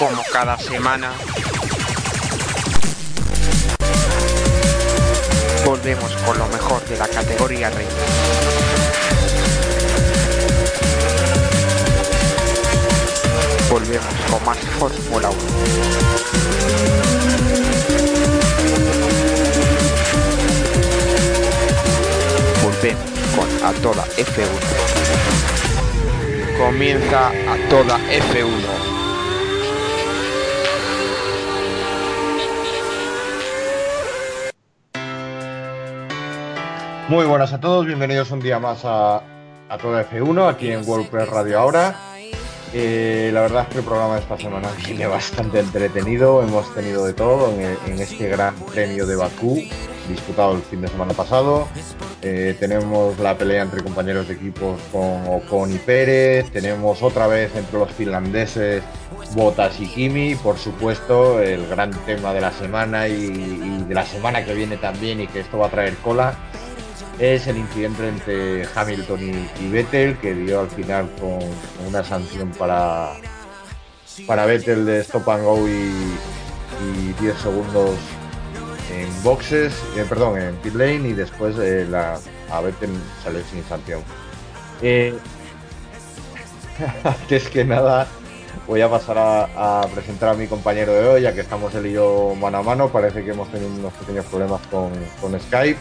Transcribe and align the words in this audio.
como 0.00 0.24
cada 0.32 0.58
semana, 0.58 1.12
volvemos 5.62 6.10
con 6.24 6.38
lo 6.38 6.46
mejor 6.48 6.82
de 6.86 6.96
la 6.96 7.06
categoría 7.06 7.68
reina. 7.68 7.92
Volvemos 13.70 14.14
con 14.30 14.42
más 14.46 14.56
Fórmula 14.78 15.28
1. 15.28 15.38
Volvemos 22.62 23.04
con 23.36 23.68
A 23.68 23.72
Toda 23.82 24.06
F1. 24.16 24.48
Comienza 26.56 27.28
A 27.28 27.68
Toda 27.68 27.98
F1. 28.08 28.79
Muy 37.10 37.26
buenas 37.26 37.52
a 37.52 37.58
todos, 37.58 37.86
bienvenidos 37.86 38.30
un 38.30 38.38
día 38.38 38.60
más 38.60 38.84
a, 38.84 39.16
a 39.68 39.78
toda 39.78 40.08
F1 40.08 40.48
aquí 40.48 40.70
en 40.70 40.88
WordPress 40.88 41.28
Radio 41.28 41.58
Ahora. 41.58 41.96
Eh, 42.72 43.32
la 43.34 43.40
verdad 43.40 43.62
es 43.64 43.68
que 43.70 43.78
el 43.78 43.84
programa 43.84 44.14
de 44.14 44.20
esta 44.20 44.38
semana 44.38 44.68
viene 44.86 45.08
bastante 45.08 45.58
entretenido, 45.58 46.40
hemos 46.40 46.72
tenido 46.72 47.04
de 47.04 47.12
todo 47.12 47.52
en, 47.52 47.98
este 47.98 48.28
gran 48.28 48.54
premio 48.54 49.06
de 49.06 49.16
Bakú 49.16 49.60
disputado 50.08 50.54
el 50.54 50.62
fin 50.62 50.82
de 50.82 50.86
semana 50.86 51.12
pasado. 51.12 51.66
Eh, 52.22 52.54
tenemos 52.60 53.18
la 53.18 53.36
pelea 53.36 53.62
entre 53.62 53.82
compañeros 53.82 54.28
de 54.28 54.34
equipos 54.34 54.80
con 54.92 55.26
Ocon 55.26 55.74
y 55.74 55.78
Pérez, 55.78 56.48
tenemos 56.52 57.02
otra 57.02 57.26
vez 57.26 57.50
entre 57.56 57.76
los 57.76 57.90
finlandeses 57.90 58.84
Botas 59.34 59.80
y 59.80 59.88
Kimi, 59.88 60.36
por 60.36 60.58
supuesto, 60.58 61.40
el 61.40 61.66
gran 61.66 61.90
tema 62.06 62.32
de 62.32 62.40
la 62.40 62.52
semana 62.52 63.08
y 63.08 63.82
de 63.88 63.94
la 63.96 64.06
semana 64.06 64.44
que 64.44 64.54
viene 64.54 64.76
también 64.76 65.20
y 65.20 65.26
que 65.26 65.40
esto 65.40 65.58
va 65.58 65.66
a 65.66 65.70
traer 65.70 65.96
cola 65.96 66.36
es 67.20 67.46
el 67.46 67.58
incidente 67.58 68.08
entre 68.08 68.66
Hamilton 68.74 69.20
y, 69.20 69.64
y 69.64 69.70
Vettel 69.70 70.16
que 70.18 70.34
dio 70.34 70.60
al 70.60 70.70
final 70.70 71.08
con, 71.20 71.38
una 71.86 72.02
sanción 72.02 72.50
para 72.52 73.12
para 74.26 74.46
Vettel 74.46 74.86
de 74.86 75.00
stop 75.00 75.28
and 75.28 75.44
go 75.44 75.68
y, 75.68 75.92
y 76.82 77.12
10 77.20 77.36
segundos 77.38 77.90
en 78.90 79.22
boxes, 79.22 79.72
eh, 79.96 80.04
perdón, 80.08 80.38
en 80.40 80.56
pit 80.56 80.74
lane 80.74 81.08
y 81.08 81.12
después 81.12 81.56
eh, 81.60 81.86
a 82.50 82.60
Vettel 82.60 82.90
sale 83.22 83.42
sin 83.44 83.62
sanción. 83.64 84.02
Eh, 84.82 85.14
antes 87.04 87.48
que 87.48 87.64
nada 87.64 88.08
voy 88.66 88.80
a 88.80 88.88
pasar 88.88 89.16
a, 89.18 89.86
presentar 89.94 90.30
a 90.30 90.34
mi 90.34 90.46
compañero 90.46 90.92
de 90.92 91.08
hoy, 91.08 91.22
ya 91.22 91.34
que 91.34 91.40
estamos 91.40 91.74
él 91.74 91.86
y 91.86 91.92
yo 91.92 92.34
mano 92.38 92.58
a 92.58 92.62
mano, 92.62 92.88
parece 92.88 93.24
que 93.24 93.30
hemos 93.30 93.50
tenido 93.50 93.70
unos 93.70 93.92
pequeños 93.94 94.24
problemas 94.26 94.60
con 94.68 95.40
Skype. 95.40 95.78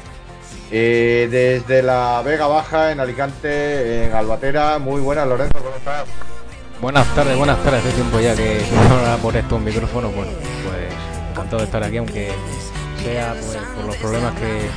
Eh, 0.71 1.27
desde 1.31 1.81
la 1.81 2.21
Vega 2.23 2.45
Baja, 2.45 2.91
en 2.91 2.99
Alicante, 2.99 4.05
en 4.05 4.13
Albatera. 4.13 4.77
Muy 4.77 5.01
buenas, 5.01 5.27
Lorenzo, 5.27 5.57
¿cómo 5.57 5.75
estás? 5.75 6.05
Buenas 6.79 7.07
tardes, 7.15 7.35
buenas 7.37 7.61
tardes. 7.63 7.83
Hace 7.83 7.93
tiempo 7.93 8.19
ya 8.19 8.35
que 8.35 8.61
no 8.71 9.17
por 9.17 9.35
estos 9.35 9.59
micrófonos. 9.59 10.13
Bueno, 10.15 10.31
pues 10.63 11.31
encantado 11.31 11.57
de 11.57 11.65
estar 11.65 11.83
aquí, 11.83 11.97
aunque 11.97 12.31
sea 13.03 13.33
pues, 13.33 13.57
por 13.75 13.85
los 13.85 13.95
problemas 13.97 14.33
que, 14.35 14.69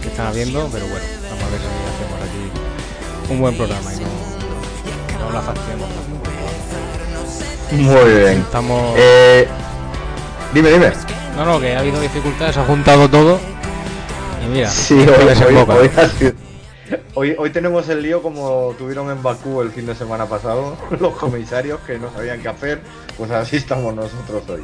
que, 0.00 0.08
están 0.08 0.28
habiendo. 0.28 0.68
Pero 0.72 0.86
bueno, 0.86 1.04
vamos 1.30 1.44
a 1.44 1.50
ver 1.50 1.60
si 1.60 1.66
hacemos 1.66 2.20
aquí 2.22 3.32
un 3.32 3.40
buen 3.40 3.56
programa 3.56 3.92
y 3.94 3.96
no, 3.98 5.24
no 5.26 5.32
la 5.32 5.40
fastidiamos 5.42 5.88
Muy 7.72 8.12
bien. 8.14 8.38
Estamos. 8.42 8.94
Eh, 8.96 9.48
dime, 10.54 10.70
dime. 10.70 10.92
No, 11.36 11.44
no, 11.44 11.60
que 11.60 11.74
ha 11.74 11.80
habido 11.80 12.00
dificultades, 12.00 12.56
ha 12.58 12.64
juntado 12.64 13.08
todo 13.08 13.51
y 14.42 14.48
mira, 14.48 14.68
sí, 14.68 14.94
hoy, 14.94 15.54
hoy, 15.54 15.56
hoy, 15.56 15.90
sido... 16.18 16.32
hoy, 17.14 17.34
hoy, 17.38 17.50
tenemos 17.50 17.88
el 17.88 18.02
lío 18.02 18.22
como 18.22 18.74
tuvieron 18.78 19.10
en 19.10 19.22
Bakú 19.22 19.62
el 19.62 19.70
fin 19.70 19.86
de 19.86 19.94
semana 19.94 20.26
pasado, 20.26 20.76
los 21.00 21.14
comisarios 21.14 21.80
que 21.80 21.98
no 21.98 22.12
sabían 22.12 22.40
qué 22.40 22.48
hacer, 22.48 22.80
pues 23.16 23.30
así 23.30 23.56
estamos 23.56 23.94
nosotros 23.94 24.42
hoy. 24.48 24.62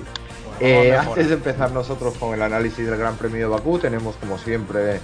Eh, 0.61 0.97
antes 0.97 1.29
de 1.29 1.35
empezar 1.35 1.71
nosotros 1.71 2.15
con 2.19 2.35
el 2.35 2.43
análisis 2.43 2.85
del 2.85 2.97
Gran 2.97 3.17
Premio 3.17 3.41
de 3.41 3.47
Bakú, 3.47 3.79
tenemos 3.79 4.17
como 4.17 4.39
siempre 4.39 5.01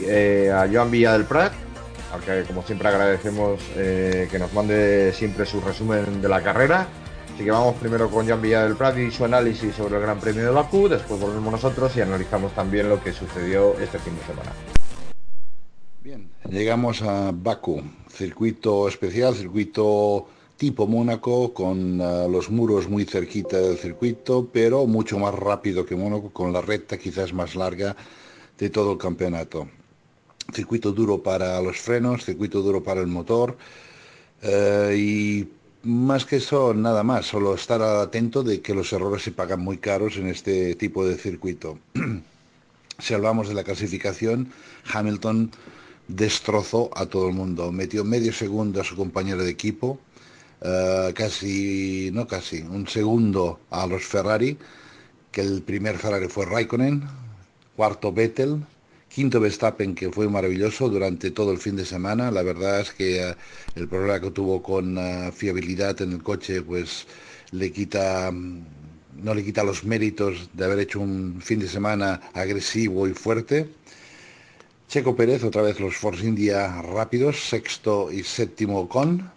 eh, 0.00 0.50
a 0.50 0.66
Joan 0.72 0.90
Villa 0.90 1.12
del 1.12 1.24
Prat, 1.24 1.52
al 2.12 2.20
que 2.20 2.44
como 2.46 2.62
siempre 2.62 2.88
agradecemos 2.88 3.60
eh, 3.76 4.28
que 4.30 4.38
nos 4.38 4.52
mande 4.54 5.12
siempre 5.12 5.44
su 5.44 5.60
resumen 5.60 6.22
de 6.22 6.28
la 6.28 6.42
carrera. 6.42 6.86
Así 7.38 7.44
que 7.44 7.52
vamos 7.52 7.76
primero 7.76 8.10
con 8.10 8.26
Jan 8.26 8.42
Villa 8.42 8.64
del 8.64 8.74
Prat 8.74 8.98
y 8.98 9.12
su 9.12 9.24
análisis 9.24 9.72
sobre 9.72 9.94
el 9.94 10.02
Gran 10.02 10.18
Premio 10.18 10.42
de 10.42 10.50
Bakú, 10.50 10.88
después 10.88 11.20
volvemos 11.20 11.52
nosotros 11.52 11.96
y 11.96 12.00
analizamos 12.00 12.52
también 12.52 12.88
lo 12.88 13.00
que 13.00 13.12
sucedió 13.12 13.78
este 13.78 14.00
fin 14.00 14.16
de 14.16 14.24
semana. 14.24 14.52
Bien, 16.02 16.28
llegamos 16.50 17.00
a 17.02 17.30
Bakú, 17.32 17.80
circuito 18.10 18.88
especial, 18.88 19.36
circuito 19.36 20.26
tipo 20.56 20.88
Mónaco, 20.88 21.54
con 21.54 22.00
uh, 22.00 22.28
los 22.28 22.50
muros 22.50 22.88
muy 22.88 23.04
cerquita 23.04 23.56
del 23.56 23.78
circuito, 23.78 24.48
pero 24.52 24.88
mucho 24.88 25.16
más 25.20 25.32
rápido 25.32 25.86
que 25.86 25.94
Mónaco, 25.94 26.30
con 26.30 26.52
la 26.52 26.60
recta 26.60 26.98
quizás 26.98 27.32
más 27.32 27.54
larga 27.54 27.94
de 28.58 28.68
todo 28.68 28.90
el 28.90 28.98
campeonato. 28.98 29.68
Circuito 30.52 30.90
duro 30.90 31.22
para 31.22 31.62
los 31.62 31.78
frenos, 31.78 32.24
circuito 32.24 32.62
duro 32.62 32.82
para 32.82 33.00
el 33.00 33.06
motor 33.06 33.56
uh, 34.42 34.90
y 34.90 35.48
más 35.82 36.24
que 36.24 36.36
eso, 36.36 36.74
nada 36.74 37.02
más, 37.02 37.26
solo 37.26 37.54
estar 37.54 37.82
atento 37.82 38.42
de 38.42 38.60
que 38.60 38.74
los 38.74 38.92
errores 38.92 39.22
se 39.22 39.32
pagan 39.32 39.60
muy 39.60 39.78
caros 39.78 40.16
en 40.16 40.28
este 40.28 40.74
tipo 40.74 41.06
de 41.06 41.16
circuito. 41.16 41.78
si 42.98 43.14
hablamos 43.14 43.48
de 43.48 43.54
la 43.54 43.64
clasificación, 43.64 44.52
Hamilton 44.92 45.50
destrozó 46.08 46.90
a 46.94 47.06
todo 47.06 47.28
el 47.28 47.34
mundo, 47.34 47.70
metió 47.70 48.04
medio 48.04 48.32
segundo 48.32 48.80
a 48.80 48.84
su 48.84 48.96
compañero 48.96 49.44
de 49.44 49.50
equipo, 49.50 50.00
uh, 50.62 51.12
casi, 51.14 52.10
no 52.12 52.26
casi, 52.26 52.62
un 52.62 52.88
segundo 52.88 53.60
a 53.70 53.86
los 53.86 54.04
Ferrari, 54.04 54.58
que 55.30 55.42
el 55.42 55.62
primer 55.62 55.98
Ferrari 55.98 56.28
fue 56.28 56.46
Raikkonen, 56.46 57.04
cuarto 57.76 58.12
Vettel, 58.12 58.64
quinto 59.18 59.40
Verstappen 59.40 59.96
que 59.96 60.12
fue 60.12 60.28
maravilloso 60.28 60.88
durante 60.88 61.32
todo 61.32 61.50
el 61.50 61.58
fin 61.58 61.74
de 61.74 61.84
semana. 61.84 62.30
La 62.30 62.44
verdad 62.44 62.82
es 62.82 62.92
que 62.92 63.08
uh, 63.26 63.34
el 63.74 63.88
problema 63.88 64.20
que 64.20 64.30
tuvo 64.30 64.62
con 64.62 64.96
uh, 64.96 65.32
fiabilidad 65.32 66.00
en 66.02 66.12
el 66.12 66.22
coche 66.22 66.62
pues 66.62 67.04
le 67.50 67.72
quita 67.72 68.28
um, 68.30 68.62
no 69.20 69.34
le 69.34 69.42
quita 69.42 69.64
los 69.64 69.82
méritos 69.82 70.48
de 70.52 70.64
haber 70.64 70.78
hecho 70.78 71.00
un 71.00 71.40
fin 71.42 71.58
de 71.58 71.66
semana 71.66 72.20
agresivo 72.32 73.08
y 73.08 73.12
fuerte. 73.12 73.68
Checo 74.86 75.16
Pérez 75.16 75.42
otra 75.42 75.62
vez 75.62 75.80
los 75.80 75.96
Force 75.96 76.24
India 76.24 76.80
rápidos 76.82 77.48
sexto 77.48 78.12
y 78.12 78.22
séptimo 78.22 78.88
con 78.88 79.28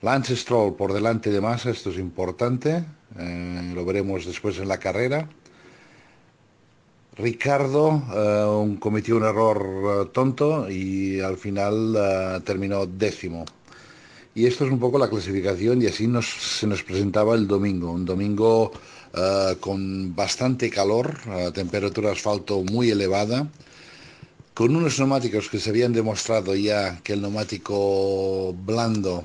Lance 0.00 0.34
Stroll 0.36 0.74
por 0.74 0.94
delante 0.94 1.30
de 1.30 1.42
Massa 1.42 1.68
esto 1.68 1.90
es 1.90 1.98
importante 1.98 2.82
eh, 3.18 3.72
lo 3.74 3.84
veremos 3.84 4.24
después 4.24 4.58
en 4.58 4.68
la 4.68 4.78
carrera 4.78 5.28
Ricardo 7.16 7.88
uh, 7.90 8.78
cometió 8.78 9.16
un 9.16 9.24
error 9.24 9.62
uh, 9.62 10.06
tonto 10.06 10.70
y 10.70 11.20
al 11.20 11.36
final 11.36 11.94
uh, 11.94 12.40
terminó 12.40 12.86
décimo. 12.86 13.44
Y 14.34 14.46
esto 14.46 14.64
es 14.64 14.72
un 14.72 14.78
poco 14.78 14.98
la 14.98 15.10
clasificación 15.10 15.82
y 15.82 15.86
así 15.86 16.06
nos, 16.06 16.26
se 16.26 16.66
nos 16.66 16.82
presentaba 16.82 17.34
el 17.34 17.46
domingo. 17.46 17.92
Un 17.92 18.06
domingo 18.06 18.72
con 19.60 20.16
bastante 20.16 20.70
calor, 20.70 21.18
temperatura 21.52 22.12
asfalto 22.12 22.62
muy 22.62 22.88
elevada, 22.88 23.46
con 24.54 24.74
unos 24.74 24.98
neumáticos 24.98 25.50
que 25.50 25.58
se 25.58 25.68
habían 25.68 25.92
demostrado 25.92 26.54
ya 26.54 26.98
que 27.02 27.12
el 27.12 27.20
neumático 27.20 28.54
blando 28.54 29.22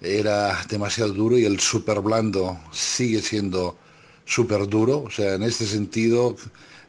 era 0.00 0.64
demasiado 0.68 1.12
duro 1.12 1.36
y 1.36 1.44
el 1.44 1.58
super 1.58 2.00
blando 2.00 2.56
sigue 2.70 3.20
siendo 3.20 3.76
súper 4.24 4.68
duro. 4.68 5.02
O 5.02 5.10
sea, 5.10 5.34
en 5.34 5.42
este 5.42 5.66
sentido, 5.66 6.36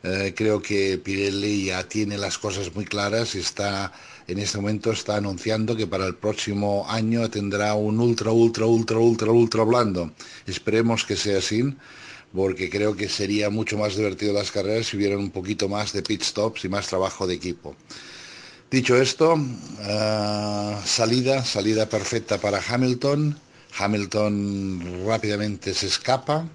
eh, 0.04 0.34
creo 0.36 0.62
que 0.62 0.98
Pirelli 0.98 1.66
ya 1.66 1.88
tiene 1.88 2.18
las 2.18 2.38
cosas 2.38 2.74
muy 2.74 2.86
claras 2.86 3.36
y 3.36 3.40
está, 3.40 3.92
en 4.28 4.40
este 4.40 4.58
momento 4.58 4.92
está 4.92 5.18
anunciando 5.18 5.76
que 5.76 5.88
para 5.88 6.06
el 6.06 6.16
próximo 6.16 6.86
año 6.90 7.30
tendrá 7.30 7.74
un 7.74 8.00
ultra, 8.00 8.32
ultra, 8.32 8.66
ultra, 8.66 8.98
ultra, 8.98 9.32
ultra 9.32 9.64
blando. 9.64 10.12
Esperemos 10.48 11.04
que 11.04 11.16
sea 11.16 11.40
así 11.40 11.64
porque 12.34 12.70
creo 12.70 12.96
que 12.96 13.10
sería 13.10 13.50
mucho 13.50 13.78
más 13.78 13.96
divertido 13.96 14.34
las 14.34 14.52
carreras 14.52 14.88
si 14.88 14.98
hubiera 14.98 15.18
un 15.18 15.32
poquito 15.32 15.68
más 15.68 15.94
de 15.94 16.04
pit 16.04 16.24
stops 16.24 16.66
y 16.66 16.70
más 16.70 16.88
trabajo 16.88 17.28
de 17.28 17.36
equipo. 17.36 17.76
Dicho 18.72 18.96
esto, 18.96 19.34
uh, 19.34 20.86
salida, 20.86 21.44
salida 21.44 21.90
perfecta 21.90 22.38
para 22.38 22.62
Hamilton. 22.62 23.38
Hamilton 23.78 25.06
rápidamente 25.08 25.74
se 25.74 25.88
escapa, 25.88 26.48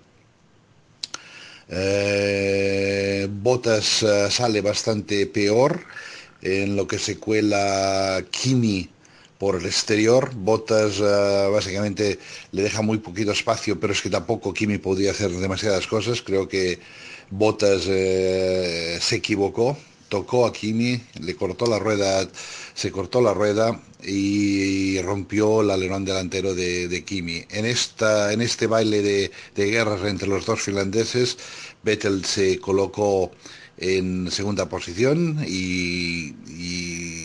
eh, 1.68 3.28
Botas 3.30 4.02
uh, 4.02 4.30
sale 4.30 4.60
bastante 4.60 5.26
peor, 5.26 5.80
en 6.42 6.76
lo 6.76 6.86
que 6.86 6.98
se 6.98 7.18
cuela 7.18 8.22
Kimi 8.30 8.90
por 9.38 9.56
el 9.56 9.66
exterior. 9.66 10.32
Botas 10.34 11.00
eh, 11.00 11.48
básicamente 11.50 12.18
le 12.52 12.62
deja 12.62 12.82
muy 12.82 12.98
poquito 12.98 13.32
espacio, 13.32 13.80
pero 13.80 13.92
es 13.92 14.02
que 14.02 14.10
tampoco 14.10 14.52
Kimi 14.52 14.78
podía 14.78 15.10
hacer 15.10 15.30
demasiadas 15.30 15.86
cosas. 15.86 16.22
Creo 16.22 16.48
que 16.48 16.78
Botas 17.30 17.84
eh, 17.88 18.98
se 19.00 19.16
equivocó, 19.16 19.76
tocó 20.08 20.46
a 20.46 20.52
Kimi, 20.52 21.00
le 21.20 21.34
cortó 21.34 21.66
la 21.66 21.78
rueda, 21.78 22.28
se 22.74 22.90
cortó 22.90 23.20
la 23.20 23.34
rueda 23.34 23.80
y 24.02 25.00
rompió 25.00 25.62
el 25.62 25.70
alerón 25.70 26.04
delantero 26.04 26.54
de, 26.54 27.04
Kimi. 27.06 27.44
En, 27.50 27.64
esta, 27.64 28.32
en 28.32 28.42
este 28.42 28.66
baile 28.66 29.02
de, 29.02 29.30
de 29.54 29.70
guerras 29.70 30.02
entre 30.04 30.28
los 30.28 30.44
dos 30.44 30.60
finlandeses, 30.60 31.38
Vettel 31.82 32.24
se 32.24 32.58
colocó 32.58 33.30
en 33.76 34.30
segunda 34.30 34.68
posición 34.68 35.44
y, 35.46 36.34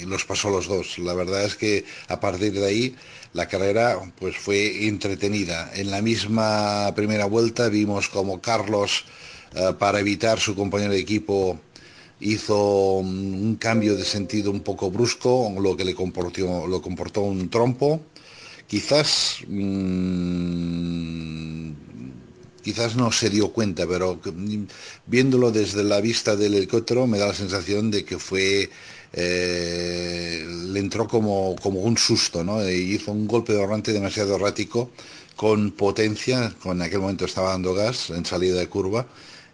los 0.06 0.26
pasó 0.26 0.50
los 0.50 0.68
dos. 0.68 0.98
La 0.98 1.14
verdad 1.14 1.46
es 1.46 1.56
que 1.56 1.86
a 2.08 2.20
partir 2.20 2.54
de 2.54 2.66
ahí 2.66 2.96
la 3.34 3.48
carrera 3.48 4.00
pues 4.18 4.36
fue 4.38 4.88
entretenida. 4.88 5.72
En 5.76 5.92
la 5.92 6.02
misma 6.02 6.92
primera 6.96 7.26
vuelta 7.26 7.70
vimos 7.70 8.10
como 8.10 8.42
Carlos 8.42 9.06
eh, 9.54 9.74
para 9.78 10.00
evitar 10.00 10.40
su 10.40 10.56
compañero 10.56 10.94
de 10.94 11.00
equipo 11.00 11.60
hizo 12.20 12.98
un 12.98 13.56
cambio 13.56 13.96
de 13.96 14.06
sentido 14.06 14.52
un 14.52 14.62
poco 14.62 14.92
brusco, 14.92 15.54
lo 15.60 15.76
que 15.78 15.86
le 15.86 15.96
comportó, 15.96 16.68
lo 16.68 16.82
comportó 16.82 17.22
un 17.22 17.50
trompo. 17.50 18.02
Quizás 18.68 19.40
mm, 19.48 20.80
quizás 22.62 22.96
no 22.96 23.12
se 23.12 23.30
dio 23.30 23.52
cuenta, 23.52 23.88
pero 23.88 24.20
viéndolo 25.08 25.52
desde 25.52 25.84
la 25.84 26.02
vista 26.02 26.36
del 26.36 26.56
helicóptero 26.56 27.08
me 27.08 27.18
da 27.18 27.28
la 27.28 27.34
sensación 27.34 27.90
de 27.90 28.06
que 28.06 28.20
fue 28.20 28.70
eh, 29.14 30.46
le 30.48 30.80
entró 30.80 31.08
como, 31.08 31.56
un 31.56 31.98
susto, 31.98 32.44
¿no? 32.44 32.62
E 32.62 32.76
hizo 32.78 33.12
un 33.12 33.28
golpe 33.28 33.54
de 33.54 33.60
volante 33.60 33.92
demasiado 33.94 34.36
errático, 34.36 34.92
con 35.36 35.72
potencia, 35.72 36.54
con 36.62 36.82
aquel 36.82 37.00
momento 37.00 37.26
estaba 37.26 37.50
dando 37.50 37.74
gas 37.74 38.10
en 38.12 38.26
salida 38.26 38.60
de 38.60 38.68
curva 38.68 39.08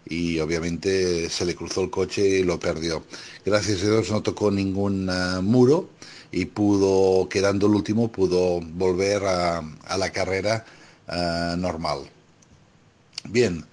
y 0.08 0.38
obviamente 0.38 1.28
se 1.28 1.44
le 1.44 1.54
cruzó 1.54 1.82
el 1.82 1.90
coche 1.90 2.26
y 2.26 2.42
lo 2.42 2.58
perdió. 2.58 3.04
Gracias 3.44 3.82
a 3.82 3.86
Dios 3.86 4.10
no 4.10 4.22
tocó 4.22 4.50
ningún 4.50 5.08
uh, 5.08 5.42
muro 5.42 5.90
y 6.30 6.46
pudo, 6.46 7.28
quedando 7.28 7.66
el 7.66 7.74
último, 7.74 8.10
pudo 8.10 8.60
volver 8.60 9.24
a, 9.24 9.62
la 9.96 10.10
carrera 10.10 10.64
uh, 11.08 11.56
normal. 11.56 12.00
Bien, 13.24 13.64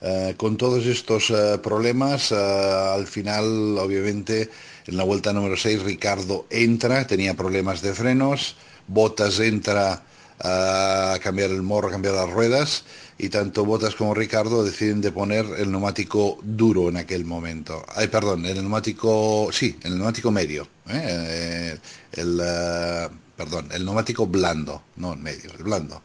uh, 0.00 0.34
con 0.36 0.56
todos 0.56 0.86
estos 0.86 1.32
problemas, 1.62 2.30
al 2.32 3.06
final, 3.06 3.78
obviamente, 3.78 4.50
en 4.86 4.96
la 4.96 5.04
vuelta 5.04 5.32
número 5.32 5.56
6, 5.56 5.82
Ricardo 5.82 6.46
entra, 6.50 7.06
tenía 7.06 7.34
problemas 7.34 7.82
de 7.82 7.94
frenos, 7.94 8.56
Botas 8.86 9.38
entra 9.38 10.02
a 10.42 11.18
cambiar 11.22 11.50
el 11.50 11.62
morro, 11.62 11.88
a 11.88 11.90
cambiar 11.90 12.14
las 12.14 12.30
ruedas 12.30 12.84
y 13.18 13.28
tanto 13.28 13.66
Botas 13.66 13.94
como 13.94 14.14
Ricardo 14.14 14.64
deciden 14.64 15.02
de 15.02 15.12
poner 15.12 15.44
el 15.58 15.70
neumático 15.70 16.38
duro 16.42 16.88
en 16.88 16.96
aquel 16.96 17.26
momento. 17.26 17.84
Ay, 17.94 18.08
perdón, 18.08 18.46
el 18.46 18.56
neumático, 18.56 19.50
sí, 19.52 19.78
el 19.82 19.96
neumático 19.96 20.30
medio. 20.30 20.66
¿eh? 20.88 21.78
El, 22.12 22.40
eh, 22.42 23.08
perdón, 23.36 23.68
el 23.72 23.84
neumático 23.84 24.26
blando, 24.26 24.82
no 24.96 25.12
el 25.12 25.18
medio, 25.18 25.50
el 25.52 25.62
blando. 25.62 26.02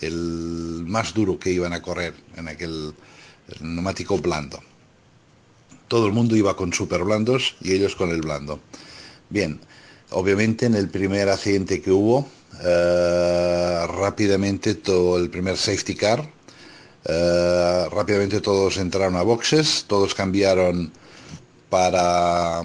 El 0.00 0.84
más 0.86 1.14
duro 1.14 1.38
que 1.38 1.52
iban 1.52 1.72
a 1.72 1.80
correr 1.82 2.14
en 2.36 2.48
aquel 2.48 2.92
neumático 3.60 4.18
blando. 4.18 4.60
Todo 5.86 6.06
el 6.06 6.12
mundo 6.12 6.34
iba 6.34 6.56
con 6.56 6.72
super 6.72 7.04
blandos 7.04 7.54
y 7.60 7.72
ellos 7.72 7.94
con 7.94 8.10
el 8.10 8.20
blando. 8.20 8.60
Bien, 9.30 9.60
obviamente 10.10 10.66
en 10.66 10.74
el 10.74 10.88
primer 10.88 11.28
accidente 11.28 11.80
que 11.80 11.92
hubo, 11.92 12.28
eh, 12.62 13.86
rápidamente 13.86 14.74
todo 14.74 15.16
el 15.18 15.30
primer 15.30 15.56
safety 15.56 15.94
car 15.94 16.28
eh, 17.04 17.86
rápidamente 17.90 18.40
todos 18.40 18.76
entraron 18.76 19.16
a 19.16 19.22
boxes, 19.22 19.84
todos 19.86 20.14
cambiaron 20.14 20.92
para 21.70 22.62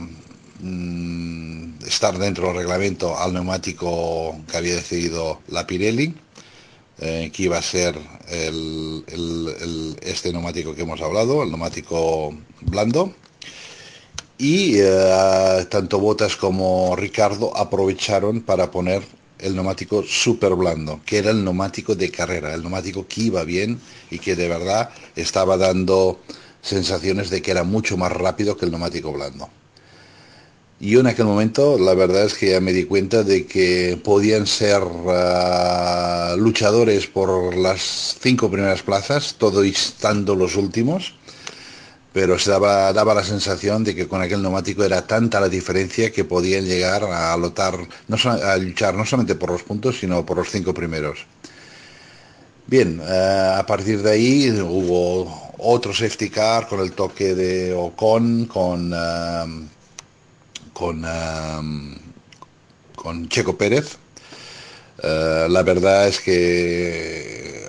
mm, 0.59 1.75
estar 1.85 2.17
dentro 2.17 2.47
del 2.47 2.57
reglamento 2.57 3.17
al 3.17 3.33
neumático 3.33 4.35
que 4.49 4.57
había 4.57 4.75
decidido 4.75 5.41
la 5.47 5.67
Pirelli, 5.67 6.15
eh, 6.99 7.31
que 7.33 7.43
iba 7.43 7.57
a 7.57 7.61
ser 7.61 7.97
este 10.01 10.33
neumático 10.33 10.73
que 10.75 10.81
hemos 10.81 11.01
hablado, 11.01 11.43
el 11.43 11.49
neumático 11.49 12.35
blando. 12.61 13.13
Y 14.37 14.79
tanto 15.69 15.99
Botas 15.99 16.35
como 16.35 16.95
Ricardo 16.97 17.55
aprovecharon 17.55 18.41
para 18.41 18.71
poner 18.71 19.03
el 19.43 19.55
neumático 19.55 20.03
super 20.03 20.55
blando, 20.55 21.01
que 21.05 21.17
era 21.17 21.31
el 21.31 21.43
neumático 21.43 21.95
de 21.95 22.09
carrera, 22.09 22.53
el 22.53 22.61
neumático 22.61 23.05
que 23.07 23.21
iba 23.21 23.43
bien 23.43 23.79
y 24.09 24.19
que 24.19 24.35
de 24.35 24.47
verdad 24.47 24.89
estaba 25.15 25.57
dando 25.57 26.19
sensaciones 26.61 27.29
de 27.29 27.41
que 27.41 27.51
era 27.51 27.63
mucho 27.63 27.97
más 27.97 28.11
rápido 28.11 28.57
que 28.57 28.65
el 28.65 28.71
neumático 28.71 29.11
blando. 29.11 29.49
Y 30.79 30.97
en 30.97 31.07
aquel 31.07 31.25
momento 31.25 31.77
la 31.77 31.93
verdad 31.93 32.25
es 32.25 32.33
que 32.33 32.51
ya 32.51 32.59
me 32.59 32.73
di 32.73 32.85
cuenta 32.85 33.23
de 33.23 33.45
que 33.45 33.99
podían 34.03 34.47
ser 34.47 34.81
ah, 35.07 36.35
luchadores 36.37 37.07
por 37.07 37.55
las 37.55 38.17
cinco 38.21 38.49
primeras 38.49 38.81
plazas, 38.81 39.35
todo 39.37 39.63
estando 39.63 40.35
los 40.35 40.55
últimos 40.55 41.13
pero 42.13 42.37
se 42.37 42.51
daba, 42.51 42.93
daba 42.93 43.15
la 43.15 43.23
sensación 43.23 43.83
de 43.83 43.95
que 43.95 44.07
con 44.07 44.21
aquel 44.21 44.41
neumático 44.43 44.83
era 44.83 45.05
tanta 45.05 45.41
la 45.41 45.49
diferencia 45.49 46.11
que 46.11 46.23
podían 46.23 46.65
llegar 46.65 47.03
a 47.03 47.35
lotar, 47.35 47.75
no, 48.07 48.17
a 48.31 48.55
luchar 48.57 48.93
no 48.93 49.03
solamente 49.03 49.33
por 49.33 49.49
los 49.51 49.63
puntos, 49.63 49.99
sino 49.99 50.23
por 50.23 50.37
los 50.37 50.49
cinco 50.51 50.75
primeros. 50.75 51.25
Bien, 52.67 53.01
eh, 53.03 53.53
a 53.57 53.65
partir 53.65 54.01
de 54.03 54.11
ahí 54.11 54.51
hubo 54.61 55.53
otro 55.57 55.93
safety 55.93 56.29
car 56.29 56.67
con 56.67 56.79
el 56.81 56.93
toque 56.93 57.33
de 57.33 57.73
Ocon, 57.73 58.45
con, 58.45 58.93
eh, 58.95 59.67
con, 60.71 61.03
eh, 61.05 61.97
con 62.95 63.27
Checo 63.27 63.57
Pérez. 63.57 63.97
la 65.03 65.63
verdad 65.63 66.07
es 66.07 66.21
que 66.21 67.67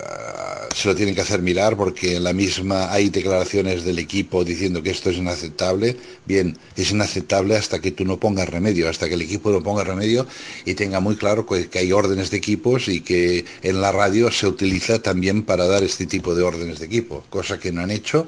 se 0.75 0.89
lo 0.89 0.97
tienen 0.97 1.15
que 1.15 1.21
hacer 1.21 1.41
mirar 1.41 1.77
porque 1.77 2.17
en 2.17 2.25
la 2.25 2.33
misma 2.33 2.93
hay 2.93 3.09
declaraciones 3.09 3.85
del 3.85 4.01
equipo 4.01 4.45
diciendo 4.45 4.83
que 4.83 4.91
esto 4.91 5.11
es 5.11 5.17
inaceptable. 5.17 5.97
Bien, 6.27 6.59
es 6.77 6.91
inaceptable 6.91 7.57
hasta 7.57 7.79
que 7.79 7.93
tú 7.93 8.05
no 8.05 8.19
pongas 8.19 8.49
remedio, 8.49 8.89
hasta 8.89 9.09
que 9.09 9.15
el 9.15 9.23
equipo 9.23 9.51
no 9.53 9.63
ponga 9.63 9.85
remedio 9.85 10.27
y 10.65 10.75
tenga 10.75 10.99
muy 10.99 11.15
claro 11.15 11.47
que, 11.47 11.79
hay 11.79 11.93
órdenes 11.93 12.31
de 12.31 12.39
equipos 12.39 12.89
y 12.89 13.03
que 13.03 13.45
en 13.63 13.81
la 13.81 13.93
radio 13.93 14.33
se 14.33 14.49
utiliza 14.49 14.99
también 15.01 15.45
para 15.45 15.67
dar 15.67 15.85
este 15.85 16.07
tipo 16.07 16.35
de 16.35 16.43
órdenes 16.43 16.81
de 16.81 16.87
equipo, 16.87 17.25
cosa 17.31 17.59
que 17.59 17.71
no 17.71 17.81
han 17.83 17.93
hecho 17.93 18.27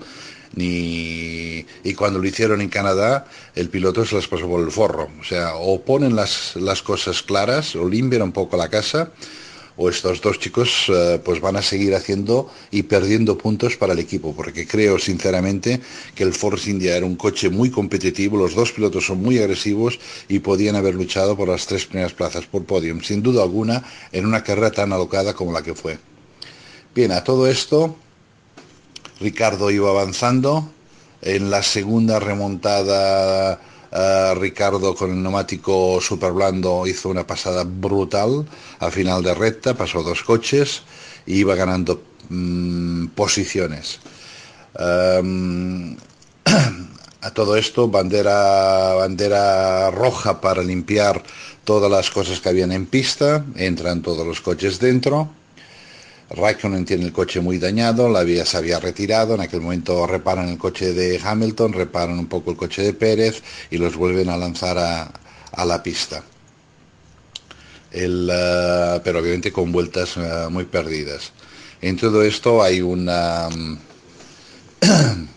ni 0.55 1.67
y 1.83 1.95
cuando 1.95 2.21
lo 2.21 2.27
hicieron 2.29 2.61
en 2.61 2.69
Canadá 2.69 3.27
el 3.57 3.69
piloto 3.69 4.07
se 4.07 4.15
las 4.15 4.29
pasó 4.29 4.49
por 4.49 4.61
el 4.61 4.71
forro 4.71 5.11
o 5.21 5.25
sea 5.25 5.57
o 5.57 5.83
ponen 5.83 6.15
las, 6.15 6.55
las 6.55 6.83
cosas 6.83 7.23
claras 7.23 7.75
o 7.75 7.89
limpian 7.89 8.23
un 8.23 8.33
poco 8.33 8.57
la 8.57 8.69
casa 8.69 9.11
o 9.77 9.89
estos 9.89 10.21
dos 10.21 10.39
chicos 10.39 10.87
eh, 10.89 11.21
pues 11.25 11.41
van 11.41 11.57
a 11.57 11.63
seguir 11.63 11.95
haciendo 11.95 12.51
y 12.71 12.85
perdiendo 12.85 13.37
puntos 13.37 13.77
para 13.77 13.93
el 13.93 13.99
equipo, 13.99 14.35
porque 14.35 14.67
creo 14.67 14.99
sinceramente 14.99 15.81
que 16.15 16.25
el 16.25 16.33
Force 16.33 16.71
India 16.71 16.97
era 16.97 17.07
un 17.07 17.17
coche 17.17 17.51
muy 17.51 17.71
competitivo, 17.71 18.37
los 18.37 18.55
dos 18.55 18.73
pilotos 18.73 19.07
son 19.07 19.23
muy 19.23 19.39
agresivos 19.39 19.99
y 20.29 20.39
podían 20.39 20.77
haber 20.77 20.95
luchado 20.95 21.37
por 21.37 21.49
las 21.49 21.67
tres 21.67 21.87
primeras 21.87 22.13
plazas 22.13 22.47
por 22.47 22.65
podium, 22.65 23.03
sin 23.03 23.23
duda 23.23 23.43
alguna, 23.43 23.85
en 24.13 24.27
una 24.27 24.43
carrera 24.43 24.71
tan 24.71 24.93
alocada 24.93 25.35
como 25.35 25.53
la 25.53 25.63
que 25.63 25.75
fue. 25.75 25.99
Bien, 26.95 27.13
a 27.13 27.23
todo 27.23 27.47
esto, 27.47 27.97
Ricardo 29.21 29.71
iba 29.71 29.91
avanzando, 29.91 30.71
en 31.23 31.51
la 31.51 31.63
segunda 31.63 32.21
remontada 32.21 33.61
Ricardo 34.35 34.95
con 34.95 35.11
el 35.11 35.23
neumático 35.23 36.01
super 36.01 36.33
blando 36.33 36.87
hizo 36.87 37.09
una 37.09 37.27
pasada 37.27 37.65
brutal 37.65 38.47
al 38.79 38.93
final 38.93 39.23
de 39.23 39.35
recta, 39.35 39.75
pasó 39.75 40.03
dos 40.03 40.23
coches 40.23 40.83
y 41.27 41.41
iba 41.41 41.55
ganando 41.55 42.03
mm, 42.29 43.07
posiciones. 43.09 44.01
Em, 44.79 45.97
a 47.23 47.31
todo 47.33 47.57
esto, 47.57 47.89
bandera, 47.89 48.95
bandera 48.95 49.91
roja 49.91 50.41
para 50.41 50.63
limpiar 50.63 51.23
todas 51.65 51.91
las 51.91 52.11
cosas 52.11 52.41
que 52.41 52.49
habían 52.49 52.73
en 52.73 52.87
pista, 52.87 53.45
entran 53.57 54.03
todos 54.03 54.27
los 54.27 54.41
coches 54.41 54.79
dentro 54.79 55.31
Raikkonen 56.31 56.85
tiene 56.85 57.05
el 57.05 57.13
coche 57.13 57.41
muy 57.41 57.59
dañado, 57.59 58.09
la 58.09 58.25
vía 58.25 58.45
se 58.45 58.57
había 58.57 58.81
retirado, 58.81 59.35
en 59.35 59.41
aquel 59.43 59.61
momento 59.61 60.07
reparan 60.07 60.49
el 60.49 60.59
coche 60.59 60.93
de 60.93 61.21
Hamilton, 61.23 61.73
reparan 61.73 62.19
un 62.19 62.27
poco 62.27 62.51
el 62.51 62.57
coche 62.57 62.83
de 62.83 62.93
Pérez 62.95 63.43
y 63.71 63.79
los 63.79 63.95
vuelven 63.97 64.29
a 64.29 64.37
lanzar 64.37 64.77
a, 64.79 65.13
la 65.65 65.83
pista. 65.83 66.23
Eh, 67.93 69.01
pero 69.05 69.21
obviamente 69.21 69.53
con 69.53 69.71
vueltas 69.73 70.17
eh, 70.17 70.49
muy 70.51 70.65
perdidas. 70.65 71.33
En 71.81 71.97
todo 71.97 72.23
esto 72.23 72.63
hay 72.63 72.83
una... 72.83 73.49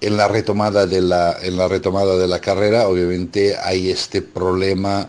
en 0.00 0.16
la 0.16 0.28
retomada 0.28 0.86
de 0.86 1.00
la 1.00 1.38
en 1.40 1.56
la 1.56 1.66
retomada 1.66 2.16
de 2.18 2.28
la 2.28 2.38
carrera 2.40 2.88
obviamente 2.88 3.56
hay 3.56 3.90
este 3.90 4.20
problema 4.20 5.08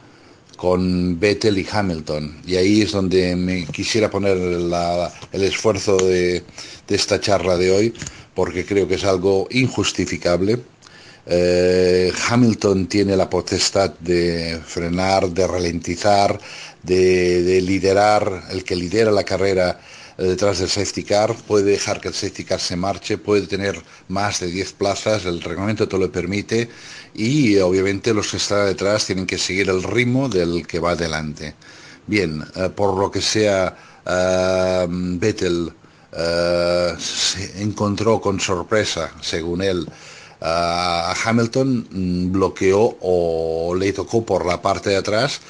con 0.56 1.20
Vettel 1.20 1.58
y 1.58 1.68
Hamilton. 1.70 2.42
Y 2.46 2.56
ahí 2.56 2.82
es 2.82 2.92
donde 2.92 3.36
me 3.36 3.66
quisiera 3.66 4.10
poner 4.10 4.38
el 4.38 5.44
esfuerzo 5.44 5.98
de, 5.98 6.44
esta 6.88 7.20
charla 7.20 7.58
de 7.58 7.72
hoy, 7.72 7.94
porque 8.34 8.66
creo 8.66 8.88
que 8.88 8.96
es 8.96 9.04
algo 9.04 9.48
injustificable. 9.52 10.60
Eh, 11.28 12.12
Hamilton 12.30 12.88
tiene 12.88 13.18
la 13.18 13.30
potestad 13.30 13.94
de 14.00 14.60
frenar, 14.66 15.30
de 15.30 15.48
ralentizar, 15.48 16.40
de, 16.84 17.62
liderar, 17.62 18.44
el 18.52 18.64
que 18.64 18.76
lidera 18.76 19.12
la 19.12 19.24
carrera 19.24 19.80
detrás 20.18 20.60
del 20.60 20.70
safety 20.70 21.04
car, 21.04 21.36
puede 21.48 21.72
dejar 21.72 22.00
que 22.00 22.08
el 22.08 22.14
safety 22.14 22.46
car 22.46 22.60
se 22.60 22.76
marche, 22.76 23.18
puede 23.18 23.48
tener 23.48 23.82
más 24.08 24.40
de 24.40 24.48
10 24.48 24.74
plazas, 24.74 25.26
el 25.26 25.42
reglamento 25.42 25.88
te 25.88 25.98
lo 25.98 26.12
permite 26.12 26.70
y 27.14 27.58
obviamente 27.58 28.14
los 28.14 28.32
que 28.32 28.38
están 28.38 28.66
detrás 28.66 29.06
tienen 29.06 29.26
que 29.26 29.38
seguir 29.38 29.70
el 29.70 29.84
ritmo 29.84 30.30
del 30.30 30.66
que 30.66 30.80
va 30.80 30.92
adelante. 30.92 31.56
Bien, 32.08 32.44
eh, 32.56 32.70
por 32.70 32.98
lo 32.98 33.12
que 33.12 33.22
sea, 33.22 33.76
uh, 34.06 34.88
Vettel 34.90 35.74
se 36.98 37.62
encontró 37.62 38.22
con 38.22 38.40
sorpresa, 38.40 39.12
según 39.22 39.62
él, 39.62 39.86
a 40.40 41.14
Hamilton, 41.26 41.88
mm, 41.92 42.32
bloqueó 42.32 42.98
o 43.02 43.76
le 43.76 43.92
tocó 43.92 44.26
por 44.26 44.46
la 44.46 44.62
parte 44.62 44.92
de 44.92 44.98
atrás 44.98 45.42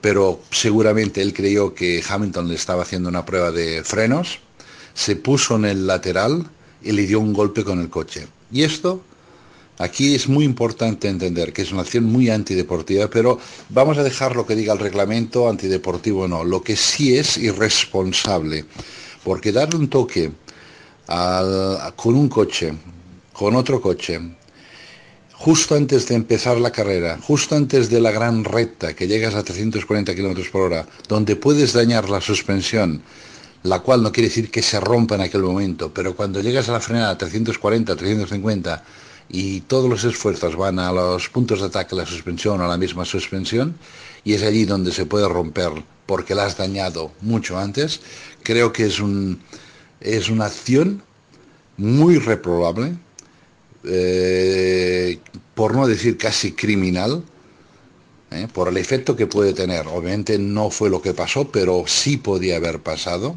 pero 0.00 0.40
seguramente 0.50 1.22
él 1.22 1.32
creyó 1.32 1.74
que 1.74 2.02
Hamilton 2.06 2.48
le 2.48 2.54
estaba 2.54 2.82
haciendo 2.82 3.08
una 3.08 3.24
prueba 3.24 3.50
de 3.50 3.82
frenos, 3.84 4.40
se 4.94 5.16
puso 5.16 5.56
en 5.56 5.64
el 5.66 5.86
lateral 5.86 6.46
y 6.82 6.92
le 6.92 7.06
dio 7.06 7.20
un 7.20 7.32
golpe 7.32 7.64
con 7.64 7.80
el 7.80 7.90
coche. 7.90 8.26
Y 8.50 8.62
esto, 8.62 9.02
aquí 9.78 10.14
es 10.14 10.28
muy 10.28 10.44
importante 10.44 11.08
entender 11.08 11.52
que 11.52 11.62
es 11.62 11.72
una 11.72 11.82
acción 11.82 12.04
muy 12.04 12.30
antideportiva, 12.30 13.08
pero 13.08 13.38
vamos 13.68 13.98
a 13.98 14.02
dejar 14.02 14.36
lo 14.36 14.46
que 14.46 14.54
diga 14.54 14.72
el 14.72 14.78
reglamento 14.78 15.48
antideportivo 15.48 16.22
o 16.22 16.28
no. 16.28 16.44
Lo 16.44 16.62
que 16.62 16.76
sí 16.76 17.16
es 17.16 17.36
irresponsable, 17.36 18.64
porque 19.24 19.52
darle 19.52 19.78
un 19.78 19.88
toque 19.88 20.32
con 21.06 22.14
un 22.14 22.28
coche, 22.28 22.72
con 23.32 23.54
otro 23.54 23.80
coche, 23.80 24.20
justo 25.38 25.74
antes 25.74 26.08
de 26.08 26.14
empezar 26.14 26.58
la 26.58 26.70
carrera, 26.70 27.18
justo 27.22 27.56
antes 27.56 27.90
de 27.90 28.00
la 28.00 28.10
gran 28.10 28.44
recta 28.44 28.94
que 28.94 29.06
llegas 29.06 29.34
a 29.34 29.44
340 29.44 30.14
km 30.14 30.50
por 30.50 30.62
hora, 30.62 30.86
donde 31.08 31.36
puedes 31.36 31.72
dañar 31.72 32.08
la 32.08 32.20
suspensión, 32.20 33.02
la 33.62 33.80
cual 33.80 34.02
no 34.02 34.12
quiere 34.12 34.28
decir 34.28 34.50
que 34.50 34.62
se 34.62 34.80
rompa 34.80 35.16
en 35.16 35.20
aquel 35.20 35.42
momento, 35.42 35.92
pero 35.92 36.16
cuando 36.16 36.40
llegas 36.40 36.68
a 36.68 36.72
la 36.72 36.80
frenada 36.80 37.10
a 37.10 37.18
340, 37.18 37.94
350 37.96 38.84
y 39.28 39.60
todos 39.62 39.90
los 39.90 40.04
esfuerzos 40.04 40.56
van 40.56 40.78
a 40.78 40.90
los 40.92 41.28
puntos 41.28 41.60
de 41.60 41.66
ataque 41.66 41.94
de 41.94 42.02
la 42.02 42.08
suspensión 42.08 42.60
o 42.60 42.64
a 42.64 42.68
la 42.68 42.78
misma 42.78 43.04
suspensión, 43.04 43.76
y 44.24 44.32
es 44.32 44.42
allí 44.42 44.64
donde 44.64 44.90
se 44.90 45.04
puede 45.04 45.28
romper 45.28 45.70
porque 46.06 46.34
la 46.34 46.46
has 46.46 46.56
dañado 46.56 47.12
mucho 47.20 47.58
antes, 47.58 48.00
creo 48.42 48.72
que 48.72 48.86
es, 48.86 49.00
un, 49.00 49.40
es 50.00 50.30
una 50.30 50.46
acción 50.46 51.02
muy 51.76 52.18
reprobable, 52.18 52.96
eh, 53.86 55.18
por 55.54 55.74
no 55.74 55.86
decir 55.86 56.16
casi 56.16 56.52
criminal, 56.52 57.24
eh, 58.30 58.48
por 58.52 58.68
el 58.68 58.76
efecto 58.76 59.16
que 59.16 59.26
puede 59.26 59.52
tener. 59.52 59.86
Obviamente 59.86 60.38
no 60.38 60.70
fue 60.70 60.90
lo 60.90 61.00
que 61.00 61.14
pasó, 61.14 61.50
pero 61.50 61.84
sí 61.86 62.16
podía 62.16 62.56
haber 62.56 62.80
pasado. 62.80 63.36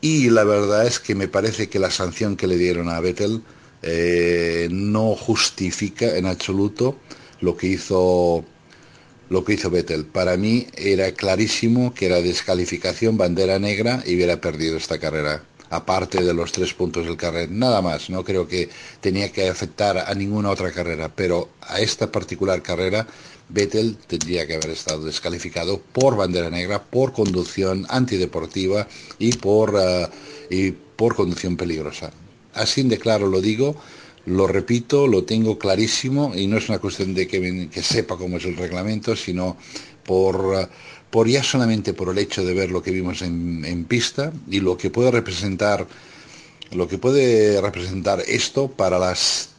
Y 0.00 0.30
la 0.30 0.44
verdad 0.44 0.86
es 0.86 0.98
que 0.98 1.14
me 1.14 1.28
parece 1.28 1.68
que 1.68 1.78
la 1.78 1.90
sanción 1.90 2.36
que 2.36 2.46
le 2.46 2.56
dieron 2.56 2.88
a 2.88 3.00
Vettel 3.00 3.42
eh, 3.82 4.68
no 4.70 5.14
justifica 5.14 6.16
en 6.16 6.26
absoluto 6.26 6.96
lo 7.40 7.56
que 7.56 7.68
hizo 7.68 8.44
lo 9.28 9.44
que 9.44 9.54
hizo 9.54 9.70
Vettel. 9.70 10.04
Para 10.04 10.36
mí 10.36 10.66
era 10.76 11.12
clarísimo 11.12 11.94
que 11.94 12.06
era 12.06 12.20
descalificación, 12.20 13.16
bandera 13.16 13.58
negra 13.58 14.02
y 14.06 14.14
hubiera 14.16 14.40
perdido 14.40 14.76
esta 14.76 14.98
carrera 14.98 15.42
aparte 15.72 16.22
de 16.22 16.34
los 16.34 16.52
tres 16.52 16.74
puntos 16.74 17.06
del 17.06 17.16
carrera, 17.16 17.50
nada 17.50 17.80
más, 17.80 18.10
no 18.10 18.22
creo 18.22 18.46
que 18.46 18.68
tenía 19.00 19.32
que 19.32 19.48
afectar 19.48 19.96
a 19.98 20.14
ninguna 20.14 20.50
otra 20.50 20.70
carrera, 20.70 21.10
pero 21.14 21.48
a 21.62 21.80
esta 21.80 22.12
particular 22.12 22.60
carrera 22.60 23.06
Vettel 23.48 23.96
tendría 24.06 24.46
que 24.46 24.54
haber 24.54 24.70
estado 24.70 25.04
descalificado 25.04 25.80
por 25.80 26.16
bandera 26.16 26.50
negra, 26.50 26.82
por 26.82 27.12
conducción 27.12 27.86
antideportiva 27.88 28.86
y 29.18 29.32
por, 29.32 29.74
eh, 29.80 30.08
y 30.50 30.72
por 30.72 31.14
conducción 31.14 31.56
peligrosa. 31.56 32.12
Así 32.52 32.82
de 32.82 32.98
claro 32.98 33.26
lo 33.26 33.40
digo, 33.40 33.74
lo 34.26 34.46
repito, 34.46 35.06
lo 35.06 35.24
tengo 35.24 35.58
clarísimo 35.58 36.32
y 36.34 36.46
no 36.48 36.58
es 36.58 36.68
una 36.68 36.80
cuestión 36.80 37.14
de 37.14 37.26
que, 37.26 37.82
sepa 37.82 38.18
cómo 38.18 38.36
es 38.36 38.44
el 38.44 38.56
reglamento, 38.56 39.16
sino 39.16 39.56
por... 40.04 40.54
Eh, 40.54 40.68
por 41.12 41.28
ya 41.28 41.42
solamente 41.42 41.92
por 41.92 42.08
el 42.08 42.16
hecho 42.16 42.42
de 42.42 42.54
ver 42.54 42.70
lo 42.70 42.82
que 42.82 42.90
vimos 42.90 43.20
en, 43.20 43.84
pista 43.84 44.32
y 44.48 44.60
lo 44.60 44.78
que 44.78 44.88
puede 44.88 45.10
representar 45.10 45.86
lo 46.70 46.88
que 46.88 46.96
puede 46.96 47.60
representar 47.60 48.22
esto 48.26 48.68
para 48.68 48.96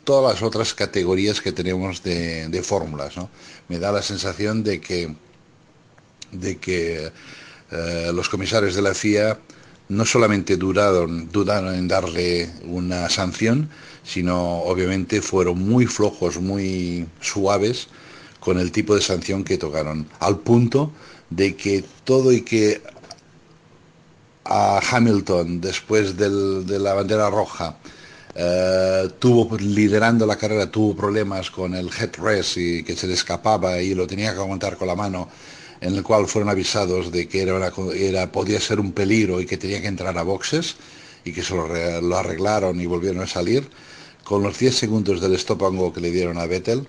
todas 0.03 0.33
las 0.33 0.41
otras 0.41 0.73
categorías 0.73 1.41
que 1.41 1.51
tenemos 1.51 2.01
de, 2.01 2.61
fórmulas 2.63 3.13
me 3.69 3.77
da 3.77 3.91
la 3.91 4.01
sensación 4.01 4.63
de 4.63 4.81
que 4.81 5.15
de 6.31 6.57
que 6.57 7.11
eh, 7.71 8.11
los 8.11 8.29
comisarios 8.29 8.73
de 8.73 8.81
la 8.81 8.95
FIA 8.95 9.37
no 9.89 10.05
solamente 10.07 10.57
dudaron, 10.57 11.29
dudaron 11.31 11.75
en 11.75 11.87
darle 11.87 12.49
una 12.63 13.09
sanción, 13.09 13.69
sino 14.03 14.63
obviamente 14.63 15.21
fueron 15.21 15.59
muy 15.59 15.85
flojos, 15.85 16.39
muy 16.41 17.05
suaves 17.21 17.89
con 18.39 18.57
el 18.57 18.71
tipo 18.71 18.95
de 18.95 19.01
sanción 19.01 19.43
que 19.43 19.59
tocaron, 19.59 20.07
al 20.19 20.39
punto 20.39 20.91
de 21.35 21.55
que 21.55 21.83
todo 22.03 22.31
y 22.31 22.41
que 22.41 22.81
a 24.45 24.79
Hamilton, 24.79 25.61
después 25.61 26.17
de 26.17 26.79
la 26.79 26.93
bandera 26.93 27.29
roja, 27.29 27.77
eh, 28.35 29.09
tuvo 29.19 29.57
liderando 29.57 30.25
la 30.25 30.35
carrera, 30.37 30.69
tuvo 30.69 30.95
problemas 30.95 31.51
con 31.51 31.75
el 31.75 31.89
headrest 31.89 32.57
y 32.57 32.83
que 32.83 32.95
se 32.95 33.07
le 33.07 33.13
escapaba 33.13 33.79
y 33.81 33.93
lo 33.93 34.07
tenía 34.07 34.33
que 34.33 34.39
aguantar 34.39 34.75
con 34.75 34.87
la 34.87 34.95
mano, 34.95 35.29
en 35.81 35.95
el 35.95 36.03
cual 36.03 36.27
fueron 36.27 36.49
avisados 36.49 37.11
de 37.11 37.27
que 37.27 37.43
era, 37.43 37.71
era 37.95 38.31
podía 38.31 38.59
ser 38.59 38.79
un 38.79 38.91
peligro 38.91 39.39
y 39.39 39.45
que 39.45 39.57
tenía 39.57 39.81
que 39.81 39.87
entrar 39.87 40.17
a 40.17 40.23
boxes 40.23 40.75
y 41.23 41.31
que 41.31 41.43
se 41.43 41.55
lo, 41.55 42.17
arreglaron 42.17 42.79
y 42.81 42.85
volvieron 42.85 43.21
a 43.21 43.27
salir. 43.27 43.69
Con 44.23 44.41
los 44.41 44.57
10 44.57 44.75
segundos 44.75 45.21
del 45.21 45.35
stop 45.35 45.63
and 45.63 45.77
go 45.77 45.93
que 45.93 46.01
le 46.01 46.09
dieron 46.09 46.37
a 46.37 46.45
Vettel, 46.45 46.87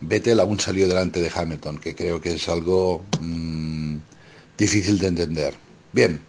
Vettel 0.00 0.40
aún 0.40 0.60
salió 0.60 0.88
delante 0.88 1.20
de 1.20 1.30
Hamilton, 1.34 1.78
que 1.78 1.94
creo 1.94 2.20
que 2.20 2.34
es 2.34 2.48
algo 2.48 3.04
mm, 3.20 3.96
difícil 4.58 4.98
de 4.98 5.06
entender. 5.06 5.54
Bien, 5.92 6.20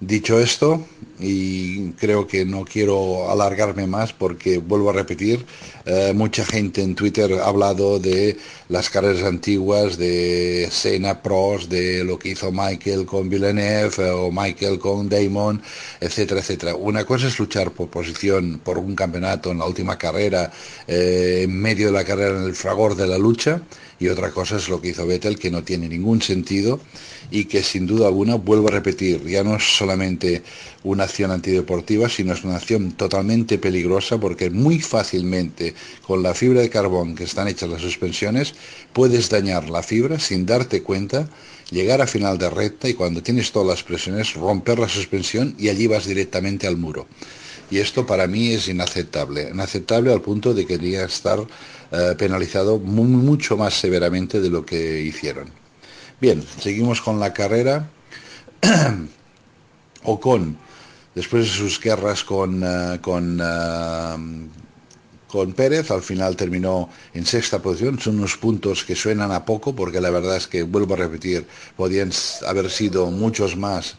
dicho 0.00 0.38
esto, 0.38 0.86
y 1.22 1.92
creo 1.92 2.26
que 2.26 2.44
no 2.44 2.64
quiero 2.64 3.30
alargarme 3.30 3.86
más 3.86 4.12
porque 4.12 4.58
vuelvo 4.58 4.90
a 4.90 4.92
repetir, 4.92 5.44
eh, 5.84 6.12
mucha 6.14 6.44
gente 6.44 6.82
en 6.82 6.94
Twitter 6.94 7.32
ha 7.34 7.46
hablado 7.46 7.98
de 7.98 8.36
las 8.68 8.90
carreras 8.90 9.22
antiguas, 9.22 9.96
de 9.98 10.68
Senna 10.70 11.22
Pros, 11.22 11.68
de 11.68 12.04
lo 12.04 12.18
que 12.18 12.30
hizo 12.30 12.50
Michael 12.50 13.06
con 13.06 13.28
Villeneuve 13.28 13.94
eh, 13.98 14.10
o 14.10 14.30
Michael 14.32 14.78
con 14.78 15.08
Damon, 15.08 15.62
etcétera, 16.00 16.40
etcétera. 16.40 16.74
Una 16.74 17.04
cosa 17.04 17.28
es 17.28 17.38
luchar 17.38 17.70
por 17.70 17.88
posición, 17.88 18.60
por 18.64 18.78
un 18.78 18.94
campeonato 18.94 19.50
en 19.50 19.58
la 19.58 19.66
última 19.66 19.96
carrera, 19.96 20.50
eh, 20.86 21.42
en 21.44 21.60
medio 21.60 21.86
de 21.86 21.92
la 21.92 22.04
carrera, 22.04 22.38
en 22.38 22.44
el 22.44 22.54
fragor 22.54 22.96
de 22.96 23.06
la 23.06 23.18
lucha, 23.18 23.62
y 23.98 24.08
otra 24.08 24.32
cosa 24.32 24.56
es 24.56 24.68
lo 24.68 24.80
que 24.80 24.88
hizo 24.88 25.06
Vettel, 25.06 25.38
que 25.38 25.50
no 25.50 25.62
tiene 25.62 25.88
ningún 25.88 26.20
sentido 26.22 26.80
y 27.30 27.44
que 27.46 27.62
sin 27.62 27.86
duda 27.86 28.08
alguna, 28.08 28.34
vuelvo 28.34 28.68
a 28.68 28.72
repetir, 28.72 29.24
ya 29.26 29.44
no 29.44 29.56
es 29.56 29.76
solamente 29.76 30.42
una 30.84 31.04
acción 31.04 31.30
antideportiva, 31.30 32.08
sino 32.08 32.32
es 32.32 32.44
una 32.44 32.56
acción 32.56 32.92
totalmente 32.92 33.58
peligrosa 33.58 34.18
porque 34.18 34.50
muy 34.50 34.80
fácilmente 34.80 35.74
con 36.06 36.22
la 36.22 36.34
fibra 36.34 36.60
de 36.60 36.70
carbón 36.70 37.14
que 37.14 37.24
están 37.24 37.48
hechas 37.48 37.68
las 37.68 37.82
suspensiones 37.82 38.54
puedes 38.92 39.28
dañar 39.28 39.70
la 39.70 39.82
fibra 39.82 40.18
sin 40.18 40.44
darte 40.44 40.82
cuenta, 40.82 41.28
llegar 41.70 42.00
a 42.00 42.06
final 42.06 42.38
de 42.38 42.50
recta 42.50 42.88
y 42.88 42.94
cuando 42.94 43.22
tienes 43.22 43.52
todas 43.52 43.68
las 43.68 43.82
presiones 43.82 44.34
romper 44.34 44.78
la 44.78 44.88
suspensión 44.88 45.54
y 45.58 45.68
allí 45.68 45.86
vas 45.86 46.06
directamente 46.06 46.66
al 46.66 46.76
muro. 46.76 47.06
Y 47.70 47.78
esto 47.78 48.04
para 48.04 48.26
mí 48.26 48.52
es 48.52 48.68
inaceptable, 48.68 49.48
inaceptable 49.50 50.12
al 50.12 50.20
punto 50.20 50.52
de 50.52 50.66
que 50.66 50.76
debería 50.76 51.04
estar 51.04 51.38
eh, 51.90 52.14
penalizado 52.18 52.78
mucho 52.78 53.56
más 53.56 53.74
severamente 53.74 54.40
de 54.40 54.50
lo 54.50 54.66
que 54.66 55.00
hicieron. 55.00 55.48
Bien, 56.20 56.44
seguimos 56.60 57.00
con 57.00 57.18
la 57.18 57.32
carrera. 57.32 57.88
Ocon, 60.04 60.58
después 61.14 61.44
de 61.44 61.50
sus 61.50 61.80
guerras 61.80 62.24
con, 62.24 62.62
eh, 62.62 62.98
con, 63.00 63.40
eh, 63.42 64.48
con 65.28 65.52
Pérez, 65.54 65.90
al 65.90 66.02
final 66.02 66.36
terminó 66.36 66.90
en 67.14 67.24
sexta 67.24 67.60
posición. 67.60 67.98
Son 67.98 68.18
unos 68.18 68.36
puntos 68.36 68.84
que 68.84 68.94
suenan 68.94 69.32
a 69.32 69.44
poco, 69.44 69.74
porque 69.74 70.00
la 70.00 70.10
verdad 70.10 70.36
es 70.36 70.46
que, 70.46 70.62
vuelvo 70.62 70.94
a 70.94 70.98
repetir, 70.98 71.46
podían 71.76 72.10
haber 72.46 72.70
sido 72.70 73.10
muchos 73.10 73.56
más 73.56 73.96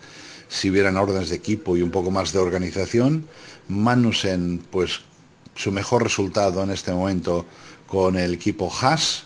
si 0.48 0.70
hubieran 0.70 0.98
órdenes 0.98 1.30
de 1.30 1.36
equipo 1.36 1.76
y 1.76 1.82
un 1.82 1.90
poco 1.90 2.12
más 2.12 2.32
de 2.32 2.40
organización. 2.40 3.28
Manusen, 3.68 4.64
pues 4.70 5.02
su 5.56 5.72
mejor 5.72 6.04
resultado 6.04 6.64
en 6.64 6.72
este 6.72 6.92
momento 6.92 7.46
con 7.88 8.18
el 8.18 8.36
equipo 8.36 8.72
Haas. 8.72 9.26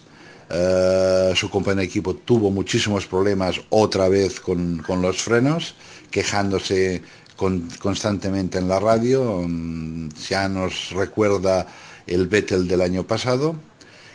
Eh, 0.50 1.34
su 1.36 1.50
compañero 1.50 1.82
de 1.82 1.88
equipo 1.88 2.16
tuvo 2.16 2.52
muchísimos 2.52 3.06
problemas 3.06 3.60
otra 3.70 4.08
vez 4.08 4.40
con, 4.40 4.82
los 5.02 5.22
frenos, 5.22 5.76
quejándose 6.10 7.02
constantemente 7.38 8.58
en 8.58 8.68
la 8.68 8.80
radio. 8.80 9.44
Mm, 9.48 10.10
ya 10.30 10.50
nos 10.50 10.92
recuerda 10.92 11.68
el 12.06 12.28
Vettel 12.28 12.68
del 12.68 12.82
año 12.82 13.06
pasado. 13.06 13.56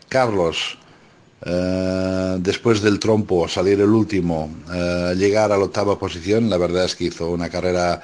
Carlos, 0.08 0.78
eh, 1.44 2.36
después 2.40 2.82
del 2.82 2.98
trompo, 2.98 3.48
salir 3.48 3.80
el 3.80 3.90
último, 3.90 4.50
eh, 4.72 5.14
llegar 5.16 5.52
a 5.52 5.56
la 5.56 5.64
octava 5.64 5.98
posición, 5.98 6.50
la 6.50 6.58
verdad 6.58 6.84
es 6.84 6.94
que 6.94 7.04
hizo 7.04 7.30
una 7.30 7.48
carrera 7.48 8.02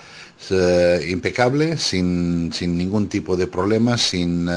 impecable, 1.09 1.77
sin, 1.79 2.51
ningún 2.61 3.09
tipo 3.09 3.37
de 3.37 3.49
problemas, 3.49 4.03
sin, 4.03 4.49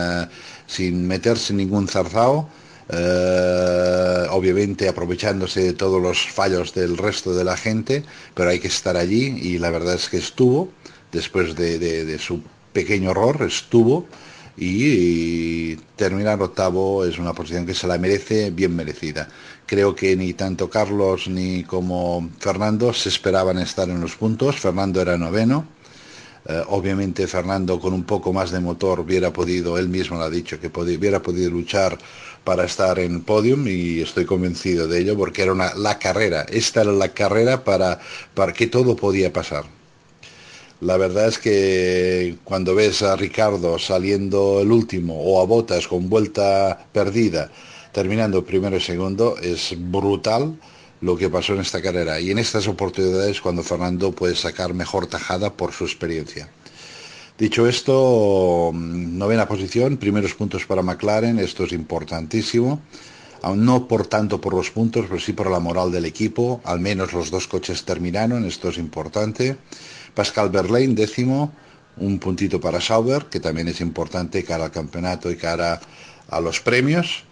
sin 0.67 1.07
meterse 1.07 1.53
en 1.53 1.57
ningún 1.57 1.87
zarzao. 1.87 2.47
Eh, 2.93 4.27
obviamente 4.31 4.89
aprovechándose 4.89 5.63
de 5.63 5.73
todos 5.73 6.01
los 6.01 6.27
fallos 6.27 6.73
del 6.73 6.97
resto 6.97 7.33
de 7.33 7.45
la 7.45 7.55
gente, 7.55 8.03
pero 8.33 8.49
hay 8.49 8.59
que 8.59 8.67
estar 8.67 8.97
allí 8.97 9.39
y 9.41 9.59
la 9.59 9.69
verdad 9.69 9.95
es 9.95 10.09
que 10.09 10.17
estuvo, 10.17 10.69
después 11.09 11.55
de, 11.55 12.17
su 12.19 12.41
pequeño 12.73 13.11
error, 13.11 13.43
estuvo 13.43 14.07
y, 14.57 15.75
terminar 15.95 16.41
octavo 16.41 17.05
es 17.05 17.17
una 17.17 17.33
posición 17.33 17.65
que 17.65 17.73
se 17.73 17.87
la 17.87 17.97
merece, 17.97 18.51
bien 18.51 18.75
merecida. 18.75 19.29
Creo 19.65 19.95
que 19.95 20.17
ni 20.17 20.33
tanto 20.33 20.69
Carlos 20.69 21.29
ni 21.29 21.63
como 21.63 22.29
Fernando 22.39 22.91
se 22.93 23.07
esperaban 23.07 23.57
estar 23.59 23.89
en 23.89 24.01
los 24.01 24.17
puntos, 24.17 24.59
Fernando 24.59 25.01
era 25.01 25.17
noveno. 25.17 25.65
Eh, 26.43 26.63
obviamente 26.69 27.27
Fernando 27.27 27.79
con 27.79 27.93
un 27.93 28.03
poco 28.03 28.33
más 28.33 28.49
de 28.49 28.59
motor 28.59 28.99
hubiera 28.99 29.31
podido, 29.31 29.77
él 29.77 29.89
mismo 29.89 30.17
lo 30.17 30.23
ha 30.23 30.29
dicho, 30.29 30.59
que 30.59 30.71
hubiera 30.75 31.21
podido 31.21 31.51
luchar 31.51 31.97
para 32.43 32.65
estar 32.65 32.99
en 32.99 33.21
podium 33.21 33.67
y 33.67 34.01
estoy 34.01 34.25
convencido 34.25 34.87
de 34.87 34.99
ello 34.99 35.17
porque 35.17 35.43
era 35.43 35.53
una, 35.53 35.73
la 35.75 35.99
carrera, 35.99 36.45
esta 36.49 36.81
era 36.81 36.91
la 36.91 37.09
carrera 37.09 37.63
para, 37.63 37.99
para 38.33 38.53
que 38.53 38.67
todo 38.67 38.95
podía 38.95 39.31
pasar. 39.31 39.65
La 40.81 40.97
verdad 40.97 41.27
es 41.27 41.37
que 41.37 42.37
cuando 42.43 42.73
ves 42.73 43.03
a 43.03 43.15
Ricardo 43.15 43.77
saliendo 43.77 44.61
el 44.61 44.71
último 44.71 45.21
o 45.21 45.39
a 45.39 45.45
Botas 45.45 45.87
con 45.87 46.09
vuelta 46.09 46.87
perdida, 46.91 47.51
terminando 47.91 48.43
primero 48.43 48.77
y 48.77 48.81
segundo, 48.81 49.37
es 49.37 49.75
brutal 49.77 50.57
lo 51.01 51.17
que 51.17 51.29
pasó 51.29 51.53
en 51.53 51.59
esta 51.59 51.83
carrera. 51.83 52.19
Y 52.19 52.31
en 52.31 52.39
estas 52.39 52.67
oportunidades 52.67 53.41
cuando 53.41 53.61
Fernando 53.61 54.11
puede 54.11 54.35
sacar 54.35 54.73
mejor 54.73 55.05
tajada 55.05 55.53
por 55.53 55.71
su 55.71 55.83
experiencia. 55.83 56.49
Dicho 57.41 57.65
esto, 57.65 58.69
novena 58.71 59.47
posición, 59.47 59.97
primeros 59.97 60.35
puntos 60.35 60.63
para 60.67 60.83
McLaren, 60.83 61.39
esto 61.39 61.63
es 61.63 61.71
importantísimo. 61.71 62.81
No 63.55 63.87
por 63.87 64.05
tanto 64.05 64.39
por 64.39 64.53
los 64.53 64.69
puntos, 64.69 65.07
pero 65.09 65.19
sí 65.19 65.33
por 65.33 65.49
la 65.49 65.59
moral 65.59 65.91
del 65.91 66.05
equipo. 66.05 66.61
Al 66.63 66.79
menos 66.79 67.13
los 67.13 67.31
dos 67.31 67.47
coches 67.47 67.83
terminaron, 67.83 68.45
esto 68.45 68.69
es 68.69 68.77
importante. 68.77 69.57
Pascal 70.13 70.51
Berlain, 70.51 70.93
décimo, 70.93 71.51
un 71.97 72.19
puntito 72.19 72.61
para 72.61 72.79
Sauber, 72.79 73.25
que 73.25 73.39
también 73.39 73.69
es 73.69 73.81
importante 73.81 74.43
cara 74.43 74.65
al 74.65 74.71
campeonato 74.71 75.31
y 75.31 75.35
cara 75.35 75.81
a 76.29 76.39
los 76.41 76.59
premios. 76.59 77.23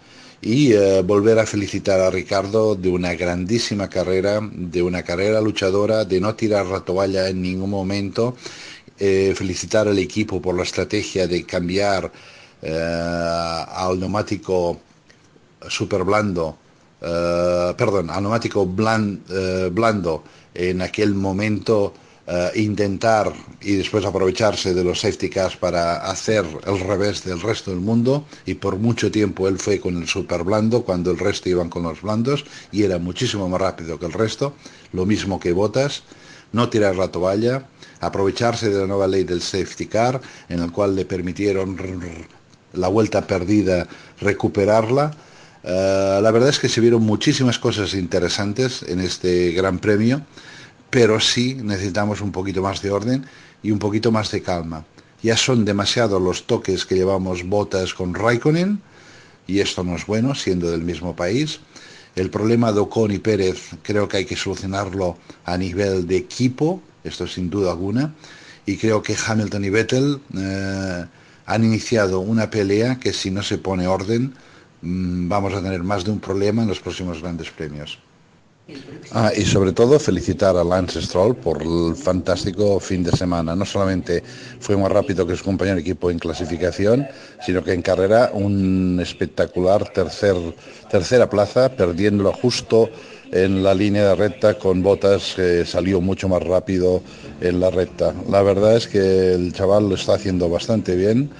Y 0.42 0.72
eh, 0.72 1.02
volver 1.02 1.38
a 1.38 1.46
felicitar 1.46 2.00
a 2.00 2.10
Ricardo 2.10 2.74
de 2.74 2.88
una 2.88 3.14
grandísima 3.14 3.88
carrera, 3.88 4.40
de 4.42 4.82
una 4.82 5.04
carrera 5.04 5.40
luchadora, 5.40 6.04
de 6.04 6.20
no 6.20 6.34
tirar 6.34 6.66
la 6.66 6.80
toalla 6.80 7.28
en 7.28 7.42
ningún 7.42 7.70
momento 7.70 8.34
eh, 9.02 9.32
felicitar 9.34 9.88
al 9.88 9.98
equipo 9.98 10.42
por 10.42 10.54
la 10.54 10.62
estrategia 10.62 11.26
de 11.26 11.46
cambiar 11.46 12.12
eh, 12.60 13.64
al 13.66 13.98
neumático 13.98 14.78
super 15.66 16.04
blando, 16.04 16.58
eh, 17.00 17.72
perdón, 17.78 18.10
al 18.10 18.22
neumático 18.22 18.66
blando 18.66 20.22
en 20.52 20.82
aquel 20.82 21.14
momento 21.14 21.94
intentar 22.54 23.32
y 23.60 23.74
después 23.74 24.04
aprovecharse 24.04 24.72
de 24.72 24.84
los 24.84 25.00
safety 25.00 25.28
cars 25.30 25.56
para 25.56 25.96
hacer 26.08 26.44
el 26.64 26.78
revés 26.78 27.24
del 27.24 27.40
resto 27.40 27.72
del 27.72 27.80
mundo. 27.80 28.26
Y 28.46 28.54
por 28.54 28.76
mucho 28.76 29.10
tiempo 29.10 29.48
él 29.48 29.58
fue 29.58 29.80
con 29.80 29.96
el 29.96 30.06
super 30.06 30.44
blando 30.44 30.82
cuando 30.84 31.10
el 31.10 31.18
resto 31.18 31.48
iban 31.48 31.70
con 31.70 31.84
los 31.84 32.02
blandos 32.02 32.44
y 32.70 32.84
era 32.84 32.98
muchísimo 32.98 33.48
más 33.48 33.60
rápido 33.60 33.98
que 33.98 34.06
el 34.06 34.12
resto, 34.12 34.54
lo 34.92 35.06
mismo 35.06 35.40
que 35.40 35.52
Botas, 35.52 36.04
no 36.52 36.68
tirar 36.68 36.94
la 36.96 37.08
toalla, 37.08 37.66
aprovecharse 38.00 38.70
de 38.70 38.80
la 38.80 38.86
nueva 38.86 39.06
ley 39.06 39.24
del 39.24 39.42
safety 39.42 39.86
car, 39.86 40.20
en 40.48 40.60
el 40.60 40.72
cual 40.72 40.96
le 40.96 41.04
permitieron 41.04 41.76
la 42.72 42.88
vuelta 42.88 43.26
perdida 43.26 43.86
recuperarla. 44.20 45.12
Eh, 45.62 46.20
la 46.22 46.30
verdad 46.30 46.48
es 46.48 46.58
que 46.58 46.68
se 46.68 46.80
vieron 46.80 47.02
muchísimas 47.02 47.58
cosas 47.58 47.94
interesantes 47.94 48.82
en 48.82 49.00
este 49.00 49.52
Gran 49.52 49.78
Premio, 49.78 50.22
pero 50.88 51.20
sí 51.20 51.56
necesitamos 51.62 52.20
un 52.20 52.32
poquito 52.32 52.62
más 52.62 52.82
de 52.82 52.90
orden 52.90 53.26
y 53.62 53.70
un 53.70 53.78
poquito 53.78 54.10
más 54.10 54.30
de 54.30 54.42
calma. 54.42 54.84
Ya 55.22 55.36
son 55.36 55.64
demasiados 55.66 56.20
los 56.20 56.46
toques 56.46 56.86
que 56.86 56.94
llevamos 56.94 57.44
botas 57.44 57.92
con 57.92 58.14
Raikkonen, 58.14 58.80
y 59.46 59.60
esto 59.60 59.84
no 59.84 59.96
es 59.96 60.06
bueno, 60.06 60.34
siendo 60.34 60.70
del 60.70 60.82
mismo 60.82 61.14
país. 61.14 61.60
El 62.16 62.30
problema 62.30 62.72
de 62.72 62.80
Ocon 62.80 63.12
y 63.12 63.18
Pérez 63.18 63.70
creo 63.82 64.08
que 64.08 64.18
hay 64.18 64.24
que 64.24 64.36
solucionarlo 64.36 65.16
a 65.44 65.56
nivel 65.56 66.06
de 66.06 66.16
equipo, 66.16 66.82
esto 67.04 67.26
sin 67.26 67.48
duda 67.50 67.70
alguna, 67.70 68.14
y 68.66 68.76
creo 68.76 69.02
que 69.02 69.16
Hamilton 69.16 69.64
y 69.64 69.70
Vettel 69.70 70.20
eh, 70.36 71.04
han 71.46 71.64
iniciado 71.64 72.20
una 72.20 72.50
pelea 72.50 72.98
que 72.98 73.12
si 73.12 73.30
no 73.30 73.42
se 73.42 73.58
pone 73.58 73.86
orden 73.86 74.34
mm, 74.82 75.28
vamos 75.28 75.54
a 75.54 75.62
tener 75.62 75.82
más 75.82 76.04
de 76.04 76.10
un 76.10 76.20
problema 76.20 76.62
en 76.62 76.68
los 76.68 76.80
próximos 76.80 77.22
grandes 77.22 77.50
premios. 77.50 77.98
Ah, 79.12 79.32
y 79.36 79.44
sobre 79.44 79.72
todo 79.72 79.98
felicitar 79.98 80.56
a 80.56 80.62
Lance 80.62 81.02
Stroll 81.02 81.34
por 81.34 81.60
el 81.62 81.96
fantástico 81.96 82.78
fin 82.78 83.02
de 83.02 83.10
semana. 83.10 83.56
No 83.56 83.64
solamente 83.64 84.22
fue 84.60 84.76
más 84.76 84.92
rápido 84.92 85.26
que 85.26 85.34
su 85.34 85.44
compañero 85.44 85.76
de 85.76 85.82
equipo 85.82 86.12
en 86.12 86.18
clasificación, 86.20 87.08
sino 87.44 87.64
que 87.64 87.72
en 87.72 87.82
carrera 87.82 88.30
un 88.32 89.00
espectacular 89.02 89.88
tercer, 89.92 90.36
tercera 90.88 91.28
plaza, 91.28 91.74
perdiéndolo 91.74 92.32
justo 92.32 92.88
en 93.32 93.64
la 93.64 93.74
línea 93.74 94.08
de 94.08 94.14
recta 94.14 94.58
con 94.58 94.82
botas 94.82 95.34
que 95.34 95.64
salió 95.64 96.00
mucho 96.00 96.28
más 96.28 96.42
rápido 96.42 97.02
en 97.40 97.58
la 97.58 97.70
recta. 97.70 98.14
La 98.28 98.42
verdad 98.42 98.76
es 98.76 98.86
que 98.86 99.34
el 99.34 99.52
chaval 99.52 99.88
lo 99.88 99.96
está 99.96 100.14
haciendo 100.14 100.48
bastante 100.48 100.94
bien. 100.94 101.30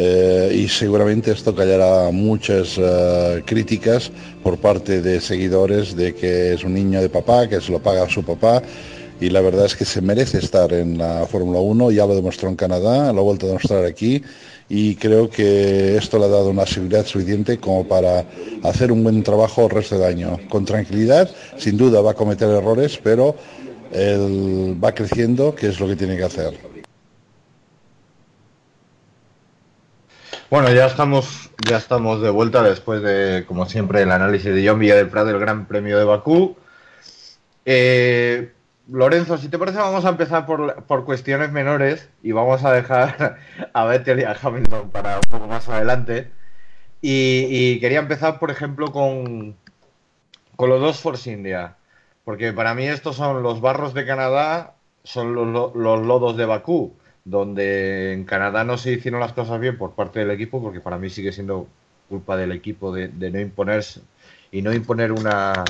Eh, 0.00 0.52
y 0.54 0.68
seguramente 0.68 1.32
esto 1.32 1.52
callará 1.52 2.12
muchas 2.12 2.78
eh, 2.78 3.42
críticas 3.44 4.12
por 4.44 4.56
parte 4.58 5.02
de 5.02 5.20
seguidores 5.20 5.96
de 5.96 6.14
que 6.14 6.54
es 6.54 6.62
un 6.62 6.74
niño 6.74 7.00
de 7.00 7.08
papá, 7.08 7.48
que 7.48 7.60
se 7.60 7.72
lo 7.72 7.82
paga 7.82 8.08
su 8.08 8.22
papá 8.22 8.62
y 9.20 9.30
la 9.30 9.40
verdad 9.40 9.66
es 9.66 9.74
que 9.74 9.84
se 9.84 10.00
merece 10.00 10.38
estar 10.38 10.72
en 10.72 10.98
la 10.98 11.26
Fórmula 11.26 11.58
1, 11.58 11.90
ya 11.90 12.06
lo 12.06 12.14
demostró 12.14 12.48
en 12.48 12.54
Canadá, 12.54 13.12
lo 13.12 13.20
ha 13.20 13.24
vuelto 13.24 13.46
a 13.46 13.48
demostrar 13.48 13.84
aquí 13.84 14.22
y 14.68 14.94
creo 14.94 15.28
que 15.28 15.96
esto 15.96 16.18
le 16.18 16.26
ha 16.26 16.28
dado 16.28 16.50
una 16.50 16.66
seguridad 16.66 17.04
suficiente 17.04 17.58
como 17.58 17.88
para 17.88 18.24
hacer 18.62 18.92
un 18.92 19.02
buen 19.02 19.24
trabajo 19.24 19.64
el 19.64 19.70
resto 19.70 19.98
del 19.98 20.08
año. 20.08 20.38
Con 20.48 20.64
tranquilidad, 20.64 21.28
sin 21.56 21.76
duda 21.76 22.00
va 22.00 22.12
a 22.12 22.14
cometer 22.14 22.48
errores, 22.48 23.00
pero 23.02 23.34
él 23.92 24.76
va 24.82 24.94
creciendo, 24.94 25.54
que 25.54 25.68
es 25.68 25.80
lo 25.80 25.88
que 25.88 25.96
tiene 25.96 26.16
que 26.16 26.24
hacer. 26.24 26.77
Bueno, 30.50 30.72
ya 30.72 30.86
estamos, 30.86 31.50
ya 31.68 31.76
estamos 31.76 32.22
de 32.22 32.30
vuelta 32.30 32.62
después 32.62 33.02
de, 33.02 33.44
como 33.46 33.66
siempre, 33.66 34.00
el 34.00 34.10
análisis 34.10 34.54
de 34.54 34.66
John 34.66 34.80
del 34.80 35.10
Prado 35.10 35.26
del 35.26 35.38
Gran 35.38 35.66
Premio 35.66 35.98
de 35.98 36.04
Bakú. 36.04 36.56
Eh, 37.66 38.50
Lorenzo, 38.90 39.36
si 39.36 39.50
te 39.50 39.58
parece, 39.58 39.76
vamos 39.76 40.06
a 40.06 40.08
empezar 40.08 40.46
por, 40.46 41.04
cuestiones 41.04 41.52
menores 41.52 42.08
y 42.22 42.32
vamos 42.32 42.64
a 42.64 42.72
dejar 42.72 43.36
a 43.74 43.84
Vettel 43.84 44.20
y 44.20 44.24
a 44.24 44.34
Hamilton 44.40 44.90
para 44.90 45.16
un 45.16 45.28
poco 45.28 45.46
más 45.48 45.68
adelante. 45.68 46.30
Y, 47.02 47.78
quería 47.80 47.98
empezar, 47.98 48.38
por 48.38 48.50
ejemplo, 48.50 48.90
con, 48.90 49.54
con 50.56 50.70
los 50.70 50.80
dos 50.80 50.98
Force 51.00 51.30
India, 51.30 51.76
porque 52.24 52.54
para 52.54 52.72
mí 52.74 52.86
estos 52.86 53.16
son 53.16 53.42
los 53.42 53.60
barros 53.60 53.92
de 53.92 54.06
Canadá, 54.06 54.76
son 55.04 55.34
los, 55.34 55.74
los 55.74 56.06
lodos 56.06 56.38
de 56.38 56.46
Bakú, 56.46 56.96
donde 57.30 58.12
en 58.12 58.24
Canadá 58.24 58.64
no 58.64 58.78
se 58.78 58.92
hicieron 58.92 59.20
las 59.20 59.32
cosas 59.32 59.60
bien 59.60 59.78
por 59.78 59.92
parte 59.92 60.20
del 60.20 60.30
equipo, 60.30 60.62
porque 60.62 60.80
para 60.80 60.98
mí 60.98 61.10
sigue 61.10 61.32
siendo 61.32 61.68
culpa 62.08 62.36
del 62.36 62.52
equipo 62.52 62.92
de 62.92 63.30
no 63.30 63.40
imponerse 63.40 64.00
y 64.50 64.62
no 64.62 64.72
imponer 64.72 65.12
una, 65.12 65.64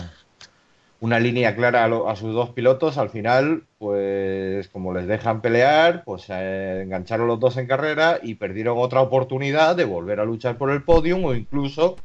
una 1.01 1.21
línea 1.21 1.55
clara 1.55 1.85
a, 1.85 2.17
sus 2.17 2.35
dos 2.35 2.51
pilotos, 2.51 2.99
al 2.99 3.11
final, 3.11 3.65
pues 3.79 4.69
como 4.69 4.93
les 4.93 5.07
dejan 5.07 5.41
pelear, 5.41 6.03
pues 6.05 6.29
engancharon 6.29 7.29
los 7.29 7.39
dos 7.39 7.57
en 7.57 7.67
carrera 7.67 8.19
y 8.23 8.35
perdieron 8.35 8.79
otra 8.79 9.01
oportunidad 9.01 9.77
de 9.77 9.85
volver 9.85 10.19
a 10.19 10.25
luchar 10.25 10.57
por 10.57 10.71
el 10.71 10.83
podium 10.83 11.25
o 11.25 11.35
incluso 11.35 11.97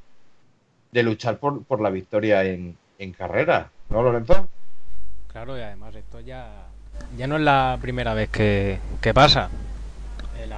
de 0.91 1.03
luchar 1.03 1.39
por, 1.39 1.63
por 1.63 1.81
la 1.81 1.89
victoria 1.89 2.43
en, 2.43 2.77
carrera, 3.17 3.69
¿no, 3.89 4.01
Lorenzo? 4.01 4.47
Claro, 5.27 5.57
y 5.57 5.61
además 5.61 5.93
esto 5.93 6.21
ya, 6.21 6.62
ya 7.17 7.27
no 7.27 7.35
es 7.35 7.41
la 7.41 7.77
primera 7.81 8.13
vez 8.13 8.29
que, 8.29 8.79
pasa. 9.13 9.49
Eh, 10.37 10.49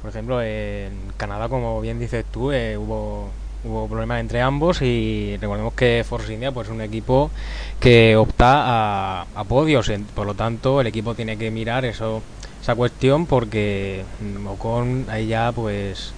por 0.00 0.10
ejemplo, 0.10 0.42
en 0.42 1.12
Canadá, 1.16 1.48
como 1.48 1.80
bien 1.80 1.98
dices 1.98 2.24
tú, 2.30 2.52
eh, 2.52 2.76
hubo 2.76 3.30
hubo 3.64 3.86
problemas 3.86 4.20
entre 4.20 4.40
ambos 4.40 4.82
y 4.82 5.36
recordemos 5.40 5.74
que 5.74 6.04
Force 6.08 6.34
India 6.34 6.50
pues 6.50 6.66
es 6.66 6.74
un 6.74 6.80
equipo 6.80 7.30
que 7.78 8.16
opta 8.16 9.20
a, 9.20 9.26
a 9.36 9.44
podios, 9.44 9.88
por 10.16 10.26
lo 10.26 10.34
tanto 10.34 10.80
el 10.80 10.88
equipo 10.88 11.14
tiene 11.14 11.38
que 11.38 11.50
mirar 11.52 11.84
eso 11.84 12.22
esa 12.60 12.74
cuestión 12.74 13.26
porque 13.26 14.04
mm, 14.20 14.46
Ocon 14.46 15.06
ahí 15.08 15.26
ya 15.26 15.52
pues 15.52 16.12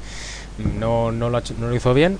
no, 0.78 1.10
no, 1.10 1.30
lo, 1.30 1.42
no 1.58 1.68
lo 1.68 1.74
hizo 1.74 1.94
bien, 1.94 2.18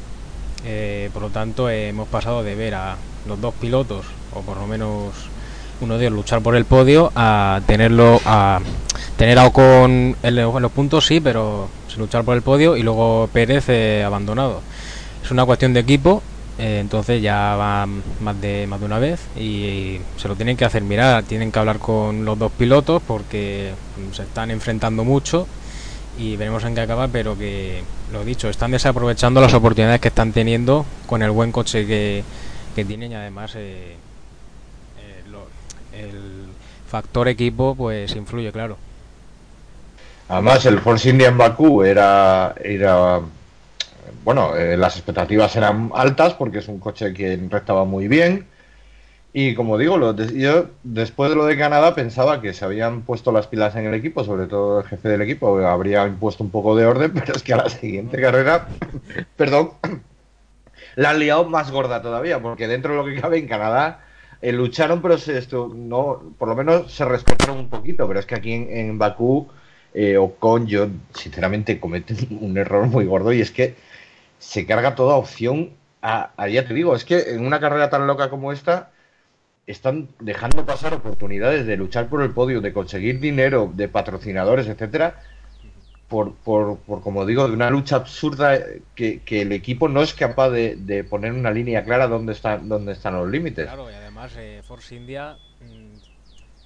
eh, 0.65 1.11
por 1.13 1.23
lo 1.23 1.31
tanto 1.31 1.69
hemos 1.71 2.09
pasado 2.09 2.43
de 2.43 2.55
ver 2.55 2.75
a 2.75 2.97
los 3.27 3.41
dos 3.41 3.55
pilotos 3.55 4.07
o 4.35 4.41
por 4.41 4.57
lo 4.57 4.67
menos 4.67 5.31
uno 5.85 5.99
de 5.99 6.07
ellos 6.07 6.17
luchar 6.17 6.43
por 6.43 6.57
el 6.57 6.65
podio 6.65 7.13
a 7.15 7.61
tenerlo 7.67 8.21
a 8.25 8.61
tener 9.17 9.39
a 9.39 9.47
Ocon 9.47 10.17
en 10.23 10.37
los 10.37 10.73
puntos 10.73 11.07
sí, 11.07 11.21
pero 11.21 11.69
luchar 11.97 12.25
por 12.25 12.37
el 12.37 12.43
podio 12.43 12.77
y 12.77 12.83
luego 12.83 13.29
Pérez 13.33 13.69
eh, 13.69 14.03
abandonado. 14.05 14.61
Es 15.23 15.31
una 15.31 15.45
cuestión 15.45 15.73
de 15.73 15.81
equipo, 15.81 16.23
eh, 16.59 16.79
entonces 16.81 17.23
ya 17.23 17.57
va 17.57 17.87
más 18.21 18.41
de, 18.41 18.67
más 18.67 18.81
de 18.81 18.87
una 18.87 18.99
vez 18.99 19.21
y, 19.37 20.01
se 20.17 20.29
lo 20.29 20.37
tienen 20.37 20.57
que 20.57 20.65
hacer 20.65 20.83
mirar, 20.83 21.25
tienen 21.25 21.51
que 21.51 21.59
hablar 21.59 21.79
con 21.79 22.25
los 22.25 22.39
dos 22.39 22.53
pilotos 22.53 23.03
porque 23.07 23.73
se 24.13 24.23
están 24.23 24.51
enfrentando 24.51 25.05
mucho 25.05 25.47
y 26.19 26.37
veremos 26.37 26.63
en 26.65 26.75
qué 26.75 26.83
acaba, 26.83 27.09
pero 27.09 27.37
que, 27.37 27.83
lo 28.13 28.25
dicho, 28.25 28.49
están 28.49 28.71
desaprovechando 28.71 29.41
las 29.41 29.55
oportunidades 29.55 30.01
que 30.01 30.09
están 30.09 30.33
teniendo 30.33 30.87
con 31.07 31.23
el 31.23 31.31
buen 31.31 31.51
coche 31.51 31.87
que, 31.87 32.23
que 32.77 32.85
tienen 32.85 33.13
y 33.13 33.15
además 33.15 33.53
eh, 33.57 33.97
el 35.97 36.47
factor 36.89 37.29
equipo 37.29 37.75
pues 37.75 38.15
influye, 38.17 38.53
claro. 38.53 38.77
Además, 40.29 40.65
el 40.67 40.79
Force 40.79 41.11
India 41.11 41.31
Bakú 41.31 41.83
era, 41.83 42.55
era 42.63 43.21
bueno, 44.25 44.57
eh, 44.57 44.77
las 44.77 44.97
expectativas 44.97 45.55
eran 45.57 45.91
altas 45.95 46.35
porque 46.35 46.59
es 46.59 46.69
un 46.69 46.81
coche 46.81 47.13
que 47.13 47.35
estaba 47.53 47.85
muy 47.85 48.09
bien. 48.09 48.47
Y 49.33 49.55
como 49.55 49.77
digo, 49.77 49.99
lo 49.99 50.15
yo 50.15 50.69
después 50.85 51.29
de 51.29 51.37
lo 51.37 51.45
de 51.45 51.59
Canadá 51.59 51.95
pensaba 51.95 52.41
que 52.41 52.53
se 52.53 52.65
habían 52.65 53.03
puesto 53.03 53.33
las 53.33 53.49
pilas 53.49 53.75
en 53.75 53.87
el 53.87 53.95
equipo, 53.95 54.23
sobre 54.23 54.47
todo 54.47 54.81
el 54.81 54.87
jefe 54.87 55.09
del 55.09 55.23
equipo, 55.23 55.59
habría 55.67 56.07
impuesto 56.07 56.45
un 56.45 56.51
poco 56.51 56.77
de 56.77 56.87
orden, 56.87 57.13
pero 57.15 57.35
es 57.35 57.43
que 57.43 57.53
a 57.53 57.57
la 57.57 57.69
siguiente 57.69 58.21
carrera, 58.21 58.69
perdón, 59.37 59.73
la 60.97 61.11
han 61.11 61.19
liado 61.19 61.45
más 61.47 61.73
gorda 61.73 62.01
todavía, 62.01 62.41
porque 62.41 62.69
dentro 62.69 62.93
de 62.93 62.99
lo 62.99 63.05
que 63.05 63.21
cabe 63.21 63.39
en 63.39 63.49
Canadá 63.49 64.05
eh, 64.41 64.53
lucharon, 64.53 65.03
pero 65.03 65.19
se, 65.19 65.39
esto, 65.39 65.71
no, 65.75 66.35
por 66.39 66.49
lo 66.49 66.57
menos 66.57 66.93
se 66.93 67.05
respetaron 67.05 67.59
un 67.59 67.69
poquito, 67.69 68.07
pero 68.07 68.21
es 68.21 68.27
que 68.27 68.35
aquí 68.35 68.53
en, 68.53 68.99
Bakú 68.99 69.49
eh, 69.93 70.17
Ocon 70.17 70.67
yo 70.67 70.89
sinceramente 71.15 71.81
cometen 71.81 72.17
un 72.41 72.57
error 72.59 72.87
muy 72.87 73.07
gordo 73.07 73.33
y 73.33 73.41
es 73.41 73.51
que 73.51 73.77
se 74.39 74.67
carga 74.67 74.95
toda 74.95 75.17
opción 75.17 75.71
a, 76.03 76.33
ya 76.49 76.67
te 76.67 76.75
digo, 76.75 76.95
es 76.95 77.05
que 77.05 77.35
en 77.35 77.47
una 77.47 77.61
carrera 77.61 77.89
tan 77.89 78.07
loca 78.07 78.29
como 78.29 78.53
esta 78.53 78.91
están 79.67 80.09
dejando 80.21 80.67
pasar 80.67 80.93
oportunidades 80.93 81.67
de 81.67 81.79
luchar 81.79 82.09
por 82.09 82.23
el 82.23 82.33
podio, 82.33 82.61
de 82.61 82.75
conseguir 82.75 83.21
dinero, 83.21 83.73
de 83.75 83.89
patrocinadores, 83.89 84.67
etcétera, 84.67 85.23
por, 86.09 86.35
por, 86.35 86.79
por 86.79 87.03
como 87.03 87.27
digo, 87.27 87.49
de 87.49 87.55
una 87.55 87.71
lucha 87.71 87.97
absurda 87.97 88.59
que, 88.95 89.23
el 89.29 89.53
equipo 89.53 89.89
no 89.89 90.03
es 90.03 90.15
capaz 90.15 90.51
de, 90.51 91.07
poner 91.09 91.33
una 91.33 91.51
línea 91.51 91.85
clara 91.85 92.07
donde 92.07 92.33
están, 92.33 92.69
dónde 92.69 92.93
están 92.93 93.15
los 93.15 93.29
límites. 93.29 93.67
Claro, 93.67 93.91
y 93.91 93.95
además 93.95 94.33
eh, 94.37 94.63
Force 94.65 94.95
India 94.95 95.37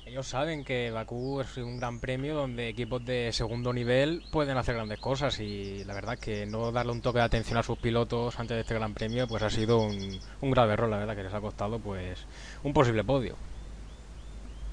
ellos 0.08 0.26
saben 0.26 0.64
que 0.64 0.90
Bakú 0.90 1.42
es 1.42 1.58
un 1.58 1.76
gran 1.76 2.00
premio 2.00 2.34
donde 2.34 2.70
equipos 2.70 3.04
de 3.04 3.30
segundo 3.30 3.74
nivel 3.74 4.22
pueden 4.30 4.56
hacer 4.56 4.74
grandes 4.74 4.98
cosas 4.98 5.38
y 5.38 5.84
la 5.84 5.92
verdad 5.92 6.18
que 6.18 6.46
no 6.46 6.72
darle 6.72 6.92
un 6.92 7.02
toque 7.02 7.18
de 7.18 7.26
atención 7.26 7.58
a 7.58 7.62
sus 7.62 7.76
pilotos 7.76 8.40
antes 8.40 8.54
de 8.54 8.62
este 8.62 8.72
gran 8.72 8.94
premio 8.94 9.28
pues 9.28 9.42
ha 9.42 9.50
sido 9.50 9.80
un, 9.80 10.18
grave 10.40 10.72
error, 10.72 10.88
la 10.88 10.96
verdad 10.96 11.14
que 11.14 11.24
les 11.24 11.34
ha 11.34 11.42
costado 11.42 11.78
pues 11.78 12.24
un 12.62 12.72
posible 12.72 13.04
podio. 13.04 13.36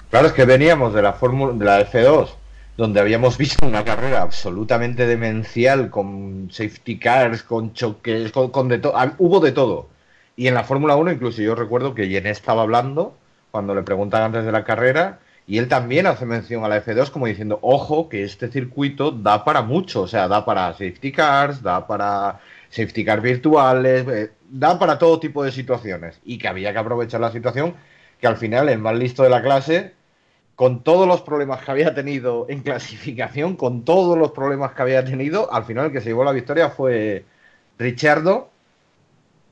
Claro, 0.08 0.28
es 0.28 0.32
que 0.32 0.46
veníamos 0.46 0.94
de 0.94 1.02
la 1.02 1.12
Fórmula 1.12 1.52
de 1.52 1.64
la 1.66 1.86
F2 1.86 2.30
donde 2.76 3.00
habíamos 3.00 3.38
visto 3.38 3.66
una 3.66 3.84
carrera 3.84 4.22
absolutamente 4.22 5.06
demencial 5.06 5.90
con 5.90 6.48
safety 6.50 6.98
cars, 6.98 7.42
con 7.42 7.72
choques, 7.72 8.32
con, 8.32 8.68
de 8.68 8.78
todo, 8.78 8.94
hubo 9.18 9.40
de 9.40 9.52
todo. 9.52 9.88
Y 10.36 10.48
en 10.48 10.54
la 10.54 10.64
Fórmula 10.64 10.96
1 10.96 11.12
incluso 11.12 11.42
yo 11.42 11.54
recuerdo 11.54 11.94
que 11.94 12.08
Yen 12.08 12.26
estaba 12.26 12.62
hablando 12.62 13.16
cuando 13.50 13.74
le 13.74 13.82
preguntan 13.82 14.22
antes 14.22 14.44
de 14.44 14.52
la 14.52 14.64
carrera 14.64 15.20
y 15.46 15.58
él 15.58 15.68
también 15.68 16.06
hace 16.06 16.26
mención 16.26 16.64
a 16.64 16.68
la 16.68 16.84
F2 16.84 17.10
como 17.10 17.26
diciendo, 17.26 17.58
ojo, 17.62 18.08
que 18.08 18.24
este 18.24 18.48
circuito 18.48 19.12
da 19.12 19.44
para 19.44 19.62
mucho, 19.62 20.02
o 20.02 20.08
sea, 20.08 20.28
da 20.28 20.44
para 20.44 20.72
safety 20.72 21.12
cars, 21.12 21.62
da 21.62 21.86
para 21.86 22.40
safety 22.68 23.04
cars 23.04 23.22
virtuales, 23.22 24.06
eh, 24.08 24.32
da 24.50 24.78
para 24.78 24.98
todo 24.98 25.20
tipo 25.20 25.44
de 25.44 25.52
situaciones. 25.52 26.20
Y 26.24 26.38
que 26.38 26.48
había 26.48 26.72
que 26.72 26.78
aprovechar 26.78 27.20
la 27.20 27.30
situación, 27.30 27.74
que 28.20 28.26
al 28.26 28.36
final 28.36 28.68
el 28.68 28.78
más 28.78 28.96
listo 28.96 29.22
de 29.22 29.30
la 29.30 29.40
clase, 29.40 29.94
con 30.56 30.82
todos 30.82 31.06
los 31.06 31.20
problemas 31.20 31.62
que 31.62 31.70
había 31.70 31.94
tenido 31.94 32.46
en 32.48 32.62
clasificación, 32.62 33.56
con 33.56 33.84
todos 33.84 34.18
los 34.18 34.32
problemas 34.32 34.72
que 34.72 34.82
había 34.82 35.04
tenido, 35.04 35.52
al 35.52 35.64
final 35.64 35.86
el 35.86 35.92
que 35.92 36.00
se 36.00 36.08
llevó 36.08 36.24
la 36.24 36.32
victoria 36.32 36.70
fue 36.70 37.26
Richardo, 37.78 38.48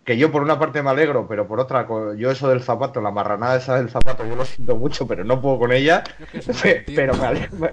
que 0.05 0.17
yo 0.17 0.33
por 0.33 0.43
una 0.43 0.59
parte 0.59 0.83
me 0.83 0.91
alegro, 0.91 1.27
pero 1.29 1.47
por 1.47 1.61
otra, 1.61 1.87
yo 2.17 2.31
eso 2.31 2.49
del 2.49 2.63
zapato, 2.63 3.03
la 3.03 3.11
marranada 3.11 3.57
esa 3.57 3.77
del 3.77 3.91
zapato, 3.91 4.27
yo 4.27 4.35
lo 4.35 4.45
siento 4.45 4.77
mucho, 4.77 5.07
pero 5.07 5.25
no 5.25 5.41
puedo 5.41 5.59
con 5.59 5.73
ella. 5.73 6.05
pero, 6.95 7.15
me 7.15 7.27
alegro, 7.27 7.71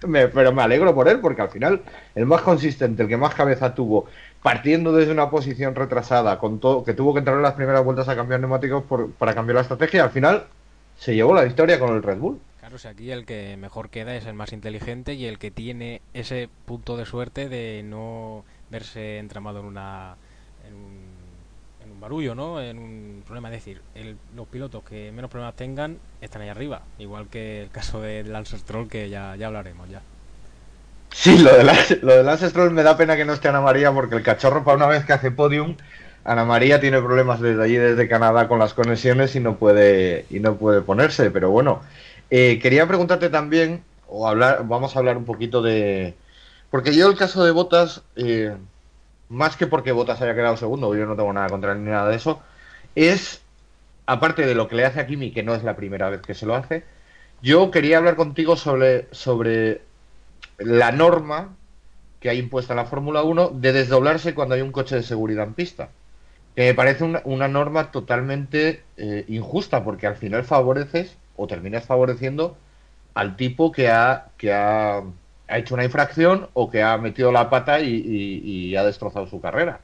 pero 0.34 0.52
me 0.52 0.62
alegro 0.62 0.94
por 0.94 1.08
él, 1.08 1.20
porque 1.20 1.42
al 1.42 1.50
final 1.50 1.82
el 2.14 2.26
más 2.26 2.42
consistente, 2.42 3.02
el 3.02 3.08
que 3.08 3.16
más 3.16 3.34
cabeza 3.34 3.74
tuvo, 3.74 4.06
partiendo 4.42 4.92
desde 4.92 5.12
una 5.12 5.30
posición 5.30 5.74
retrasada, 5.74 6.38
con 6.38 6.60
todo, 6.60 6.84
que 6.84 6.94
tuvo 6.94 7.14
que 7.14 7.20
entrar 7.20 7.36
en 7.36 7.42
las 7.42 7.54
primeras 7.54 7.84
vueltas 7.84 8.08
a 8.08 8.16
cambiar 8.16 8.40
neumáticos 8.40 8.84
para 9.18 9.34
cambiar 9.34 9.56
la 9.56 9.62
estrategia, 9.62 10.04
al 10.04 10.10
final 10.10 10.46
se 10.96 11.14
llevó 11.14 11.34
la 11.34 11.44
victoria 11.44 11.78
con 11.78 11.94
el 11.94 12.02
Red 12.02 12.18
Bull. 12.18 12.40
Claro, 12.70 12.82
o 12.84 12.88
aquí 12.88 13.10
el 13.10 13.26
que 13.26 13.56
mejor 13.56 13.90
queda 13.90 14.14
es 14.14 14.26
el 14.26 14.34
más 14.34 14.52
inteligente 14.52 15.14
y 15.14 15.26
el 15.26 15.38
que 15.40 15.50
tiene 15.50 16.02
ese 16.14 16.48
punto 16.66 16.96
de 16.96 17.04
suerte 17.04 17.48
de 17.48 17.82
no 17.84 18.44
verse 18.70 19.18
entramado 19.18 19.58
en 19.58 19.66
una 19.66 20.14
barullo, 22.00 22.36
¿no? 22.36 22.60
En 22.62 22.78
un 22.78 23.22
problema. 23.26 23.48
Es 23.48 23.64
decir, 23.64 23.82
los 24.36 24.46
pilotos 24.46 24.84
que 24.84 25.10
menos 25.10 25.30
problemas 25.30 25.56
tengan 25.56 25.98
están 26.20 26.42
ahí 26.42 26.48
arriba. 26.48 26.82
Igual 26.98 27.26
que 27.26 27.62
el 27.62 27.70
caso 27.70 28.00
de 28.00 28.22
Lance 28.22 28.56
Stroll, 28.56 28.88
que 28.88 29.10
ya, 29.10 29.34
ya 29.34 29.48
hablaremos 29.48 29.88
ya. 29.90 30.00
Sí, 31.12 31.38
lo 31.38 31.52
de, 31.52 31.64
Lance, 31.64 31.98
lo 32.02 32.16
de 32.16 32.22
Lance 32.22 32.48
Stroll 32.50 32.70
me 32.70 32.84
da 32.84 32.96
pena 32.96 33.16
que 33.16 33.24
no 33.24 33.32
esté 33.32 33.48
Ana 33.48 33.60
María, 33.60 33.92
porque 33.92 34.14
el 34.14 34.22
cachorro, 34.22 34.62
para 34.62 34.76
una 34.76 34.86
vez 34.86 35.04
que 35.04 35.12
hace 35.12 35.32
podium, 35.32 35.76
Ana 36.24 36.44
María 36.44 36.80
tiene 36.80 37.00
problemas 37.00 37.40
desde 37.40 37.62
allí, 37.62 37.74
desde 37.74 38.08
Canadá, 38.08 38.46
con 38.46 38.60
las 38.60 38.74
conexiones 38.74 39.34
y 39.34 39.40
no 39.40 39.56
puede, 39.56 40.24
y 40.30 40.38
no 40.38 40.54
puede 40.54 40.82
ponerse. 40.82 41.30
Pero 41.30 41.50
bueno, 41.50 41.82
eh, 42.30 42.58
quería 42.60 42.86
preguntarte 42.86 43.28
también, 43.28 43.82
o 44.08 44.28
hablar, 44.28 44.66
vamos 44.66 44.94
a 44.94 44.98
hablar 44.98 45.16
un 45.16 45.24
poquito 45.24 45.62
de. 45.62 46.14
Porque 46.70 46.94
yo 46.94 47.08
el 47.08 47.16
caso 47.16 47.44
de 47.44 47.50
Botas, 47.50 48.02
eh, 48.16 48.56
más 49.28 49.56
que 49.56 49.66
porque 49.66 49.92
Botas 49.92 50.22
haya 50.22 50.34
quedado 50.34 50.56
segundo, 50.56 50.94
yo 50.94 51.06
no 51.06 51.16
tengo 51.16 51.32
nada 51.32 51.48
contra 51.48 51.74
ni 51.74 51.90
nada 51.90 52.08
de 52.08 52.16
eso, 52.16 52.40
es, 52.94 53.42
aparte 54.06 54.46
de 54.46 54.54
lo 54.54 54.68
que 54.68 54.76
le 54.76 54.84
hace 54.84 55.00
a 55.00 55.06
Kimi, 55.06 55.32
que 55.32 55.42
no 55.42 55.54
es 55.54 55.64
la 55.64 55.76
primera 55.76 56.10
vez 56.10 56.22
que 56.22 56.34
se 56.34 56.46
lo 56.46 56.54
hace, 56.54 56.84
yo 57.42 57.70
quería 57.70 57.98
hablar 57.98 58.16
contigo 58.16 58.56
sobre, 58.56 59.08
sobre 59.12 59.82
la 60.58 60.92
norma 60.92 61.56
que 62.20 62.28
hay 62.30 62.38
impuesta 62.38 62.74
en 62.74 62.78
la 62.78 62.84
Fórmula 62.84 63.22
1 63.22 63.50
de 63.54 63.72
desdoblarse 63.72 64.34
cuando 64.34 64.54
hay 64.54 64.60
un 64.60 64.72
coche 64.72 64.96
de 64.96 65.02
seguridad 65.02 65.46
en 65.46 65.54
pista. 65.54 65.88
Que 66.54 66.62
me 66.62 66.74
parece 66.74 67.04
una, 67.04 67.48
norma 67.48 67.90
totalmente 67.90 68.82
eh, 68.96 69.24
injusta, 69.28 69.84
porque 69.84 70.06
al 70.06 70.16
final 70.16 70.44
favoreces 70.44 71.16
o 71.40 71.46
terminas 71.46 71.84
favoreciendo 71.84 72.56
al 73.14 73.36
tipo 73.36 73.72
que 73.72 73.88
ha, 73.88 74.28
que 74.36 74.52
ha 74.52 75.02
ha 75.50 75.58
hecho 75.58 75.74
una 75.74 75.84
infracción 75.84 76.48
o 76.54 76.70
que 76.70 76.82
ha 76.82 76.96
metido 76.96 77.32
la 77.32 77.50
pata 77.50 77.80
y, 77.80 78.74
ha 78.76 78.84
destrozado 78.84 79.26
su 79.26 79.40
carrera. 79.40 79.80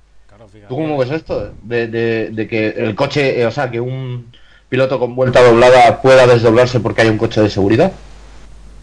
¿Tú 0.69 0.77
cómo 0.77 0.97
ves 0.99 1.11
esto? 1.11 1.53
De, 1.63 2.47
que 2.49 2.69
el 2.69 2.95
coche, 2.95 3.41
eh, 3.41 3.47
o 3.47 3.51
sea, 3.51 3.71
que 3.71 3.81
un 3.81 4.33
piloto 4.69 4.99
con 4.99 5.15
vuelta 5.15 5.43
doblada 5.43 6.01
pueda 6.01 6.27
desdoblarse 6.27 6.81
porque 6.81 7.03
hay 7.03 7.09
un 7.09 7.19
coche 7.19 7.41
de 7.41 7.51
seguridad. 7.51 7.93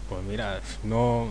Pues 0.08 0.22
mira, 0.24 0.60
no, 0.82 1.28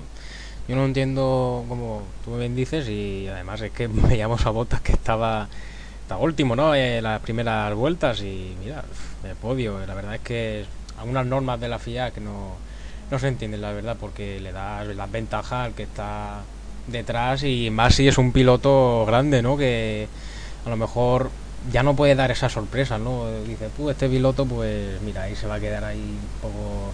yo 0.67 0.75
no 0.75 0.85
entiendo 0.85 1.65
como 1.69 2.03
tú 2.25 2.37
bien 2.37 2.55
dices 2.55 2.87
y 2.89 3.27
además 3.27 3.61
es 3.61 3.71
que 3.71 3.87
veíamos 3.91 4.45
a 4.45 4.49
Botas 4.49 4.81
que 4.81 4.93
estaba, 4.93 5.47
estaba 6.01 6.21
último, 6.21 6.55
¿no? 6.55 6.73
En 6.73 7.03
las 7.03 7.21
primeras 7.21 7.73
vueltas 7.75 8.21
y 8.21 8.55
mira, 8.63 8.83
de 9.21 9.35
podio. 9.35 9.85
La 9.85 9.93
verdad 9.93 10.15
es 10.15 10.21
que 10.21 10.65
algunas 11.03 11.25
normas 11.25 11.59
de 11.59 11.67
la 11.67 11.79
FIA 11.79 12.11
que 12.11 12.21
no 12.21 12.55
no 13.11 13.19
se 13.19 13.27
entiende 13.27 13.57
la 13.57 13.71
verdad 13.71 13.97
porque 13.99 14.39
le 14.39 14.51
da 14.51 14.83
la 14.85 15.05
ventaja 15.05 15.65
al 15.65 15.73
que 15.73 15.83
está 15.83 16.41
detrás 16.87 17.43
y 17.43 17.69
más 17.69 17.95
si 17.95 18.07
es 18.07 18.17
un 18.17 18.31
piloto 18.31 19.05
grande, 19.05 19.41
¿no? 19.41 19.57
Que 19.57 20.07
a 20.65 20.69
lo 20.69 20.77
mejor 20.77 21.29
ya 21.71 21.83
no 21.83 21.95
puede 21.95 22.15
dar 22.15 22.31
esa 22.31 22.49
sorpresa, 22.49 22.97
¿no? 22.97 23.29
Dice, 23.45 23.69
tú, 23.75 23.89
este 23.89 24.09
piloto, 24.09 24.45
pues 24.45 25.01
mira, 25.01 25.23
ahí 25.23 25.35
se 25.35 25.47
va 25.47 25.55
a 25.55 25.59
quedar 25.59 25.83
ahí 25.83 25.99
un 25.99 26.41
poco 26.41 26.91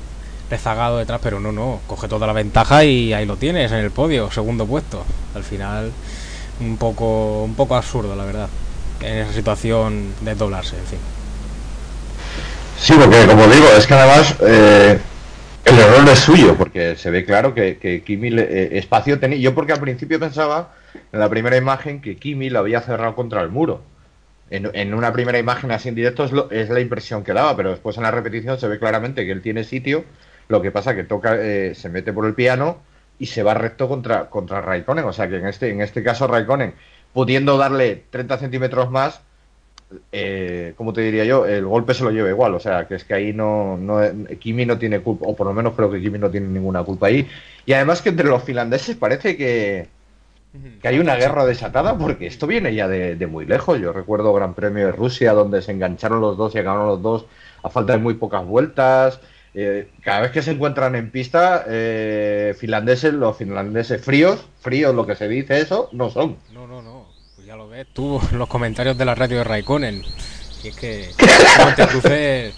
rezagado 0.49 0.97
detrás, 0.97 1.21
pero 1.23 1.39
no, 1.39 1.51
no, 1.51 1.79
coge 1.87 2.07
toda 2.07 2.27
la 2.27 2.33
ventaja 2.33 2.83
y 2.83 3.13
ahí 3.13 3.25
lo 3.25 3.37
tienes 3.37 3.71
en 3.71 3.79
el 3.79 3.91
podio, 3.91 4.31
segundo 4.31 4.65
puesto. 4.65 5.03
Al 5.35 5.43
final, 5.43 5.91
un 6.59 6.77
poco, 6.77 7.43
un 7.43 7.55
poco 7.55 7.75
absurdo, 7.75 8.15
la 8.15 8.25
verdad. 8.25 8.49
en 9.01 9.19
esa 9.19 9.33
situación 9.33 10.13
desdoblarse, 10.21 10.77
en 10.77 10.85
fin. 10.85 11.18
Sí, 12.89 12.95
porque 12.97 13.27
como 13.27 13.45
digo, 13.45 13.67
es 13.77 13.85
que 13.85 13.93
además 13.93 14.35
eh, 14.41 14.97
el 15.63 15.77
error 15.77 16.09
es 16.09 16.17
suyo, 16.17 16.57
porque 16.57 16.95
se 16.95 17.11
ve 17.11 17.23
claro 17.23 17.53
que, 17.53 18.01
Kimi 18.03 18.29
eh, 18.29 18.79
espacio 18.79 19.19
tenía. 19.19 19.37
Yo 19.37 19.53
porque 19.53 19.73
al 19.73 19.79
principio 19.79 20.19
pensaba 20.19 20.73
en 21.11 21.19
la 21.19 21.29
primera 21.29 21.55
imagen 21.55 22.01
que 22.01 22.17
Kimi 22.17 22.49
lo 22.49 22.57
había 22.57 22.81
cerrado 22.81 23.13
contra 23.13 23.41
el 23.41 23.49
muro. 23.49 23.83
En, 24.49 24.95
una 24.95 25.13
primera 25.13 25.37
imagen 25.37 25.71
así 25.71 25.87
en 25.87 25.93
directo 25.93 26.23
es, 26.23 26.31
es, 26.49 26.71
la 26.71 26.79
impresión 26.79 27.23
que 27.23 27.31
daba, 27.31 27.55
pero 27.55 27.69
después 27.69 27.95
en 27.97 28.01
la 28.01 28.09
repetición 28.09 28.59
se 28.59 28.67
ve 28.67 28.79
claramente 28.79 29.23
que 29.23 29.33
él 29.33 29.43
tiene 29.43 29.65
sitio. 29.65 30.03
Lo 30.47 30.63
que 30.63 30.71
pasa 30.71 30.95
que 30.95 31.03
toca, 31.03 31.35
eh, 31.39 31.75
se 31.75 31.89
mete 31.89 32.11
por 32.11 32.25
el 32.25 32.33
piano 32.33 32.79
y 33.19 33.27
se 33.27 33.43
va 33.43 33.53
recto 33.53 33.87
contra, 33.87 34.31
contra 34.31 34.61
Raikkonen. 34.61 35.05
O 35.05 35.13
sea 35.13 35.29
que 35.29 35.35
en 35.35 35.45
este, 35.45 35.69
en 35.69 35.81
este 35.81 36.01
caso 36.01 36.25
Raikkonen, 36.25 36.73
pudiendo 37.13 37.55
darle 37.55 38.05
30 38.09 38.39
centímetros 38.39 38.89
más, 38.89 39.21
eh, 40.11 40.73
como 40.77 40.93
te 40.93 41.01
diría 41.01 41.25
yo, 41.25 41.45
el 41.45 41.65
golpe 41.65 41.93
se 41.93 42.03
lo 42.03 42.11
lleva 42.11 42.29
igual. 42.29 42.55
O 42.55 42.59
sea 42.59 42.87
que 42.87 42.95
es 42.95 43.03
que 43.03 43.13
ahí 43.13 43.33
no, 43.33 43.77
no 43.77 43.99
Kimi 44.39 44.65
no 44.65 44.77
tiene 44.77 44.99
culpa, 45.01 45.25
o 45.27 45.35
por 45.35 45.47
lo 45.47 45.53
menos 45.53 45.73
creo 45.75 45.91
que 45.91 46.01
Kimi 46.01 46.19
no 46.19 46.29
tiene 46.29 46.47
ninguna 46.47 46.83
culpa 46.83 47.07
ahí. 47.07 47.27
Y 47.65 47.73
además 47.73 48.01
que 48.01 48.09
entre 48.09 48.27
los 48.27 48.43
finlandeses 48.43 48.95
parece 48.95 49.37
que, 49.37 49.87
que 50.81 50.87
hay 50.87 50.99
una 50.99 51.15
guerra 51.15 51.45
desatada 51.45 51.97
porque 51.97 52.27
esto 52.27 52.47
viene 52.47 52.73
ya 52.73 52.87
de, 52.87 53.27
muy 53.27 53.45
lejos. 53.45 53.79
Yo 53.79 53.93
recuerdo 53.93 54.33
Gran 54.33 54.53
Premio 54.53 54.87
de 54.87 54.91
Rusia 54.91 55.33
donde 55.33 55.61
se 55.61 55.71
engancharon 55.71 56.21
los 56.21 56.37
dos 56.37 56.55
y 56.55 56.59
acabaron 56.59 56.87
los 56.87 57.01
dos 57.01 57.25
a 57.63 57.69
falta 57.69 57.93
de 57.93 57.99
muy 57.99 58.15
pocas 58.15 58.45
vueltas. 58.45 59.19
Eh, 59.53 59.89
cada 60.03 60.21
vez 60.21 60.31
que 60.31 60.43
se 60.43 60.51
encuentran 60.51 60.95
en 60.95 61.09
pista, 61.09 61.65
eh, 61.67 62.55
finlandeses, 62.57 63.13
los 63.13 63.35
finlandeses 63.35 63.99
fríos, 64.03 64.45
fríos 64.61 64.93
lo 64.93 65.07
que 65.07 65.15
se 65.15 65.27
dice 65.27 65.59
eso, 65.59 65.89
no 65.91 66.09
son. 66.09 66.37
No, 66.53 66.67
no, 66.67 66.81
no. 66.81 66.98
Ves 67.69 67.85
tú 67.93 68.19
los 68.31 68.47
comentarios 68.47 68.97
de 68.97 69.05
la 69.05 69.15
radio 69.15 69.37
de 69.37 69.43
Raikkonen. 69.43 70.03
Y 70.63 70.69
es 70.69 70.75
que 70.75 71.09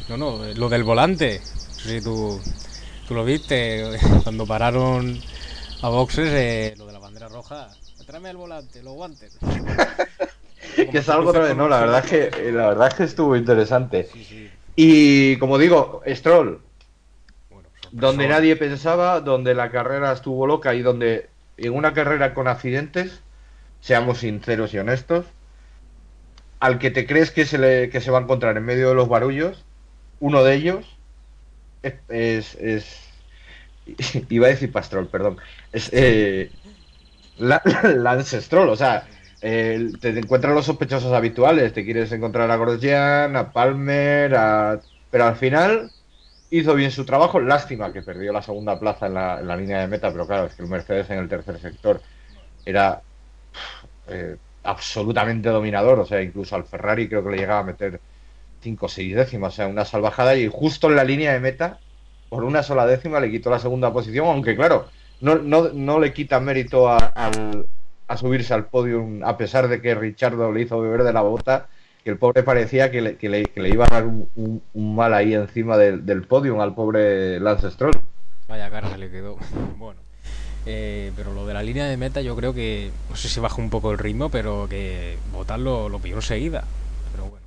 no, 0.10 0.18
no, 0.18 0.40
lo 0.56 0.70
del 0.70 0.84
volante. 0.84 1.42
Si 1.42 2.02
tú, 2.02 2.40
tú 3.08 3.14
lo 3.14 3.26
viste 3.26 3.98
cuando 4.24 4.48
pararon 4.48 5.20
a 5.82 5.90
boxes, 5.90 6.30
eh, 6.32 6.74
lo 6.78 6.86
de 6.86 6.94
la 6.94 7.00
bandera 7.00 7.28
roja. 7.28 7.70
Tráeme 8.06 8.30
el 8.32 8.38
volante, 8.38 8.82
los 8.82 8.94
guantes. 8.94 9.38
que 10.76 10.98
es 10.98 11.10
algo 11.10 11.30
otra 11.30 11.44
vez, 11.44 11.56
no, 11.56 11.68
la 11.68 11.82
verdad 11.82 12.06
es 12.06 12.10
que 12.10 12.52
la 12.52 12.70
verdad 12.70 12.88
es 12.88 12.94
que 12.96 13.04
estuvo 13.04 13.36
interesante. 13.36 14.10
Y 14.76 15.36
como 15.38 15.58
digo, 15.58 16.02
Stroll, 16.08 16.62
donde 17.92 18.28
nadie 18.28 18.56
pensaba, 18.56 19.20
donde 19.20 19.54
la 19.54 19.70
carrera 19.70 20.14
estuvo 20.14 20.48
loca 20.48 20.74
y 20.74 20.82
donde 20.82 21.30
en 21.58 21.74
una 21.74 21.94
carrera 21.94 22.34
con 22.34 22.48
accidentes, 22.48 23.22
seamos 23.82 24.20
sinceros 24.20 24.74
y 24.74 24.78
honestos, 24.78 25.26
al 26.60 26.80
que 26.80 26.92
te 26.92 27.06
crees 27.06 27.32
que 27.32 27.46
se, 27.46 27.58
le, 27.58 27.90
que 27.90 28.02
se 28.02 28.12
va 28.12 28.20
a 28.20 28.22
encontrar 28.22 28.56
en 28.56 28.64
medio 28.64 28.90
de 28.90 28.96
los 28.96 29.10
barullos, 29.10 29.66
uno 30.20 30.44
de 30.44 30.56
ellos 30.56 30.98
es, 31.82 32.56
es, 32.56 33.00
iba 34.30 34.48
a 34.48 34.52
decir 34.52 34.72
Pastrol, 34.72 35.08
perdón, 35.08 35.38
es 35.74 35.90
eh, 35.92 36.52
Lance 37.40 38.42
Stroll, 38.42 38.70
o 38.70 38.76
sea, 38.76 39.08
te 39.42 40.10
encuentran 40.20 40.54
los 40.54 40.66
sospechosos 40.66 41.14
habituales, 41.14 41.74
te 41.74 41.84
quieres 41.84 42.12
encontrar 42.12 42.52
a 42.52 42.58
Grosjean, 42.58 43.36
a 43.36 43.52
Palmer, 43.52 44.36
a... 44.36 44.80
pero 45.10 45.26
al 45.26 45.36
final 45.36 45.92
hizo 46.52 46.76
bien 46.76 46.92
su 46.92 47.06
trabajo. 47.06 47.40
Lástima 47.40 47.92
que 47.92 48.04
perdió 48.04 48.32
la 48.32 48.44
segunda 48.44 48.80
plaza 48.80 49.08
en 49.08 49.16
la, 49.16 49.56
línea 49.56 49.80
de 49.80 49.88
meta, 49.88 50.12
pero 50.12 50.28
claro, 50.28 50.46
es 50.46 50.54
que 50.54 50.62
el 50.62 50.70
Mercedes 50.70 51.10
en 51.10 51.18
el 51.18 51.28
tercer 51.28 51.58
sector 51.60 52.02
era 52.66 53.02
eh, 54.12 54.38
absolutamente 54.64 55.50
dominador. 55.50 56.00
O 56.00 56.06
sea, 56.06 56.22
incluso 56.22 56.56
al 56.56 56.66
Ferrari 56.66 57.08
creo 57.08 57.24
que 57.24 57.32
le 57.32 57.38
llegaba 57.38 57.62
a 57.62 57.64
meter 57.64 58.00
5 58.62 58.86
o 58.86 58.90
6 58.90 59.16
décimas, 59.16 59.54
o 59.54 59.56
sea, 59.56 59.68
una 59.68 59.86
salvajada. 59.86 60.36
Y 60.36 60.48
justo 60.48 60.90
en 60.90 60.96
la 60.96 61.04
línea 61.04 61.34
de 61.34 61.40
meta, 61.40 61.80
por 62.30 62.44
una 62.44 62.64
sola 62.64 62.86
décima, 62.86 63.20
le 63.20 63.32
quitó 63.32 63.50
la 63.50 63.60
segunda 63.60 63.92
posición, 63.92 64.28
aunque 64.28 64.56
claro, 64.56 64.88
no, 65.20 65.36
no, 65.36 65.70
no 65.70 66.00
le 66.00 66.14
quita 66.14 66.40
mérito 66.40 66.90
a, 66.90 66.98
a 68.08 68.18
subirse 68.18 68.54
al 68.54 68.66
podio, 68.66 69.06
a 69.24 69.38
pesar 69.38 69.68
de 69.68 69.82
que 69.82 69.96
Richardo 69.96 70.52
le 70.52 70.62
hizo 70.62 70.82
beber 70.82 71.04
de 71.04 71.14
la 71.14 71.22
bota 71.22 71.68
que 72.04 72.10
el 72.10 72.18
pobre 72.18 72.44
parecía 72.44 72.92
que 72.92 73.02
le, 73.02 73.16
que 73.18 73.30
le, 73.30 73.46
que 73.46 73.62
le 73.62 73.70
iba 73.70 73.86
a 73.86 73.90
dar 73.90 74.06
un, 74.06 74.62
mal 74.74 75.14
ahí 75.14 75.34
encima 75.34 75.78
del, 75.78 76.06
del 76.06 76.24
podio 76.24 76.62
al 76.62 76.74
pobre 76.74 77.40
Lance 77.40 77.70
Stroll. 77.72 77.94
Vaya 78.48 78.70
cara 78.70 78.98
le 78.98 79.10
quedó. 79.10 79.38
Bueno. 79.78 80.00
Eh, 80.66 81.12
pero 81.16 81.34
lo 81.34 81.48
de 81.48 81.54
la 81.54 81.64
línea 81.64 81.86
de 81.86 81.98
meta 81.98 82.22
yo 82.22 82.36
creo 82.36 82.54
que, 82.54 82.92
no 83.10 83.16
sé 83.16 83.30
si 83.30 83.40
baja 83.40 83.62
un 83.62 83.70
poco 83.70 83.92
el 83.92 83.98
ritmo, 83.98 84.30
pero 84.30 84.68
que 84.70 85.18
votarlo 85.32 85.90
lo 85.90 86.00
pilló 86.00 86.18
enseguida. 86.18 86.64
Pero 87.12 87.26
bueno. 87.26 87.46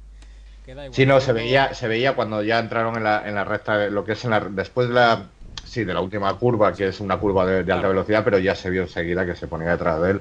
Queda 0.67 0.93
Sí, 0.93 1.07
no, 1.07 1.21
se 1.21 1.33
veía, 1.33 1.75
se 1.75 1.89
veía 1.89 2.15
cuando 2.15 2.43
ya 2.43 2.59
entraron 2.59 2.97
en 2.97 3.05
la, 3.05 3.29
en 3.29 3.35
la 3.35 3.45
recta, 3.45 3.87
lo 3.89 4.05
que 4.05 4.13
es 4.13 4.25
en 4.25 4.31
la, 4.31 4.41
después 4.41 4.89
de 4.89 4.95
la, 4.95 5.27
sí, 5.65 5.85
de 5.85 5.95
la 5.95 6.01
última 6.01 6.33
curva, 6.35 6.73
que 6.73 6.89
es 6.89 7.01
una 7.01 7.19
curva 7.19 7.47
de, 7.47 7.73
alta 7.73 7.89
velocidad, 7.89 8.25
pero 8.25 8.39
ya 8.39 8.55
se 8.55 8.71
vio 8.71 8.83
enseguida 8.83 9.27
que 9.27 9.37
se 9.37 9.47
ponía 9.47 9.71
detrás 9.71 10.01
de 10.01 10.13
él. 10.13 10.21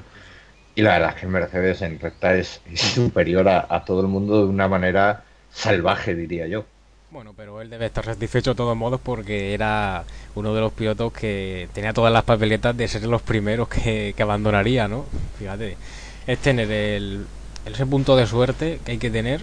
Y 0.75 0.81
la 0.81 0.93
verdad 0.93 1.09
es 1.09 1.15
que 1.15 1.25
el 1.27 1.31
Mercedes 1.31 1.81
en 1.83 1.99
recta 1.99 2.35
es, 2.35 2.61
superior 2.75 3.47
a, 3.47 3.85
todo 3.85 4.01
el 4.01 4.07
mundo 4.07 4.39
de 4.43 4.49
una 4.49 4.67
manera 4.67 5.23
salvaje, 5.51 6.15
diría 6.15 6.47
yo. 6.47 6.65
Bueno, 7.13 7.33
pero 7.37 7.61
él 7.61 7.69
debe 7.69 7.85
estar 7.85 8.03
satisfecho 8.03 8.51
de 8.51 8.55
todos 8.55 8.75
modos 8.75 8.99
porque 8.99 9.53
era 9.53 10.03
uno 10.33 10.51
de 10.55 10.61
los 10.61 10.73
pilotos 10.73 11.13
que 11.13 11.69
tenía 11.71 11.93
todas 11.93 12.11
las 12.11 12.23
papeletas 12.23 12.75
de 12.75 12.87
ser 12.87 13.05
los 13.05 13.21
primeros 13.21 13.67
que, 13.67 14.15
abandonaría, 14.19 14.87
¿no? 14.87 15.05
Fíjate, 15.37 15.77
es 16.25 16.39
tener 16.39 16.71
el, 16.71 17.27
ese 17.67 17.85
punto 17.85 18.15
de 18.15 18.25
suerte 18.25 18.79
que 18.83 18.93
hay 18.93 18.97
que 18.97 19.11
tener 19.11 19.41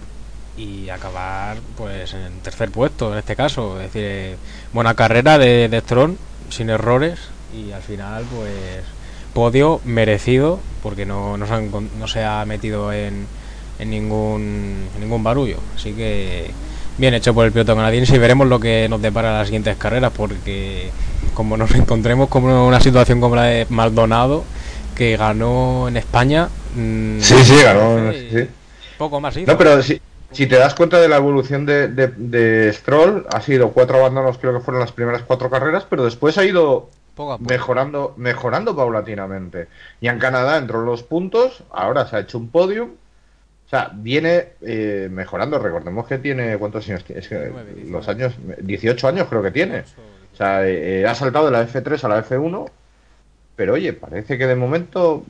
y 0.56 0.88
acabar 0.88 1.58
pues 1.76 2.12
en 2.12 2.40
tercer 2.40 2.72
puesto 2.72 3.12
en 3.12 3.20
este 3.20 3.36
caso. 3.36 3.80
Es 3.80 3.92
decir, 3.92 4.36
buena 4.72 4.94
carrera 4.94 5.38
de, 5.38 5.68
de 5.68 5.80
Tron, 5.80 6.18
sin 6.48 6.70
errores 6.70 7.20
y 7.54 7.70
al 7.70 7.82
final 7.82 8.24
pues 8.34 8.82
podio 9.32 9.80
merecido 9.84 10.58
porque 10.82 11.06
no, 11.06 11.38
se, 11.46 11.70
no 12.00 12.08
se 12.08 12.24
ha 12.24 12.44
metido 12.46 12.92
en, 12.92 13.28
en, 13.78 13.90
ningún, 13.90 14.88
ningún 14.98 15.22
barullo. 15.22 15.58
Así 15.76 15.92
que 15.92 16.50
bien 17.00 17.14
hecho 17.14 17.34
por 17.34 17.46
el 17.46 17.52
piloto 17.52 17.74
canadiense 17.74 18.14
y 18.14 18.18
veremos 18.18 18.46
lo 18.46 18.60
que 18.60 18.86
nos 18.88 19.00
depara 19.00 19.38
las 19.38 19.46
siguientes 19.48 19.76
carreras 19.76 20.12
porque 20.14 20.90
como 21.34 21.56
nos 21.56 21.74
encontremos 21.74 22.28
como 22.28 22.66
una 22.66 22.80
situación 22.80 23.20
como 23.20 23.36
la 23.36 23.44
de 23.44 23.66
Maldonado 23.70 24.44
que 24.94 25.16
ganó 25.16 25.88
en 25.88 25.96
España. 25.96 26.48
Mm, 26.74 27.20
sí, 27.20 27.34
sí, 27.44 27.62
ganó. 27.62 28.12
Poco 28.98 29.20
más. 29.20 29.34
No, 29.36 29.56
pero 29.56 29.82
si, 29.82 30.00
si 30.30 30.46
te 30.46 30.56
das 30.56 30.74
cuenta 30.74 31.00
de 31.00 31.08
la 31.08 31.16
evolución 31.16 31.64
de, 31.64 31.88
de, 31.88 32.08
de 32.08 32.72
Stroll, 32.72 33.26
ha 33.32 33.40
sido 33.40 33.70
cuatro 33.70 33.98
abandonos, 33.98 34.36
creo 34.36 34.52
que 34.52 34.60
fueron 34.60 34.80
las 34.80 34.92
primeras 34.92 35.22
cuatro 35.22 35.48
carreras, 35.48 35.86
pero 35.88 36.04
después 36.04 36.36
ha 36.36 36.44
ido 36.44 36.90
Mejorando, 37.40 38.14
mejorando 38.16 38.74
paulatinamente. 38.74 39.68
Y 40.00 40.08
en 40.08 40.18
Canadá 40.18 40.56
entró 40.56 40.80
en 40.80 40.86
los 40.86 41.02
puntos, 41.02 41.64
ahora 41.70 42.06
se 42.06 42.16
ha 42.16 42.20
hecho 42.20 42.38
un 42.38 42.48
podium. 42.48 42.90
O 43.70 43.76
sea, 43.76 43.90
viene 43.94 44.48
eh, 44.62 45.08
mejorando. 45.10 45.58
Recordemos 45.60 46.06
que 46.08 46.18
tiene. 46.18 46.58
¿Cuántos 46.58 46.88
años 46.88 47.04
tiene? 47.04 47.20
Es 47.20 47.28
que 47.28 47.52
los 47.88 48.08
años. 48.08 48.34
18 48.60 49.08
años 49.08 49.28
creo 49.28 49.42
que 49.42 49.52
tiene. 49.52 49.84
O 50.32 50.36
sea, 50.36 50.66
eh, 50.66 51.06
ha 51.06 51.14
saltado 51.14 51.46
de 51.46 51.52
la 51.52 51.66
F3 51.66 52.02
a 52.02 52.08
la 52.08 52.24
F1. 52.24 52.68
Pero 53.54 53.74
oye, 53.74 53.92
parece 53.92 54.36
que 54.36 54.46
de 54.46 54.56
momento. 54.56 55.24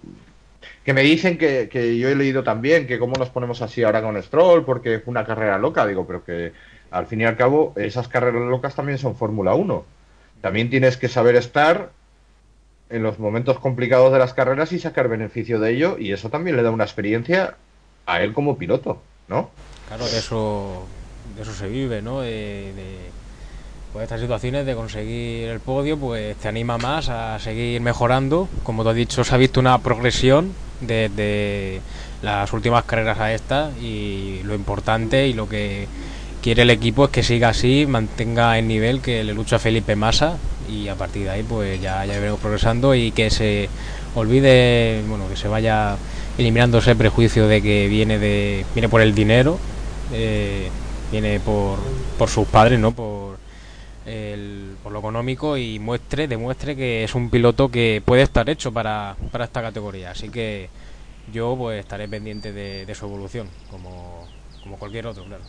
Que 0.84 0.94
me 0.94 1.02
dicen 1.02 1.36
que, 1.36 1.68
que 1.68 1.98
yo 1.98 2.08
he 2.08 2.14
leído 2.16 2.42
también 2.42 2.86
que 2.86 2.98
cómo 2.98 3.14
nos 3.16 3.28
ponemos 3.28 3.60
así 3.60 3.82
ahora 3.82 4.00
con 4.00 4.20
Stroll, 4.22 4.64
porque 4.64 5.00
fue 5.00 5.12
una 5.12 5.26
carrera 5.26 5.58
loca. 5.58 5.86
Digo, 5.86 6.06
pero 6.06 6.24
que 6.24 6.52
al 6.90 7.06
fin 7.06 7.20
y 7.20 7.24
al 7.24 7.36
cabo, 7.36 7.74
esas 7.76 8.08
carreras 8.08 8.42
locas 8.42 8.74
también 8.74 8.96
son 8.96 9.16
Fórmula 9.16 9.54
1 9.54 9.84
también 10.40 10.70
tienes 10.70 10.96
que 10.96 11.08
saber 11.08 11.36
estar 11.36 11.90
en 12.88 13.02
los 13.02 13.18
momentos 13.18 13.58
complicados 13.58 14.12
de 14.12 14.18
las 14.18 14.34
carreras 14.34 14.72
y 14.72 14.78
sacar 14.78 15.08
beneficio 15.08 15.60
de 15.60 15.72
ello, 15.72 15.96
y 15.98 16.12
eso 16.12 16.28
también 16.28 16.56
le 16.56 16.62
da 16.62 16.70
una 16.70 16.84
experiencia 16.84 17.56
a 18.10 18.22
él 18.22 18.32
como 18.32 18.56
piloto, 18.56 19.00
¿no? 19.28 19.50
Claro, 19.88 20.06
de 20.06 20.18
eso, 20.18 20.84
de 21.36 21.42
eso 21.42 21.54
se 21.54 21.68
vive, 21.68 22.02
¿no? 22.02 22.20
De, 22.20 22.72
pues 23.92 24.04
estas 24.04 24.20
situaciones 24.20 24.66
de 24.66 24.74
conseguir 24.74 25.48
el 25.48 25.60
podio, 25.60 25.98
pues 25.98 26.36
te 26.36 26.48
anima 26.48 26.78
más 26.78 27.08
a 27.08 27.38
seguir 27.38 27.80
mejorando. 27.80 28.48
Como 28.62 28.84
te 28.84 28.90
has 28.90 28.96
dicho, 28.96 29.24
se 29.24 29.34
ha 29.34 29.38
visto 29.38 29.58
una 29.58 29.78
progresión 29.78 30.52
desde 30.80 31.80
las 32.22 32.52
últimas 32.52 32.84
carreras 32.84 33.18
a 33.18 33.32
esta 33.32 33.70
y 33.80 34.40
lo 34.44 34.54
importante 34.54 35.26
y 35.26 35.32
lo 35.32 35.48
que 35.48 35.88
quiere 36.40 36.62
el 36.62 36.70
equipo 36.70 37.06
es 37.06 37.10
que 37.10 37.22
siga 37.22 37.50
así, 37.50 37.86
mantenga 37.86 38.58
el 38.58 38.68
nivel 38.68 39.00
que 39.00 39.24
le 39.24 39.34
lucha 39.34 39.58
Felipe 39.58 39.96
Massa 39.96 40.36
y 40.70 40.88
a 40.88 40.94
partir 40.94 41.24
de 41.24 41.30
ahí 41.30 41.42
pues 41.42 41.80
ya, 41.80 42.04
ya 42.04 42.14
veremos 42.14 42.40
progresando 42.40 42.94
y 42.94 43.10
que 43.10 43.30
se 43.30 43.68
olvide, 44.14 45.02
bueno, 45.08 45.28
que 45.28 45.36
se 45.36 45.48
vaya 45.48 45.96
eliminando 46.40 46.78
ese 46.78 46.96
prejuicio 46.96 47.46
de 47.46 47.60
que 47.60 47.86
viene 47.88 48.18
de 48.18 48.64
viene 48.74 48.88
por 48.88 49.02
el 49.02 49.14
dinero, 49.14 49.58
eh, 50.12 50.68
viene 51.12 51.38
por, 51.38 51.78
por 52.18 52.28
sus 52.28 52.48
padres, 52.48 52.80
¿no? 52.80 52.92
Por, 52.92 53.36
el, 54.06 54.76
por 54.82 54.90
lo 54.90 55.00
económico 55.00 55.58
y 55.58 55.78
muestre, 55.78 56.28
demuestre 56.28 56.74
que 56.76 57.04
es 57.04 57.14
un 57.14 57.28
piloto 57.30 57.70
que 57.70 58.02
puede 58.04 58.22
estar 58.22 58.48
hecho 58.48 58.72
para, 58.72 59.16
para 59.30 59.44
esta 59.44 59.60
categoría. 59.60 60.12
Así 60.12 60.30
que 60.30 60.70
yo 61.32 61.54
pues 61.58 61.80
estaré 61.80 62.08
pendiente 62.08 62.52
de, 62.52 62.94
su 62.94 63.04
evolución, 63.04 63.48
como, 63.70 64.26
como 64.62 64.78
cualquier 64.78 65.06
otro, 65.06 65.24
claro. 65.24 65.44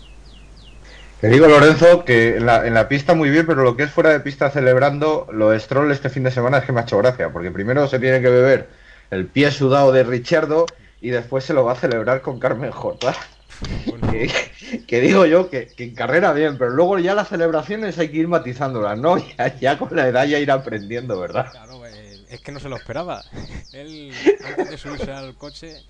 Te 1.22 1.30
digo, 1.30 1.48
Lorenzo, 1.48 2.04
que 2.04 2.38
en 2.38 2.48
la, 2.48 2.68
en 2.68 2.74
la, 2.74 2.90
pista 2.90 3.14
muy 3.14 3.30
bien, 3.30 3.46
pero 3.46 3.64
lo 3.64 3.78
que 3.78 3.84
es 3.84 3.92
fuera 3.92 4.10
de 4.10 4.20
pista 4.20 4.50
celebrando 4.50 5.28
lo 5.32 5.52
de 5.52 5.60
Stroll 5.60 5.92
este 5.92 6.10
fin 6.10 6.24
de 6.24 6.32
semana 6.32 6.58
es 6.58 6.66
que 6.66 6.72
me 6.72 6.82
ha 6.82 6.84
hecho 6.84 6.98
gracia, 6.98 7.30
porque 7.30 7.52
primero 7.52 7.88
se 7.88 8.00
tiene 8.00 8.22
que 8.22 8.30
beber 8.30 8.70
el 9.12 9.28
pie 9.28 9.52
sudado 9.52 9.92
de 9.92 10.04
Richardo 10.04 10.66
y 11.02 11.10
después 11.10 11.44
se 11.44 11.54
lo 11.54 11.66
va 11.66 11.74
a 11.74 11.76
celebrar 11.76 12.22
con 12.22 12.40
Carmen 12.40 12.72
J. 12.72 13.14
que, 14.88 15.02
digo 15.02 15.26
yo 15.26 15.50
que, 15.50 15.74
en 15.78 15.96
carrera 15.96 16.32
bien, 16.34 16.58
pero 16.58 16.72
luego 16.72 17.00
ya 17.00 17.14
las 17.14 17.28
celebraciones 17.28 17.98
hay 18.00 18.10
que 18.10 18.18
ir 18.18 18.28
matizándolas, 18.28 18.98
¿no? 18.98 19.18
Ya, 19.60 19.78
con 19.78 19.96
la 19.96 20.08
edad 20.08 20.26
ya 20.26 20.40
ir 20.40 20.52
aprendiendo, 20.52 21.20
¿verdad? 21.20 21.52
Claro, 21.52 21.86
eh, 21.86 22.20
es 22.30 22.40
que 22.40 22.52
no 22.52 22.60
se 22.60 22.70
lo 22.70 22.76
esperaba. 22.76 23.26
Él, 23.72 24.14
antes 24.46 24.70
de 24.70 24.78
subirse 24.78 25.12
al 25.12 25.36
coche, 25.36 25.84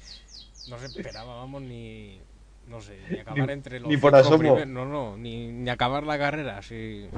no 0.67 0.79
se 0.79 0.87
esperaba, 0.87 1.35
vamos, 1.35 1.61
ni, 1.61 2.19
no 2.67 2.81
sé, 2.81 2.97
ni 3.09 3.19
acabar 3.19 3.51
entre 3.51 3.79
los 3.79 3.89
ni 3.89 3.97
por 3.97 4.15
asomo. 4.15 4.65
no, 4.65 4.85
no, 4.85 5.17
ni, 5.17 5.51
ni, 5.51 5.69
acabar 5.69 6.03
la 6.03 6.17
carrera, 6.17 6.57
así. 6.57 7.09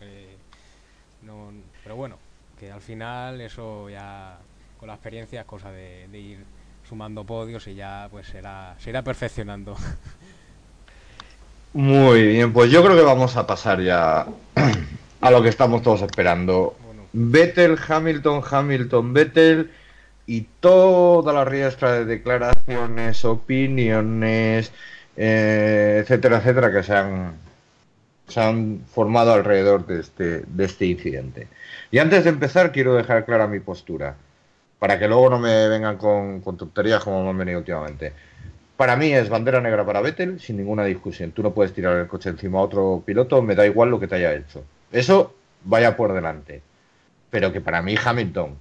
Eh, 0.00 0.36
no, 1.22 1.50
pero 1.82 1.96
bueno, 1.96 2.18
que 2.58 2.70
al 2.70 2.80
final 2.80 3.40
eso 3.40 3.90
ya 3.90 4.38
con 4.78 4.88
la 4.88 4.94
experiencia 4.94 5.40
es 5.40 5.46
cosa 5.46 5.70
de, 5.72 6.06
ir 6.12 6.44
sumando 6.88 7.24
podios 7.24 7.66
y 7.66 7.74
ya 7.74 8.08
pues 8.10 8.26
será, 8.26 8.74
se 8.78 8.90
irá 8.90 9.02
perfeccionando. 9.02 9.76
Muy 11.72 12.26
bien, 12.28 12.52
pues 12.52 12.70
yo 12.70 12.82
creo 12.82 12.96
que 12.96 13.02
vamos 13.02 13.36
a 13.36 13.46
pasar 13.46 13.82
ya 13.82 14.26
a 15.20 15.30
lo 15.30 15.42
que 15.42 15.48
estamos 15.48 15.82
todos 15.82 16.02
esperando. 16.02 16.76
Vettel, 17.12 17.78
Hamilton, 17.86 18.42
Hamilton, 18.50 19.12
Vettel 19.12 19.70
y 20.26 20.42
toda 20.60 21.32
la 21.32 21.44
riestra 21.44 21.92
de 21.92 22.04
declaraciones, 22.04 23.24
opiniones, 23.24 24.72
eh, 25.16 25.98
etcétera, 26.02 26.38
etcétera, 26.38 26.72
que 26.72 26.82
se 26.82 26.94
han, 26.94 27.34
se 28.28 28.40
han 28.40 28.80
formado 28.92 29.32
alrededor 29.32 29.86
de 29.86 30.00
este, 30.00 30.42
de 30.46 30.64
este 30.64 30.86
incidente. 30.86 31.48
Y 31.90 31.98
antes 31.98 32.24
de 32.24 32.30
empezar, 32.30 32.72
quiero 32.72 32.94
dejar 32.94 33.24
clara 33.24 33.46
mi 33.46 33.60
postura, 33.60 34.16
para 34.78 34.98
que 34.98 35.08
luego 35.08 35.30
no 35.30 35.38
me 35.38 35.68
vengan 35.68 35.96
con, 35.96 36.40
con 36.40 36.56
tonterías 36.56 37.02
como 37.02 37.22
me 37.22 37.30
han 37.30 37.38
venido 37.38 37.58
últimamente. 37.58 38.12
Para 38.76 38.96
mí 38.96 39.12
es 39.12 39.30
bandera 39.30 39.60
negra 39.60 39.86
para 39.86 40.02
Vettel, 40.02 40.38
sin 40.38 40.58
ninguna 40.58 40.84
discusión. 40.84 41.32
Tú 41.32 41.42
no 41.42 41.54
puedes 41.54 41.72
tirar 41.72 41.96
el 41.96 42.06
coche 42.08 42.28
encima 42.28 42.58
a 42.58 42.62
otro 42.62 43.02
piloto, 43.04 43.40
me 43.40 43.54
da 43.54 43.64
igual 43.66 43.90
lo 43.90 43.98
que 43.98 44.06
te 44.06 44.16
haya 44.16 44.34
hecho. 44.34 44.64
Eso 44.92 45.34
vaya 45.64 45.96
por 45.96 46.12
delante. 46.12 46.62
Pero 47.30 47.52
que 47.52 47.60
para 47.62 47.80
mí 47.80 47.94
Hamilton 48.02 48.56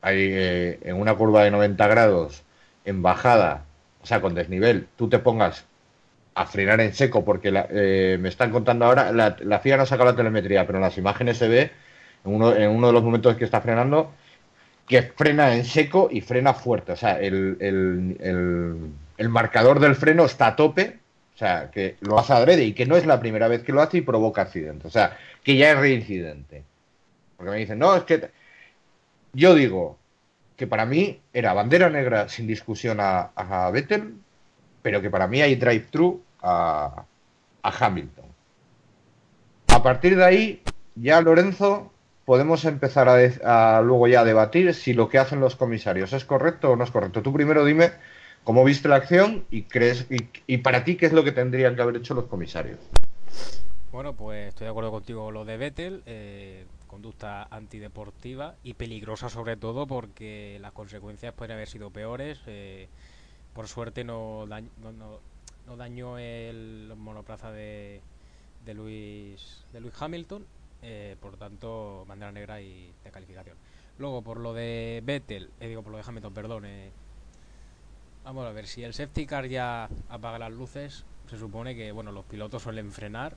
hay, 0.00 0.16
eh, 0.18 0.78
en 0.82 0.96
una 0.96 1.14
curva 1.14 1.44
de 1.44 1.50
90 1.50 1.86
grados, 1.88 2.42
en 2.86 3.02
bajada, 3.02 3.64
o 4.02 4.06
sea, 4.06 4.20
con 4.22 4.34
desnivel, 4.34 4.88
tú 4.96 5.08
te 5.10 5.18
pongas 5.18 5.66
a 6.34 6.46
frenar 6.46 6.80
en 6.80 6.94
seco, 6.94 7.24
porque 7.24 7.52
eh, 7.70 8.16
me 8.18 8.30
están 8.30 8.50
contando 8.50 8.86
ahora, 8.86 9.12
la, 9.12 9.36
la, 9.40 9.58
FIA 9.58 9.76
no 9.76 9.84
saca 9.84 10.04
la 10.04 10.16
telemetría, 10.16 10.64
pero 10.66 10.78
en 10.78 10.82
las 10.82 10.96
imágenes 10.96 11.36
se 11.36 11.48
ve, 11.48 11.70
en 12.24 12.70
uno 12.70 12.86
de 12.86 12.92
los 12.92 13.02
momentos 13.02 13.36
que 13.36 13.44
está 13.44 13.60
frenando, 13.60 14.12
que 14.86 15.02
frena 15.02 15.54
en 15.54 15.64
seco 15.64 16.08
y 16.10 16.20
frena 16.20 16.54
fuerte. 16.54 16.92
O 16.92 16.96
sea, 16.96 17.20
el, 17.20 17.56
el, 17.60 19.28
marcador 19.28 19.80
del 19.80 19.94
freno 19.94 20.24
está 20.24 20.48
a 20.48 20.56
tope, 20.56 20.98
o 21.34 21.38
sea, 21.38 21.70
que 21.70 21.96
lo 22.00 22.18
hace 22.18 22.32
adrede 22.32 22.64
y 22.64 22.72
que 22.72 22.86
no 22.86 22.96
es 22.96 23.06
la 23.06 23.20
primera 23.20 23.48
vez 23.48 23.62
que 23.62 23.72
lo 23.72 23.82
hace 23.82 23.98
y 23.98 24.02
provoca 24.02 24.42
accidente. 24.42 24.88
O 24.88 24.90
sea, 24.90 25.16
que 25.44 25.56
ya 25.56 25.72
es 25.72 25.78
reincidente. 25.78 26.64
Porque 27.36 27.52
me 27.52 27.58
dicen, 27.58 27.78
no, 27.78 27.94
es 27.96 28.04
que 28.04 28.30
yo 29.32 29.54
digo 29.54 29.98
que 30.56 30.66
para 30.66 30.84
mí 30.84 31.20
era 31.32 31.54
bandera 31.54 31.88
negra 31.88 32.28
sin 32.28 32.46
discusión 32.46 32.98
a, 33.00 33.30
a 33.34 33.70
Vettel, 33.70 34.14
pero 34.82 35.00
que 35.00 35.10
para 35.10 35.26
mí 35.26 35.40
hay 35.40 35.56
drive-thru 35.56 36.22
a, 36.42 37.04
Hamilton. 37.62 38.24
A 39.68 39.82
partir 39.82 40.16
de 40.16 40.24
ahí, 40.24 40.62
ya 40.96 41.20
Lorenzo, 41.20 41.89
podemos 42.30 42.64
empezar 42.64 43.08
a, 43.08 43.82
luego 43.82 44.06
ya 44.06 44.20
a 44.20 44.24
debatir 44.24 44.72
si 44.72 44.92
lo 44.92 45.08
que 45.08 45.18
hacen 45.18 45.40
los 45.40 45.56
comisarios 45.56 46.12
es 46.12 46.24
correcto 46.24 46.70
o 46.70 46.76
no 46.76 46.84
es 46.84 46.92
correcto. 46.92 47.22
Tú 47.22 47.32
primero 47.32 47.64
dime 47.64 47.90
cómo 48.44 48.62
viste 48.62 48.86
la 48.86 48.94
acción 48.94 49.46
y 49.50 49.62
crees 49.62 50.06
y, 50.46 50.58
para 50.58 50.84
ti 50.84 50.94
qué 50.94 51.06
es 51.06 51.12
lo 51.12 51.24
que 51.24 51.32
tendrían 51.32 51.74
que 51.74 51.82
haber 51.82 51.96
hecho 51.96 52.14
los 52.14 52.26
comisarios. 52.26 52.78
Bueno, 53.90 54.12
pues 54.12 54.50
estoy 54.50 54.66
de 54.66 54.70
acuerdo 54.70 54.92
contigo 54.92 55.32
lo 55.32 55.44
de 55.44 55.56
Vettel. 55.56 56.04
Eh, 56.06 56.66
conducta 56.86 57.48
antideportiva 57.50 58.54
y 58.62 58.74
peligrosa 58.74 59.28
sobre 59.28 59.56
todo 59.56 59.88
porque 59.88 60.56
las 60.60 60.70
consecuencias 60.70 61.34
pueden 61.34 61.56
haber 61.56 61.66
sido 61.66 61.90
peores. 61.90 62.38
Eh, 62.46 62.86
por 63.54 63.66
suerte 63.66 64.04
no, 64.04 64.46
no, 64.46 65.76
dañó 65.76 66.16
el 66.16 66.92
monoplaza 66.96 67.50
de, 67.50 68.02
de, 68.64 68.74
Luis, 68.74 69.64
de 69.72 69.80
Luis 69.80 69.94
Hamilton, 70.00 70.46
eh, 70.82 71.16
por 71.20 71.36
tanto, 71.36 72.04
bandera 72.06 72.32
negra 72.32 72.60
y 72.60 72.92
de 73.04 73.10
calificación. 73.10 73.56
Luego, 73.98 74.22
por 74.22 74.38
lo 74.38 74.54
de 74.54 75.02
Vettel, 75.04 75.50
eh, 75.60 75.68
digo, 75.68 75.82
por 75.82 75.92
lo 75.92 75.98
de 75.98 76.04
Hamilton, 76.06 76.34
perdón, 76.34 76.66
vamos 78.24 78.46
a 78.46 78.52
ver, 78.52 78.66
si 78.66 78.82
el 78.82 78.94
safety 78.94 79.26
car 79.26 79.46
ya 79.46 79.88
apaga 80.08 80.38
las 80.38 80.52
luces, 80.52 81.04
se 81.28 81.38
supone 81.38 81.74
que, 81.74 81.92
bueno, 81.92 82.12
los 82.12 82.24
pilotos 82.24 82.62
suelen 82.62 82.92
frenar 82.92 83.36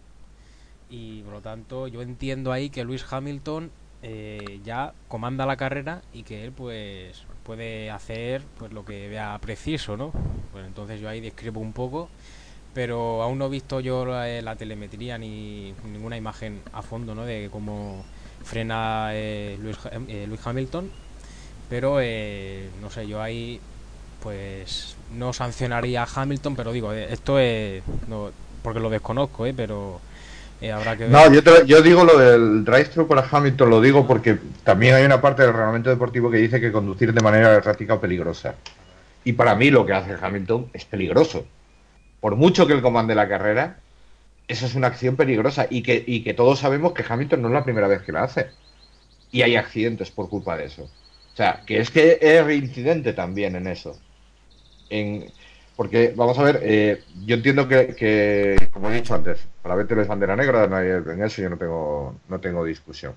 y 0.89 1.21
por 1.23 1.34
lo 1.34 1.41
tanto 1.41 1.88
yo 1.88 2.01
entiendo 2.01 2.51
ahí 2.51 2.69
que 2.69 2.84
Luis 2.84 3.06
Hamilton 3.12 3.71
eh, 4.01 4.60
ya 4.63 4.93
comanda 5.08 5.45
la 5.45 5.58
carrera 5.58 6.01
y 6.12 6.23
que 6.23 6.43
él 6.43 6.51
pues 6.51 7.23
puede 7.43 7.89
hacer 7.89 8.43
pues 8.58 8.73
lo 8.73 8.84
que 8.84 9.08
vea 9.08 9.38
preciso, 9.39 9.95
¿no? 9.97 10.12
Pues 10.51 10.65
entonces 10.65 10.99
yo 10.99 11.10
ahí 11.10 11.21
describo 11.21 11.62
un 11.62 11.73
poco, 11.73 12.10
pero 12.73 13.21
aún 13.21 13.38
no 13.38 13.47
he 13.47 13.49
visto 13.49 13.79
yo 13.79 14.05
la, 14.05 14.55
telemetría 14.55 15.17
ni 15.17 15.73
ninguna 15.91 16.17
imagen 16.17 16.62
a 16.73 16.81
fondo, 16.81 17.15
¿no? 17.15 17.25
De 17.25 17.49
cómo 17.51 18.03
frena 18.43 19.09
eh, 19.12 19.57
Luis, 19.62 19.77
eh, 20.07 20.25
Luis, 20.27 20.45
Hamilton, 20.45 20.89
pero 21.69 21.95
no 22.81 22.89
sé, 22.89 23.07
yo 23.07 23.21
ahí 23.21 23.59
pues 24.21 24.95
no 25.15 25.33
sancionaría 25.33 26.03
a 26.03 26.07
Hamilton, 26.13 26.55
pero 26.55 26.71
digo, 26.71 26.93
esto 26.93 27.39
es 27.39 27.83
no, 28.07 28.31
porque 28.62 28.79
lo 28.79 28.89
desconozco, 28.89 29.45
¿eh? 29.45 29.53
Pero 29.55 29.99
no, 31.09 31.65
yo, 31.65 31.81
digo 31.81 32.05
lo 32.05 32.17
del 32.17 32.63
drive-thru 32.63 33.05
para 33.05 33.27
Hamilton, 33.29 33.69
lo 33.69 33.81
digo 33.81 34.07
porque 34.07 34.38
también 34.63 34.95
hay 34.95 35.03
una 35.03 35.19
parte 35.19 35.41
del 35.43 35.51
reglamento 35.51 35.89
deportivo 35.89 36.31
que 36.31 36.38
dice 36.38 36.62
que 36.62 36.71
conducir 36.71 37.13
de 37.13 37.21
manera 37.21 37.53
errática 37.53 37.95
o 37.95 37.99
peligrosa. 37.99 38.55
Y 39.25 39.33
para 39.33 39.55
mí 39.55 39.69
lo 39.71 39.86
que 39.86 39.93
hace 39.93 40.15
Hamilton 40.21 40.67
es 40.71 40.86
peligroso. 40.86 41.45
Por 42.23 42.38
mucho 42.38 42.65
que 42.65 42.71
él 42.71 42.81
comande 42.81 43.15
la 43.15 43.27
carrera, 43.27 43.79
esa 44.47 44.65
es 44.65 44.75
una 44.75 44.88
acción 44.88 45.17
peligrosa 45.17 45.67
y 45.69 45.83
que, 45.83 46.01
y 46.07 46.23
que 46.23 46.33
todos 46.33 46.57
sabemos 46.57 46.93
que 46.93 47.03
Hamilton 47.05 47.41
no 47.41 47.49
es 47.49 47.53
la 47.53 47.65
primera 47.65 47.89
vez 47.89 48.01
que 48.01 48.13
la 48.13 48.23
hace. 48.23 48.47
Y 49.33 49.41
hay 49.41 49.57
accidentes 49.57 50.09
por 50.09 50.29
culpa 50.29 50.55
de 50.55 50.63
eso. 50.63 50.83
O 50.83 51.36
sea, 51.36 51.63
que 51.65 51.79
es 51.79 51.91
que 51.91 52.19
es 52.21 52.45
reincidente 52.45 53.12
también 53.12 53.57
en 53.57 53.67
eso. 53.67 53.99
En, 54.89 55.33
porque, 55.75 56.13
vamos 56.15 56.39
a 56.39 56.43
ver, 56.43 56.62
eh, 56.63 57.03
yo 57.25 57.36
entiendo 57.36 57.67
que, 57.67 58.69
como 58.71 58.89
he 58.89 58.95
dicho 58.95 59.13
antes, 59.13 59.45
para 59.62 59.75
Vettel 59.75 59.99
es 59.99 60.07
bandera 60.07 60.38
negra, 60.38 60.63
en 60.63 61.23
eso 61.23 61.41
yo 61.41 61.49
no 61.49 61.57
tengo, 61.57 62.15
no 62.29 62.39
tengo 62.39 62.63
discusión. 62.63 63.15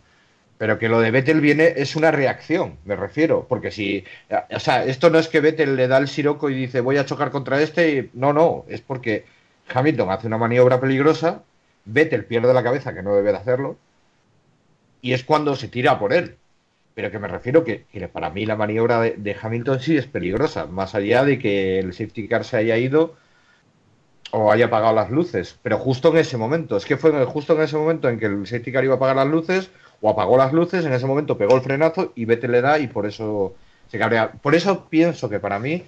Pero 0.58 0.78
que 0.78 0.88
lo 0.88 1.00
de 1.00 1.10
Vettel 1.10 1.40
viene 1.40 1.74
es 1.76 1.96
una 1.96 2.10
reacción, 2.10 2.78
me 2.84 2.96
refiero. 2.96 3.46
Porque 3.48 3.70
si. 3.70 4.04
O 4.50 4.60
sea, 4.60 4.84
esto 4.84 5.10
no 5.10 5.18
es 5.18 5.28
que 5.28 5.40
Vettel 5.40 5.76
le 5.76 5.88
da 5.88 5.98
el 5.98 6.08
siroco 6.08 6.48
y 6.50 6.54
dice 6.54 6.80
voy 6.80 6.96
a 6.96 7.06
chocar 7.06 7.30
contra 7.30 7.60
este. 7.60 8.10
No, 8.14 8.32
no. 8.32 8.64
Es 8.68 8.80
porque 8.80 9.24
Hamilton 9.72 10.10
hace 10.10 10.26
una 10.26 10.38
maniobra 10.38 10.80
peligrosa, 10.80 11.42
Vettel 11.84 12.24
pierde 12.24 12.54
la 12.54 12.62
cabeza, 12.62 12.94
que 12.94 13.02
no 13.02 13.14
debe 13.14 13.32
de 13.32 13.38
hacerlo. 13.38 13.76
Y 15.02 15.12
es 15.12 15.24
cuando 15.24 15.56
se 15.56 15.68
tira 15.68 15.98
por 15.98 16.12
él 16.12 16.36
pero 16.96 17.10
que 17.10 17.18
me 17.18 17.28
refiero 17.28 17.62
que, 17.62 17.84
para 18.10 18.30
mí 18.30 18.46
la 18.46 18.56
maniobra 18.56 19.02
de, 19.02 19.36
Hamilton 19.38 19.80
sí 19.80 19.98
es 19.98 20.06
peligrosa, 20.06 20.64
más 20.64 20.94
allá 20.94 21.24
de 21.24 21.38
que 21.38 21.78
el 21.78 21.92
safety 21.92 22.26
car 22.26 22.42
se 22.42 22.56
haya 22.56 22.78
ido 22.78 23.16
o 24.30 24.50
haya 24.50 24.64
apagado 24.64 24.94
las 24.94 25.10
luces, 25.10 25.58
pero 25.62 25.76
justo 25.76 26.08
en 26.08 26.16
ese 26.16 26.38
momento, 26.38 26.74
es 26.74 26.86
que 26.86 26.96
fue 26.96 27.12
justo 27.26 27.54
en 27.54 27.60
ese 27.60 27.76
momento 27.76 28.08
en 28.08 28.18
que 28.18 28.24
el 28.24 28.46
safety 28.46 28.72
car 28.72 28.82
iba 28.82 28.94
a 28.94 28.96
apagar 28.96 29.16
las 29.16 29.26
luces 29.26 29.70
o 30.00 30.10
apagó 30.10 30.36
las 30.36 30.52
luces, 30.52 30.84
en 30.84 30.92
ese 30.92 31.06
momento 31.06 31.38
pegó 31.38 31.56
el 31.56 31.62
frenazo 31.62 32.12
y 32.14 32.24
vete 32.24 32.48
le 32.48 32.60
da 32.60 32.78
y 32.78 32.86
por 32.86 33.06
eso 33.06 33.54
se 33.88 33.98
cabrea. 33.98 34.32
Por 34.32 34.54
eso 34.54 34.86
pienso 34.88 35.28
que 35.28 35.40
para 35.40 35.58
mí 35.58 35.84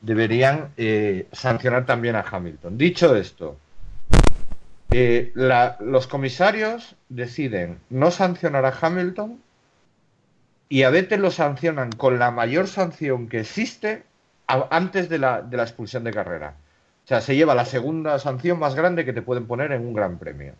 deberían 0.00 0.70
eh, 0.76 1.26
sancionar 1.32 1.86
también 1.86 2.16
a 2.16 2.24
Hamilton. 2.28 2.76
Dicho 2.76 3.14
esto, 3.14 3.56
eh, 4.90 5.32
los 5.34 6.06
comisarios 6.06 6.96
deciden 7.08 7.78
no 7.88 8.10
sancionar 8.10 8.64
a 8.66 8.76
Hamilton 8.78 9.40
y 10.68 10.82
a 10.82 10.90
Vettel 10.90 11.22
lo 11.22 11.30
sancionan 11.30 11.92
con 11.92 12.18
la 12.18 12.30
mayor 12.30 12.66
sanción 12.66 13.28
que 13.28 13.40
existe 13.40 14.02
antes 14.46 15.08
de 15.08 15.18
la, 15.18 15.40
de 15.40 15.56
la 15.56 15.62
expulsión 15.62 16.04
de 16.04 16.12
carrera. 16.12 16.56
O 17.04 17.08
sea, 17.08 17.20
se 17.20 17.36
lleva 17.36 17.54
la 17.54 17.64
segunda 17.64 18.18
sanción 18.18 18.58
más 18.58 18.74
grande 18.74 19.04
que 19.04 19.12
te 19.12 19.22
pueden 19.22 19.46
poner 19.46 19.72
en 19.72 19.86
un 19.86 19.94
gran 19.94 20.18
premio. 20.18 20.54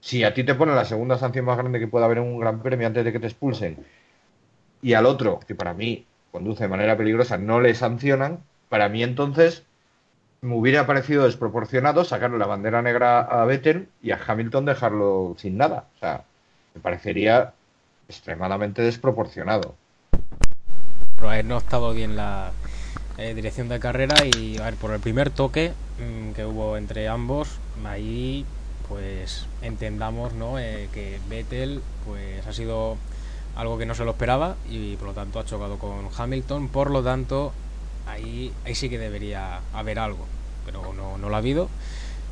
Si 0.00 0.24
a 0.24 0.32
ti 0.34 0.44
te 0.44 0.54
ponen 0.54 0.76
la 0.76 0.84
segunda 0.84 1.18
sanción 1.18 1.44
más 1.44 1.58
grande 1.58 1.80
que 1.80 1.88
puede 1.88 2.04
haber 2.04 2.18
en 2.18 2.24
un 2.24 2.40
gran 2.40 2.60
premio 2.60 2.86
antes 2.86 3.04
de 3.04 3.12
que 3.12 3.20
te 3.20 3.26
expulsen, 3.26 3.84
y 4.80 4.94
al 4.94 5.06
otro, 5.06 5.40
que 5.46 5.54
para 5.54 5.74
mí 5.74 6.06
conduce 6.30 6.64
de 6.64 6.68
manera 6.68 6.96
peligrosa, 6.96 7.36
no 7.36 7.60
le 7.60 7.74
sancionan, 7.74 8.40
para 8.68 8.88
mí 8.88 9.02
entonces 9.02 9.64
me 10.40 10.54
hubiera 10.54 10.86
parecido 10.86 11.24
desproporcionado 11.24 12.04
sacarle 12.04 12.38
la 12.38 12.46
bandera 12.46 12.80
negra 12.80 13.20
a 13.20 13.44
Vettel 13.44 13.88
y 14.02 14.12
a 14.12 14.20
Hamilton 14.24 14.66
dejarlo 14.66 15.34
sin 15.36 15.56
nada. 15.56 15.86
O 15.96 15.98
sea, 15.98 16.24
me 16.74 16.80
parecería 16.80 17.54
extremadamente 18.08 18.82
desproporcionado. 18.82 19.74
Pero 21.16 21.28
haber 21.28 21.44
no 21.44 21.56
ha 21.56 21.58
estado 21.58 21.92
bien 21.92 22.14
la 22.14 22.52
eh, 23.16 23.34
dirección 23.34 23.68
de 23.68 23.80
carrera 23.80 24.14
y 24.24 24.58
a 24.58 24.64
ver, 24.66 24.74
por 24.74 24.92
el 24.92 25.00
primer 25.00 25.30
toque 25.30 25.72
mm, 25.98 26.32
que 26.32 26.46
hubo 26.46 26.76
entre 26.76 27.08
ambos, 27.08 27.58
ahí 27.84 28.46
pues 28.88 29.46
entendamos 29.62 30.32
¿no? 30.32 30.58
Eh, 30.58 30.88
que 30.92 31.20
Vettel 31.28 31.82
pues 32.06 32.46
ha 32.46 32.52
sido 32.52 32.96
algo 33.56 33.78
que 33.78 33.86
no 33.86 33.94
se 33.94 34.04
lo 34.04 34.12
esperaba 34.12 34.56
y 34.70 34.96
por 34.96 35.08
lo 35.08 35.14
tanto 35.14 35.40
ha 35.40 35.44
chocado 35.44 35.78
con 35.78 36.08
Hamilton, 36.16 36.68
por 36.68 36.90
lo 36.90 37.02
tanto 37.02 37.52
ahí, 38.06 38.52
ahí 38.64 38.74
sí 38.74 38.88
que 38.88 38.98
debería 38.98 39.60
haber 39.74 39.98
algo, 39.98 40.26
pero 40.64 40.92
no, 40.92 41.18
no 41.18 41.28
lo 41.28 41.34
ha 41.34 41.38
habido 41.38 41.68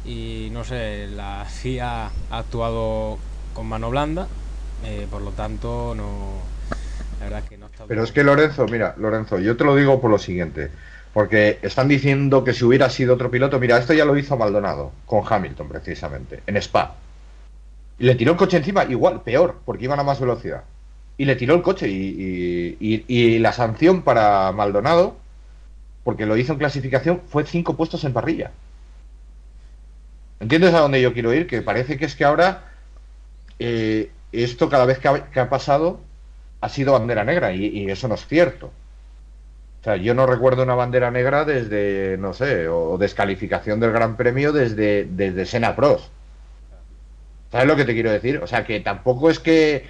y 0.05 0.49
no 0.53 0.65
sé, 0.65 1.09
la 1.09 1.45
FIA 1.49 2.07
ha 2.07 2.39
actuado 2.39 3.19
con 3.55 3.67
mano 3.67 3.91
blanda, 3.91 4.29
eh, 4.85 5.07
por 5.11 5.23
lo 5.23 5.31
tanto 5.31 5.95
no, 5.97 6.41
la 7.19 7.25
verdad 7.25 7.41
es 7.41 7.49
que 7.49 7.59
no 7.59 7.67
estado 7.67 7.89
Pero 7.89 8.05
es 8.05 8.13
que 8.13 8.23
Lorenzo, 8.23 8.67
mira, 8.67 8.95
Lorenzo, 8.99 9.39
yo 9.39 9.57
te 9.57 9.65
lo 9.65 9.75
digo 9.75 10.01
por 10.01 10.11
lo 10.11 10.19
siguiente. 10.19 10.71
Porque 11.17 11.59
están 11.63 11.89
diciendo 11.89 12.45
que 12.45 12.53
si 12.53 12.63
hubiera 12.63 12.91
sido 12.91 13.15
otro 13.15 13.31
piloto, 13.31 13.59
mira, 13.59 13.79
esto 13.79 13.95
ya 13.95 14.05
lo 14.05 14.19
hizo 14.19 14.37
Maldonado, 14.37 14.93
con 15.07 15.25
Hamilton 15.27 15.67
precisamente, 15.67 16.43
en 16.47 16.59
Spa. 16.59 16.97
Y 17.99 18.05
le 18.05 18.17
tiró 18.17 18.33
el 18.33 18.37
coche 18.37 18.59
encima, 18.59 18.85
igual, 18.85 19.23
peor, 19.23 19.57
porque 19.65 19.85
iban 19.85 19.99
a 19.99 20.03
más 20.03 20.21
velocidad. 20.21 20.65
Y 21.17 21.25
le 21.25 21.35
tiró 21.35 21.55
el 21.55 21.63
coche 21.63 21.89
y, 21.89 23.39
la 23.39 23.55
sanción 23.55 24.03
para 24.03 24.53
Maldonado, 24.53 25.17
porque 26.05 26.27
lo 26.27 26.37
hizo 26.37 26.53
en 26.53 26.59
clasificación, 26.59 27.23
fue 27.31 27.47
cinco 27.47 27.79
puestos 27.79 28.05
en 28.05 28.13
parrilla. 28.13 28.51
¿Entiendes 30.39 30.75
a 30.75 30.81
dónde 30.81 31.01
yo 31.01 31.15
quiero 31.15 31.33
ir? 31.33 31.47
Que 31.47 31.63
parece 31.63 31.97
que 31.97 32.05
es 32.05 32.15
que 32.15 32.27
ahora 32.27 32.73
eh, 33.59 34.11
esto 34.33 34.69
cada 34.69 34.85
vez 34.85 34.99
que 34.99 35.41
ha, 35.41 35.49
pasado 35.49 35.99
ha 36.61 36.69
sido 36.69 36.93
bandera 36.93 37.25
negra 37.25 37.55
y 37.55 37.91
eso 37.91 38.07
no 38.07 38.17
es 38.17 38.27
cierto. 38.27 38.71
O 39.87 39.89
sea, 39.89 39.97
yo 39.99 40.15
no 40.15 40.27
recuerdo 40.27 40.65
una 40.65 40.75
bandera 40.75 41.13
negra 41.13 41.45
desde, 41.45 42.17
no 42.19 42.33
sé, 42.33 42.67
o 42.67 42.99
descalificación 42.99 43.79
del 43.79 43.93
Gran 43.93 44.17
Premio 44.17 44.53
desde, 44.53 45.05
desde 45.09 45.47
Sena 45.47 45.77
Pros. 45.77 46.11
¿Sabes 47.53 47.69
lo 47.69 47.77
que 47.77 47.85
te 47.85 47.95
quiero 47.95 48.11
decir? 48.11 48.39
O 48.43 48.49
sea, 48.49 48.65
que 48.65 48.81
tampoco 48.81 49.31
es 49.31 49.39
que, 49.39 49.87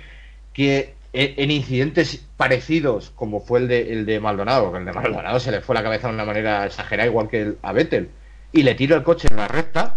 que 0.53 0.93
e- 1.15 1.37
en 1.39 1.51
incidentes 1.51 2.23
parecidos 2.37 3.11
como 3.17 3.41
fue 3.41 3.61
el 3.61 3.69
de, 3.69 3.91
el 3.95 4.05
de 4.05 4.21
Maldonado, 4.21 4.71
que 4.71 4.81
el 4.81 4.85
de 4.85 4.93
Maldonado 4.93 5.41
se 5.41 5.51
le 5.51 5.63
fue 5.63 5.75
la 5.75 5.83
cabeza 5.83 6.09
de 6.09 6.15
una 6.15 6.27
manera 6.27 6.67
exagerada, 6.67 7.09
igual 7.09 7.31
que 7.31 7.55
a 7.63 7.73
Vettel, 7.73 8.11
y 8.53 8.65
le 8.65 8.75
tiro 8.75 8.97
el 8.97 9.03
coche 9.03 9.29
en 9.31 9.39
la 9.39 9.49
recta, 9.49 9.97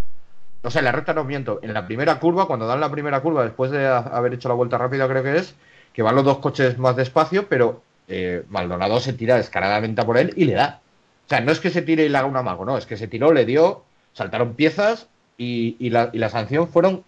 o 0.64 0.72
sea, 0.72 0.80
en 0.80 0.86
la 0.86 0.94
recta 0.94 1.14
no 1.14 1.26
miento, 1.26 1.60
en 1.62 1.74
la 1.74 1.86
primera 1.86 2.22
curva, 2.22 2.48
cuando 2.48 2.68
dan 2.68 2.80
la 2.80 2.90
primera 2.90 3.20
curva, 3.20 3.44
después 3.44 3.70
de 3.70 3.86
ha- 3.86 3.98
haber 3.98 4.34
hecho 4.34 4.48
la 4.48 4.56
vuelta 4.56 4.78
rápida, 4.78 5.10
creo 5.10 5.24
que 5.24 5.36
es, 5.36 5.56
que 5.92 6.04
van 6.04 6.16
los 6.16 6.24
dos 6.24 6.38
coches 6.38 6.78
más 6.78 6.96
despacio, 6.96 7.50
pero 7.50 7.82
eh, 8.10 8.44
Maldonado 8.50 9.00
se 9.00 9.14
tira 9.14 9.38
descaradamente 9.38 10.02
a 10.02 10.06
por 10.06 10.18
él 10.18 10.34
y 10.36 10.46
le 10.46 10.54
da. 10.54 10.82
O 11.26 11.30
sea, 11.30 11.40
no 11.42 11.52
es 11.52 11.60
que 11.60 11.70
se 11.70 11.82
tire 11.84 12.04
y 12.06 12.10
le 12.10 12.18
haga 12.18 12.28
un 12.28 12.36
amago, 12.38 12.66
no, 12.66 12.78
es 12.78 12.86
que 12.86 12.98
se 12.98 13.08
tiró, 13.08 13.32
le 13.32 13.46
dio, 13.46 13.84
saltaron 14.14 14.56
piezas 14.56 15.08
y, 15.38 15.76
y 15.80 15.90
la, 15.92 16.10
y 16.12 16.18
la 16.18 16.30
sanción 16.30 16.68
fueron 16.68 17.04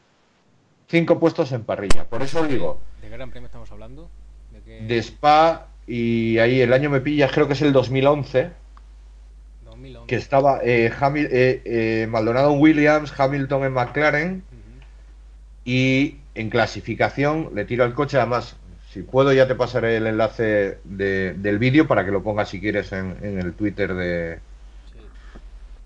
cinco 0.87 1.19
puestos 1.19 1.51
en 1.51 1.63
parrilla. 1.63 2.05
Por 2.05 2.21
eso 2.21 2.45
digo, 2.45 2.79
¿De 3.01 3.07
qué 3.09 3.13
gran 3.15 3.31
premio 3.31 3.47
estamos 3.47 3.71
hablando? 3.71 4.09
¿De 4.65 4.97
Spa 4.99 5.67
y 5.87 6.37
ahí 6.37 6.61
el 6.61 6.71
año 6.71 6.89
me 6.89 7.01
pilla, 7.01 7.27
creo 7.29 7.47
que 7.47 7.53
es 7.53 7.61
el 7.63 7.73
2011, 7.73 8.51
2011. 9.65 10.07
que 10.07 10.15
estaba 10.15 10.59
eh, 10.63 10.91
Hamil- 10.99 11.27
eh, 11.31 12.07
Maldonado 12.09 12.53
en 12.53 12.59
Williams, 12.61 13.11
Hamilton 13.19 13.63
en 13.65 13.73
McLaren 13.73 14.43
y 15.65 16.17
en 16.35 16.49
clasificación 16.49 17.49
le 17.53 17.65
tiro 17.65 17.83
el 17.85 17.93
coche, 17.93 18.17
además, 18.17 18.55
si 18.91 19.01
puedo 19.03 19.31
ya 19.33 19.47
te 19.47 19.55
pasaré 19.55 19.97
el 19.97 20.07
enlace 20.07 20.79
de- 20.83 21.33
del 21.33 21.59
vídeo 21.59 21.87
para 21.87 22.03
que 22.05 22.11
lo 22.11 22.23
pongas 22.23 22.49
si 22.49 22.59
quieres 22.59 22.91
en, 22.91 23.15
en 23.21 23.39
el 23.39 23.53
Twitter 23.53 23.93
de, 23.93 24.39
Sí. 24.91 24.99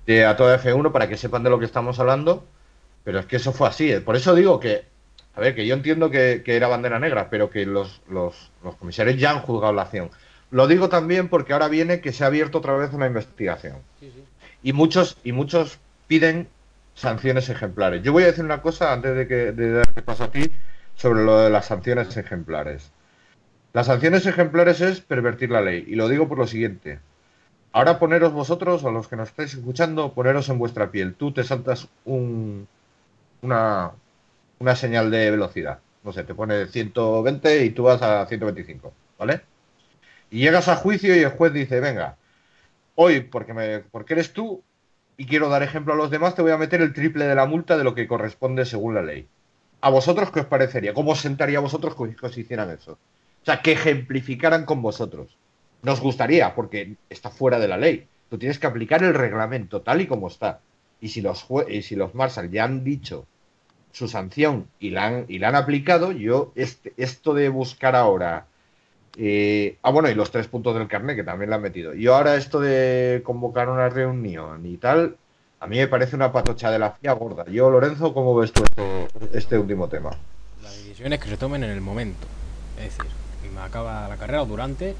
de 0.07 0.25
A 0.25 0.35
toda 0.35 0.59
F1 0.59 0.91
para 0.91 1.07
que 1.07 1.17
sepan 1.17 1.43
de 1.43 1.49
lo 1.49 1.59
que 1.59 1.65
estamos 1.65 1.99
hablando, 1.99 2.45
pero 3.03 3.19
es 3.19 3.25
que 3.25 3.35
eso 3.35 3.51
fue 3.53 3.67
así, 3.67 3.91
¿eh? 3.91 4.01
por 4.01 4.15
eso 4.15 4.33
digo 4.33 4.59
que, 4.59 4.85
a 5.35 5.39
ver, 5.41 5.53
que 5.53 5.65
yo 5.67 5.75
entiendo 5.75 6.09
que, 6.09 6.41
que 6.43 6.55
era 6.55 6.67
bandera 6.67 6.99
negra, 6.99 7.29
pero 7.29 7.49
que 7.49 7.65
los, 7.65 8.01
los, 8.09 8.51
los 8.63 8.75
comisarios 8.75 9.17
ya 9.17 9.31
han 9.31 9.41
juzgado 9.41 9.73
la 9.73 9.83
acción. 9.83 10.09
Lo 10.51 10.67
digo 10.67 10.89
también 10.89 11.27
porque 11.27 11.53
ahora 11.53 11.67
viene 11.67 12.01
que 12.01 12.13
se 12.13 12.23
ha 12.23 12.27
abierto 12.27 12.59
otra 12.59 12.73
vez 12.75 12.93
una 12.93 13.07
investigación 13.07 13.77
Sí, 13.99 14.11
sí. 14.15 14.23
y 14.63 14.73
muchos 14.73 15.17
y 15.23 15.31
muchos 15.31 15.79
piden 16.07 16.47
sanciones 16.93 17.49
ejemplares. 17.49 18.01
Yo 18.03 18.13
voy 18.13 18.23
a 18.23 18.27
decir 18.27 18.45
una 18.45 18.61
cosa 18.61 18.93
antes 18.93 19.15
de 19.15 19.27
que 19.27 19.51
de 19.51 19.71
darte 19.71 20.01
paso 20.01 20.23
a 20.23 20.31
ti 20.31 20.49
sobre 20.95 21.23
lo 21.25 21.39
de 21.41 21.49
las 21.49 21.65
sanciones 21.65 22.15
ejemplares. 22.15 22.91
Las 23.75 23.87
sanciones 23.87 24.25
ejemplares 24.25 24.79
es 24.79 25.01
pervertir 25.01 25.51
la 25.51 25.59
ley 25.59 25.83
y 25.85 25.95
lo 25.95 26.07
digo 26.07 26.29
por 26.29 26.37
lo 26.37 26.47
siguiente. 26.47 26.99
Ahora 27.73 27.99
poneros 27.99 28.31
vosotros, 28.31 28.85
a 28.85 28.89
los 28.89 29.09
que 29.09 29.17
nos 29.17 29.27
estáis 29.27 29.53
escuchando, 29.53 30.13
poneros 30.13 30.47
en 30.47 30.57
vuestra 30.57 30.91
piel. 30.91 31.13
Tú 31.13 31.33
te 31.33 31.43
saltas 31.43 31.89
un, 32.05 32.69
una, 33.41 33.91
una 34.59 34.75
señal 34.77 35.11
de 35.11 35.29
velocidad. 35.29 35.79
No 36.05 36.13
sé, 36.13 36.23
te 36.23 36.33
pone 36.33 36.67
120 36.67 37.65
y 37.65 37.71
tú 37.71 37.83
vas 37.83 38.01
a 38.01 38.25
125, 38.25 38.93
¿vale? 39.19 39.41
Y 40.31 40.39
llegas 40.39 40.69
a 40.69 40.77
juicio 40.77 41.13
y 41.13 41.19
el 41.19 41.31
juez 41.31 41.51
dice, 41.51 41.81
venga, 41.81 42.15
hoy, 42.95 43.19
porque, 43.19 43.53
me, 43.53 43.79
porque 43.79 44.13
eres 44.13 44.31
tú 44.31 44.63
y 45.17 45.25
quiero 45.25 45.49
dar 45.49 45.63
ejemplo 45.63 45.91
a 45.91 45.97
los 45.97 46.11
demás, 46.11 46.33
te 46.33 46.41
voy 46.41 46.51
a 46.53 46.57
meter 46.57 46.81
el 46.81 46.93
triple 46.93 47.25
de 47.25 47.35
la 47.35 47.45
multa 47.45 47.77
de 47.77 47.83
lo 47.83 47.93
que 47.93 48.07
corresponde 48.07 48.63
según 48.63 48.95
la 48.95 49.01
ley. 49.01 49.27
¿A 49.81 49.89
vosotros 49.89 50.31
qué 50.31 50.39
os 50.39 50.45
parecería? 50.45 50.93
¿Cómo 50.93 51.11
os 51.11 51.19
sentaría 51.19 51.57
a 51.57 51.61
vosotros 51.61 51.93
que 51.97 52.25
os 52.25 52.37
hicieran 52.37 52.69
eso? 52.69 52.97
O 53.45 53.47
sea, 53.47 53.61
que 53.61 53.73
ejemplificaran 53.73 54.65
con 54.65 54.81
vosotros. 54.81 55.37
Nos 55.83 56.01
gustaría, 56.01 56.55
porque 56.55 56.95
está 57.11 57.29
fuera 57.29 57.59
de 57.59 57.67
la 57.67 57.77
ley. 57.77 58.07
Tú 58.27 58.39
tienes 58.39 58.57
que 58.57 58.65
aplicar 58.65 59.03
el 59.03 59.13
reglamento 59.13 59.81
tal 59.81 60.01
y 60.01 60.07
como 60.07 60.29
está. 60.29 60.61
Y 60.99 61.09
si 61.09 61.21
los, 61.21 61.45
y 61.69 61.83
si 61.83 61.95
los 61.95 62.15
Marshall 62.15 62.49
ya 62.49 62.63
han 62.63 62.83
dicho 62.83 63.27
su 63.91 64.07
sanción 64.07 64.67
y 64.79 64.89
la 64.89 65.05
han, 65.05 65.25
y 65.27 65.37
la 65.37 65.49
han 65.49 65.55
aplicado, 65.55 66.11
yo 66.11 66.51
este, 66.55 66.91
esto 66.97 67.35
de 67.35 67.49
buscar 67.49 67.95
ahora... 67.95 68.47
eh, 69.15 69.77
ah, 69.83 69.91
bueno, 69.91 70.09
y 70.09 70.15
los 70.15 70.31
tres 70.31 70.47
puntos 70.47 70.75
del 70.75 70.87
carnet 70.87 71.15
que 71.15 71.23
también 71.23 71.51
la 71.51 71.57
han 71.57 71.61
metido. 71.61 71.93
Yo 71.93 72.15
ahora 72.15 72.35
esto 72.37 72.59
de 72.59 73.21
convocar 73.23 73.69
una 73.69 73.89
reunión 73.89 74.65
y 74.65 74.77
tal, 74.77 75.17
a 75.59 75.67
mí 75.67 75.77
me 75.77 75.87
parece 75.87 76.15
una 76.15 76.31
patocha 76.31 76.71
de 76.71 76.79
la 76.79 76.93
FIA 76.93 77.13
gorda. 77.13 77.45
Yo, 77.45 77.69
Lorenzo, 77.69 78.11
¿cómo 78.11 78.35
ves 78.35 78.51
tú 78.51 78.63
esto- 78.63 79.07
este 79.33 79.59
último 79.59 79.87
tema? 79.87 80.09
Las 80.63 80.75
decisiones 80.77 81.19
que 81.19 81.29
se 81.29 81.37
tomen 81.37 81.63
en 81.63 81.69
el 81.69 81.81
momento. 81.81 82.25
Es 82.79 82.97
decir, 82.97 83.11
acaba 83.63 84.07
la 84.07 84.17
carrera 84.17 84.43
o 84.43 84.45
durante 84.45 84.95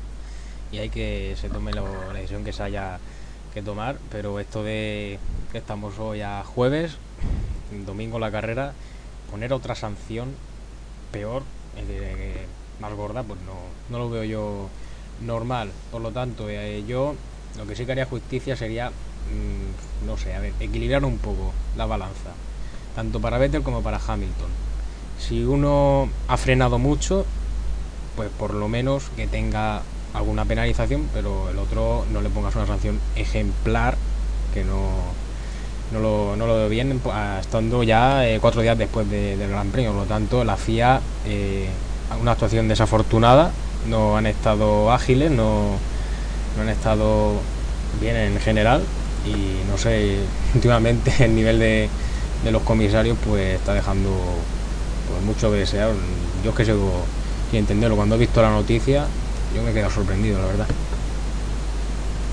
y 0.72 0.78
hay 0.80 0.90
que 0.90 1.36
se 1.40 1.50
tome 1.50 1.74
la 1.74 1.84
decisión 2.14 2.44
que 2.44 2.54
se 2.54 2.64
haya 2.64 3.00
que 3.54 3.62
tomar. 3.62 3.98
Pero 4.12 4.40
esto 4.40 4.64
de 4.64 5.20
que 5.52 5.58
estamos 5.58 5.98
hoy 6.00 6.22
a 6.22 6.44
jueves, 6.44 6.98
domingo 7.86 8.20
la 8.20 8.32
carrera, 8.32 8.74
poner 9.32 9.54
otra 9.54 9.76
sanción 9.76 10.34
peor, 11.12 11.44
más 12.80 12.94
gorda, 12.94 13.24
pues 13.24 13.40
no, 13.42 13.54
no 13.90 14.04
lo 14.04 14.10
veo 14.10 14.24
yo 14.24 14.70
normal. 15.22 15.72
Por 15.92 16.02
lo 16.02 16.12
tanto, 16.12 16.50
eh, 16.50 16.84
yo 16.88 17.16
lo 17.58 17.66
que 17.66 17.76
sí 17.76 17.86
que 17.86 17.94
haría 17.94 18.06
justicia 18.06 18.56
sería, 18.56 18.90
mm, 18.90 20.06
no 20.08 20.18
sé, 20.18 20.34
a 20.34 20.40
ver, 20.40 20.54
equilibrar 20.60 21.06
un 21.06 21.18
poco 21.18 21.54
la 21.78 21.86
balanza, 21.86 22.32
tanto 22.96 23.22
para 23.22 23.38
Vettel 23.38 23.64
como 23.64 23.82
para 23.82 24.00
Hamilton. 24.06 24.50
Si 25.20 25.44
uno 25.44 26.10
ha 26.28 26.38
frenado 26.38 26.78
mucho, 26.78 27.26
pues 28.16 28.30
por 28.38 28.54
lo 28.54 28.68
menos 28.68 29.04
que 29.16 29.28
tenga 29.28 29.82
alguna 30.14 30.46
penalización, 30.46 31.10
pero 31.14 31.50
el 31.50 31.58
otro 31.58 32.06
no 32.12 32.22
le 32.22 32.30
pongas 32.30 32.56
una 32.56 32.68
sanción 32.68 33.00
ejemplar 33.16 33.96
que 34.54 34.64
no, 34.64 35.18
no, 35.92 36.00
lo, 36.00 36.36
no 36.38 36.48
lo 36.48 36.56
veo 36.56 36.70
bien 36.70 37.02
ah, 37.06 37.38
estando 37.42 37.84
ya 37.84 38.28
eh, 38.28 38.40
cuatro 38.42 38.62
días 38.62 38.78
después 38.78 39.10
de- 39.10 39.38
del 39.38 39.50
Gran 39.50 39.72
Premio. 39.72 39.92
Por 39.92 40.02
lo 40.02 40.08
tanto, 40.08 40.44
la 40.44 40.58
FIA, 40.58 41.02
eh, 41.26 41.68
una 42.22 42.32
actuación 42.32 42.68
desafortunada, 42.68 43.52
no 43.88 44.18
han 44.18 44.26
estado 44.28 44.92
ágiles, 44.92 45.32
no, 45.32 45.84
no 46.56 46.62
han 46.62 46.70
estado 46.70 47.46
bien 48.02 48.16
en 48.16 48.40
general 48.40 48.82
y 49.24 49.64
no 49.70 49.78
sé, 49.78 50.30
últimamente 50.56 51.14
el 51.26 51.36
nivel 51.36 51.60
de, 51.60 51.90
de 52.44 52.52
los 52.52 52.64
comisarios 52.64 53.18
pues 53.20 53.56
está 53.56 53.74
dejando 53.74 54.10
pues 55.06 55.22
mucho 55.22 55.52
que 55.52 55.58
desear. 55.58 55.92
Yo 56.44 56.52
es 56.52 56.56
que 56.56 56.66
sin 57.50 57.60
entenderlo. 57.60 57.96
Cuando 57.96 58.16
he 58.16 58.20
visto 58.20 58.42
la 58.42 58.52
noticia, 58.52 59.06
yo 59.54 59.64
me 59.64 59.72
he 59.72 59.74
quedado 59.74 59.92
sorprendido, 59.92 60.40
la 60.40 60.48
verdad. 60.48 60.68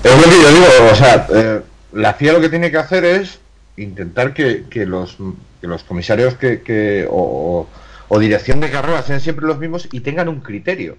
Es 0.03 0.17
lo 0.17 0.23
que 0.23 0.41
yo 0.41 0.49
digo, 0.51 0.65
o 0.91 0.95
sea, 0.95 1.27
eh, 1.33 1.61
la 1.93 2.13
FIA 2.13 2.33
lo 2.33 2.41
que 2.41 2.49
tiene 2.49 2.71
que 2.71 2.77
hacer 2.77 3.05
es 3.05 3.39
intentar 3.77 4.33
que, 4.33 4.65
que 4.69 4.85
los, 4.85 5.17
que 5.61 5.67
los 5.67 5.83
comisarios 5.83 6.35
que, 6.35 6.61
que- 6.61 7.07
o, 7.09 7.67
o 8.09 8.19
dirección 8.19 8.59
de 8.59 8.69
carrera 8.69 9.01
sean 9.01 9.21
siempre 9.21 9.45
los 9.45 9.57
mismos 9.59 9.87
y 9.91 10.01
tengan 10.01 10.27
un 10.29 10.41
criterio, 10.41 10.97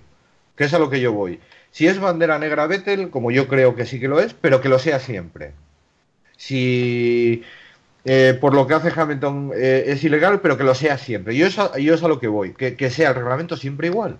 que 0.57 0.65
es 0.65 0.75
a 0.75 0.79
lo 0.79 0.91
que 0.91 1.01
yo 1.01 1.13
voy. 1.13 1.41
Si 1.71 1.87
es 1.87 1.99
bandera 2.01 2.39
negra 2.39 2.67
Vettel, 2.67 3.11
como 3.11 3.31
yo 3.31 3.47
creo 3.49 3.75
que 3.77 3.85
sí 3.87 4.01
que 4.01 4.09
lo 4.09 4.21
es, 4.21 4.33
pero 4.35 4.61
que 4.61 4.69
lo 4.69 4.79
sea 4.79 4.99
siempre. 5.01 5.53
Si 6.37 7.43
eh, 8.05 8.37
por 8.39 8.55
lo 8.55 8.67
que 8.67 8.75
hace 8.75 8.93
Hamilton 8.95 9.53
eh, 9.55 9.85
es 9.87 10.05
ilegal, 10.05 10.41
pero 10.41 10.59
que 10.59 10.65
lo 10.65 10.75
sea 10.75 10.99
siempre. 10.99 11.35
Yo 11.35 11.47
es 11.47 11.59
a, 11.59 11.79
yo 11.79 11.95
es 11.95 12.03
a 12.03 12.09
lo 12.09 12.21
que 12.21 12.29
voy, 12.29 12.53
que, 12.53 12.77
que, 12.77 12.91
sea 12.91 13.11
el 13.11 13.15
reglamento 13.15 13.57
siempre 13.57 13.87
igual. 13.87 14.19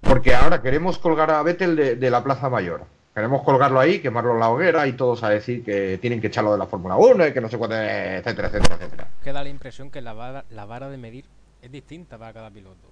Porque 0.00 0.34
ahora 0.34 0.62
queremos 0.62 0.98
colgar 0.98 1.30
a 1.30 1.42
Vettel 1.42 1.74
de, 1.74 1.96
de, 1.96 2.10
la 2.10 2.22
Plaza 2.22 2.48
Mayor. 2.48 2.84
Queremos 3.14 3.42
colgarlo 3.42 3.80
ahí, 3.80 3.98
quemarlo 3.98 4.34
en 4.34 4.40
la 4.40 4.50
hoguera 4.50 4.86
y 4.86 4.92
todos 4.92 5.22
a 5.24 5.30
decir 5.30 5.64
que 5.64 5.98
tienen 5.98 6.20
que 6.20 6.28
echarlo 6.28 6.52
de 6.52 6.58
la 6.58 6.66
Fórmula 6.66 6.96
1 6.96 7.26
y 7.26 7.32
que 7.32 7.40
no 7.40 7.48
sé 7.48 7.58
cuánto, 7.58 7.76
etcétera, 7.76 8.48
etcétera, 8.48 8.76
etcétera. 8.76 9.08
Queda 9.22 9.42
la 9.42 9.50
impresión 9.50 9.90
que 9.90 10.00
la 10.00 10.12
vara, 10.12 10.44
la 10.50 10.64
vara 10.64 10.88
de 10.88 10.96
medir 10.96 11.24
es 11.60 11.70
distinta 11.70 12.18
para 12.18 12.32
cada 12.32 12.50
piloto. 12.50 12.88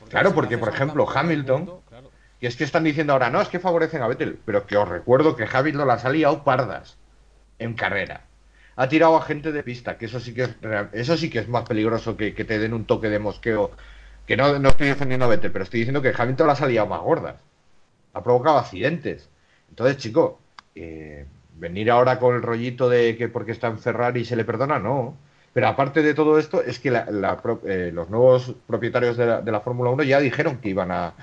Porque 0.00 0.10
claro, 0.10 0.34
porque 0.34 0.58
por 0.58 0.68
ejemplo 0.68 1.08
Hamilton, 1.08 1.60
mundo, 1.60 1.82
claro. 1.88 2.10
y 2.40 2.46
es 2.46 2.56
que 2.56 2.64
están 2.64 2.84
diciendo 2.84 3.12
ahora, 3.14 3.30
no, 3.30 3.40
es 3.40 3.48
que 3.48 3.58
favorecen 3.58 4.02
a 4.02 4.08
Vettel, 4.08 4.38
pero 4.44 4.66
que 4.66 4.76
os 4.76 4.88
recuerdo 4.88 5.34
que 5.34 5.48
Hamilton 5.50 5.88
las 5.88 6.04
ha 6.04 6.10
liado 6.10 6.44
pardas 6.44 6.98
en 7.58 7.74
carrera 7.74 8.27
ha 8.80 8.88
tirado 8.88 9.16
a 9.16 9.22
gente 9.22 9.50
de 9.50 9.64
pista, 9.64 9.98
que 9.98 10.06
eso 10.06 10.20
sí 10.20 10.32
que 10.32 10.44
es, 10.44 10.50
eso 10.92 11.16
sí 11.16 11.28
que 11.30 11.40
es 11.40 11.48
más 11.48 11.64
peligroso 11.68 12.16
que, 12.16 12.32
que 12.32 12.44
te 12.44 12.60
den 12.60 12.72
un 12.72 12.84
toque 12.84 13.08
de 13.08 13.18
mosqueo. 13.18 13.72
Que 14.24 14.36
no, 14.36 14.56
no 14.60 14.68
estoy 14.68 14.86
defendiendo 14.86 15.26
a 15.26 15.28
Vettel, 15.28 15.50
pero 15.50 15.64
estoy 15.64 15.80
diciendo 15.80 16.00
que 16.00 16.14
Hamilton 16.16 16.46
las 16.46 16.62
ha 16.62 16.68
liado 16.68 16.86
más 16.86 17.00
gordas. 17.00 17.34
Ha 18.12 18.22
provocado 18.22 18.56
accidentes. 18.58 19.28
Entonces, 19.68 19.96
chico, 19.96 20.38
eh, 20.76 21.26
venir 21.56 21.90
ahora 21.90 22.20
con 22.20 22.36
el 22.36 22.42
rollito 22.42 22.88
de 22.88 23.16
que 23.16 23.28
porque 23.28 23.50
está 23.50 23.66
en 23.66 23.80
Ferrari 23.80 24.24
se 24.24 24.36
le 24.36 24.44
perdona, 24.44 24.78
no. 24.78 25.16
Pero 25.52 25.66
aparte 25.66 26.02
de 26.02 26.14
todo 26.14 26.38
esto, 26.38 26.62
es 26.62 26.78
que 26.78 26.90
eh, 26.90 27.90
los 27.92 28.10
nuevos 28.10 28.54
propietarios 28.68 29.16
de 29.16 29.26
la, 29.26 29.40
de 29.40 29.50
la 29.50 29.60
Fórmula 29.60 29.90
1 29.90 30.04
ya 30.04 30.20
dijeron 30.20 30.58
que 30.58 30.68
iban 30.68 30.92
a, 30.92 31.14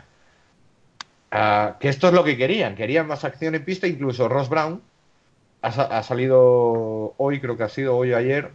a, 1.32 1.78
que 1.80 1.88
esto 1.88 2.10
es 2.10 2.14
lo 2.14 2.26
que 2.26 2.36
querían. 2.36 2.76
Querían 2.76 3.08
más 3.08 3.24
acción 3.24 3.56
en 3.56 3.64
pista, 3.64 3.88
incluso 3.88 4.28
Ross 4.28 4.50
Brown 4.50 4.82
ha, 5.66 5.98
ha, 5.98 6.04
salido 6.04 7.14
hoy, 7.18 7.40
creo 7.40 7.58
que 7.58 7.64
ha 7.64 7.70
sido 7.70 7.96
hoy 7.98 8.14
o 8.14 8.18
ayer, 8.18 8.52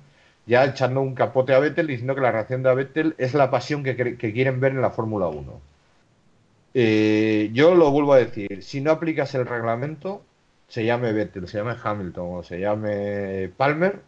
ya 0.47 0.65
echando 0.65 1.01
un 1.01 1.15
capote 1.15 1.55
a 1.55 1.59
Vettel 1.59 1.87
diciendo 1.87 2.15
que 2.15 2.21
la 2.21 2.33
reacción 2.33 2.63
de 2.63 2.75
Vettel 2.75 3.15
es 3.19 3.35
la 3.35 3.51
pasión 3.51 3.83
que, 3.85 4.17
quieren 4.17 4.61
ver 4.61 4.73
en 4.73 4.83
la 4.83 4.91
Fórmula 4.91 5.29
1. 5.29 5.61
Eh, 6.75 7.51
yo 7.53 7.75
lo 7.75 7.91
vuelvo 7.91 8.15
a 8.15 8.19
decir, 8.19 8.63
si 8.63 8.81
no 8.81 8.93
aplicas 8.93 9.35
el 9.35 9.47
reglamento, 9.47 10.23
se 10.69 10.85
llame 10.85 11.13
Vettel, 11.13 11.49
se 11.49 11.59
llame 11.59 11.77
Hamilton 11.83 12.39
o 12.39 12.43
se 12.43 12.61
llame 12.61 13.51
Palmer, 13.57 14.01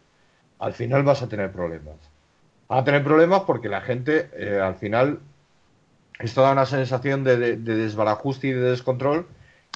al 0.59 0.73
final 0.73 1.03
vas 1.03 1.21
a 1.21 1.29
tener 1.29 1.51
problemas. 1.51 1.95
A 2.69 2.83
tener 2.83 3.03
problemas 3.03 3.41
porque 3.41 3.69
la 3.69 3.81
gente, 3.81 4.29
eh, 4.33 4.59
al 4.59 4.75
final, 4.75 5.19
esto 6.19 6.41
da 6.41 6.53
una 6.53 6.65
sensación 6.65 7.23
de, 7.23 7.57
desbarajuste 7.57 8.47
y 8.47 8.51
de 8.53 8.71
descontrol 8.71 9.27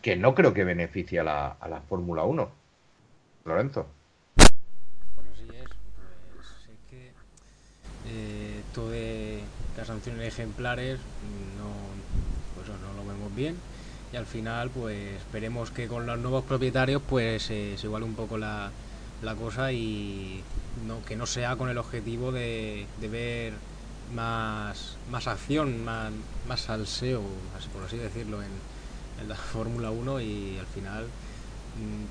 que 0.01 0.15
no 0.15 0.35
creo 0.35 0.53
que 0.53 0.63
beneficie 0.63 1.19
a 1.19 1.23
la, 1.23 1.47
a 1.47 1.67
la 1.67 1.81
Fórmula 1.81 2.23
1. 2.23 2.49
Lorenzo. 3.47 3.87
Bueno, 5.15 5.29
sí 5.35 5.47
es. 5.55 5.69
Pues 6.35 6.47
es 6.69 6.89
que 6.89 7.11
eh, 8.07 8.61
esto 8.67 8.89
de 8.89 9.41
las 9.77 9.87
sanciones 9.87 10.27
ejemplares 10.27 10.99
no, 11.57 11.71
pues 12.55 12.67
no 12.67 12.93
lo 13.01 13.07
vemos 13.07 13.33
bien 13.35 13.55
y 14.11 14.17
al 14.17 14.25
final 14.25 14.69
pues 14.69 15.17
esperemos 15.17 15.71
que 15.71 15.87
con 15.87 16.05
los 16.05 16.19
nuevos 16.19 16.43
propietarios 16.45 17.01
pues 17.07 17.49
eh, 17.49 17.75
se 17.77 17.87
iguale 17.87 18.05
un 18.05 18.15
poco 18.15 18.37
la, 18.37 18.71
la 19.21 19.35
cosa 19.35 19.71
y 19.71 20.43
no, 20.85 21.03
que 21.05 21.15
no 21.15 21.25
sea 21.25 21.55
con 21.55 21.69
el 21.69 21.77
objetivo 21.77 22.31
de, 22.31 22.85
de 22.99 23.07
ver 23.07 23.53
más, 24.13 24.97
más 25.11 25.27
acción, 25.27 25.83
más, 25.83 26.11
más 26.47 26.61
salseo, 26.61 27.21
por 27.73 27.83
así 27.83 27.97
decirlo, 27.97 28.41
en, 28.41 28.51
en 29.21 29.29
la 29.29 29.35
Fórmula 29.53 29.89
1 29.91 30.21
y 30.21 30.57
al 30.59 30.67
final 30.67 31.05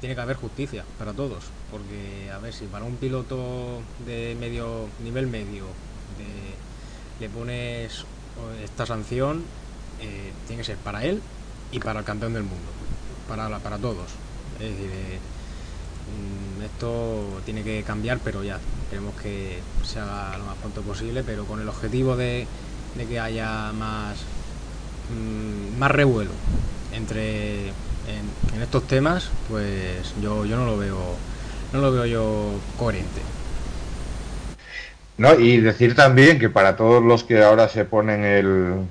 tiene 0.00 0.14
que 0.14 0.20
haber 0.20 0.36
justicia 0.36 0.84
para 0.98 1.12
todos, 1.12 1.44
porque 1.70 2.30
a 2.30 2.38
ver 2.38 2.52
si 2.52 2.66
para 2.66 2.84
un 2.84 2.96
piloto 2.96 3.80
de 4.06 4.36
medio 4.38 4.88
nivel 5.02 5.26
medio 5.26 5.64
le 7.20 7.28
pones 7.30 8.04
esta 8.62 8.86
sanción, 8.86 9.42
eh, 10.00 10.32
tiene 10.46 10.60
que 10.60 10.66
ser 10.66 10.76
para 10.76 11.04
él 11.04 11.22
y 11.72 11.80
para 11.80 12.00
el 12.00 12.04
campeón 12.04 12.34
del 12.34 12.42
mundo, 12.42 12.70
para, 13.28 13.58
para 13.58 13.78
todos. 13.78 14.06
Es 14.60 14.70
decir, 14.70 14.90
eh, 14.90 15.18
esto 16.64 17.40
tiene 17.44 17.62
que 17.62 17.82
cambiar, 17.82 18.18
pero 18.22 18.42
ya, 18.42 18.58
queremos 18.90 19.14
que 19.20 19.60
se 19.84 19.98
haga 20.00 20.36
lo 20.38 20.44
más 20.44 20.56
pronto 20.58 20.82
posible, 20.82 21.22
pero 21.24 21.44
con 21.44 21.60
el 21.60 21.68
objetivo 21.68 22.16
de, 22.16 22.46
de 22.96 23.06
que 23.06 23.20
haya 23.20 23.72
más, 23.72 24.18
mmm, 25.10 25.78
más 25.78 25.90
revuelo 25.90 26.32
entre 26.92 27.72
en, 28.08 28.62
estos 28.62 28.86
temas, 28.86 29.30
pues 29.48 30.14
yo, 30.22 30.46
yo 30.46 30.56
no 30.56 30.64
lo 30.64 30.78
veo, 30.78 30.98
no 31.72 31.80
lo 31.80 31.92
veo 31.92 32.06
yo 32.06 32.50
coherente. 32.78 33.20
No, 35.18 35.34
y 35.34 35.58
decir 35.58 35.94
también 35.94 36.38
que 36.38 36.50
para 36.50 36.76
todos 36.76 37.02
los 37.02 37.24
que 37.24 37.42
ahora 37.42 37.68
se 37.68 37.84
ponen 37.84 38.24
el 38.24 38.86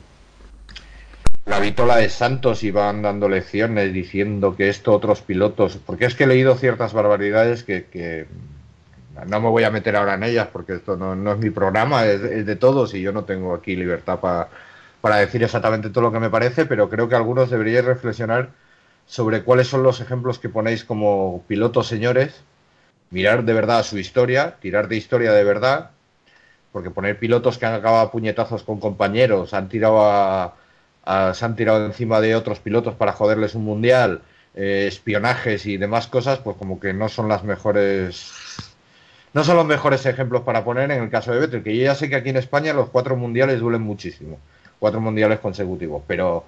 la 1.46 1.60
vitola 1.60 1.98
de 1.98 2.10
Santos 2.10 2.64
y 2.64 2.72
van 2.72 3.04
dando 3.04 3.30
lecciones 3.30 3.94
diciendo 3.94 4.56
que 4.56 4.68
esto 4.68 4.94
otros 4.94 5.22
pilotos, 5.22 5.78
porque 5.86 6.06
es 6.06 6.16
que 6.16 6.24
he 6.24 6.28
leído 6.28 6.56
ciertas 6.56 6.94
barbaridades 6.94 7.64
que, 7.64 8.26
no 9.28 9.40
me 9.40 9.50
voy 9.50 9.64
a 9.64 9.70
meter 9.70 9.96
ahora 9.96 10.16
en 10.16 10.24
ellas 10.24 10.48
porque 10.52 10.74
esto 10.74 10.98
no, 10.98 11.16
no 11.16 11.34
es 11.34 11.38
mi 11.38 11.52
programa, 11.52 12.06
es, 12.06 12.22
es, 12.22 12.46
de 12.46 12.56
todos 12.56 12.94
y 12.96 13.02
yo 13.02 13.12
no 13.12 13.26
tengo 13.26 13.54
aquí 13.54 13.76
libertad 13.76 14.20
para, 14.20 14.50
para 15.02 15.18
decir 15.18 15.44
exactamente 15.44 15.92
todo 15.92 16.06
lo 16.06 16.12
que 16.12 16.20
me 16.20 16.32
parece, 16.32 16.66
pero 16.66 16.90
creo 16.90 17.08
que 17.08 17.16
algunos 17.16 17.52
deberíais 17.52 17.86
reflexionar 17.86 18.50
sobre 19.06 19.44
cuáles 19.44 19.68
son 19.68 19.84
los 19.84 20.02
ejemplos 20.02 20.40
que 20.40 20.50
ponéis 20.50 20.84
como 20.84 21.44
pilotos 21.48 21.88
señores, 21.88 22.44
mirar 23.12 23.44
de 23.44 23.54
verdad 23.54 23.84
su 23.84 23.98
historia, 23.98 24.56
tirar 24.60 24.88
de 24.88 24.98
historia 24.98 25.32
de 25.32 25.44
verdad, 25.44 25.92
porque 26.72 26.90
poner 26.90 27.18
pilotos 27.20 27.58
que 27.58 27.66
han 27.66 27.74
acabado 27.74 28.08
a 28.08 28.12
puñetazos 28.12 28.64
con 28.64 28.80
compañeros, 28.80 29.54
han 29.54 29.70
tirado 29.70 30.02
a, 30.02 30.56
se 31.34 31.46
han 31.46 31.56
tirado 31.56 31.86
encima 31.86 32.20
de 32.20 32.36
otros 32.36 32.60
pilotos 32.60 32.96
para 32.96 33.14
joderles 33.14 33.56
un 33.56 33.64
mundial, 33.64 34.22
eh, 34.56 34.86
espionajes 34.88 35.66
y 35.66 35.78
demás 35.78 36.08
cosas, 36.08 36.40
pues 36.40 36.58
como 36.58 36.80
que 36.80 36.94
no 36.94 37.10
son 37.10 37.30
las 37.30 37.44
mejores 37.44 38.34
no 39.34 39.44
son 39.44 39.58
los 39.58 39.66
mejores 39.66 40.06
ejemplos 40.06 40.44
para 40.44 40.64
poner 40.64 40.92
en 40.92 41.04
el 41.04 41.10
caso 41.10 41.34
de 41.34 41.40
Vettel, 41.40 41.62
que 41.62 41.76
yo 41.76 41.84
ya 41.84 41.94
sé 41.94 42.10
que 42.10 42.16
aquí 42.16 42.30
en 42.30 42.38
España 42.38 42.74
los 42.74 42.90
cuatro 42.90 43.18
mundiales 43.18 43.60
duelen 43.60 43.82
muchísimo, 43.82 44.40
cuatro 44.80 45.02
mundiales 45.02 45.40
consecutivos, 45.40 46.04
pero 46.08 46.46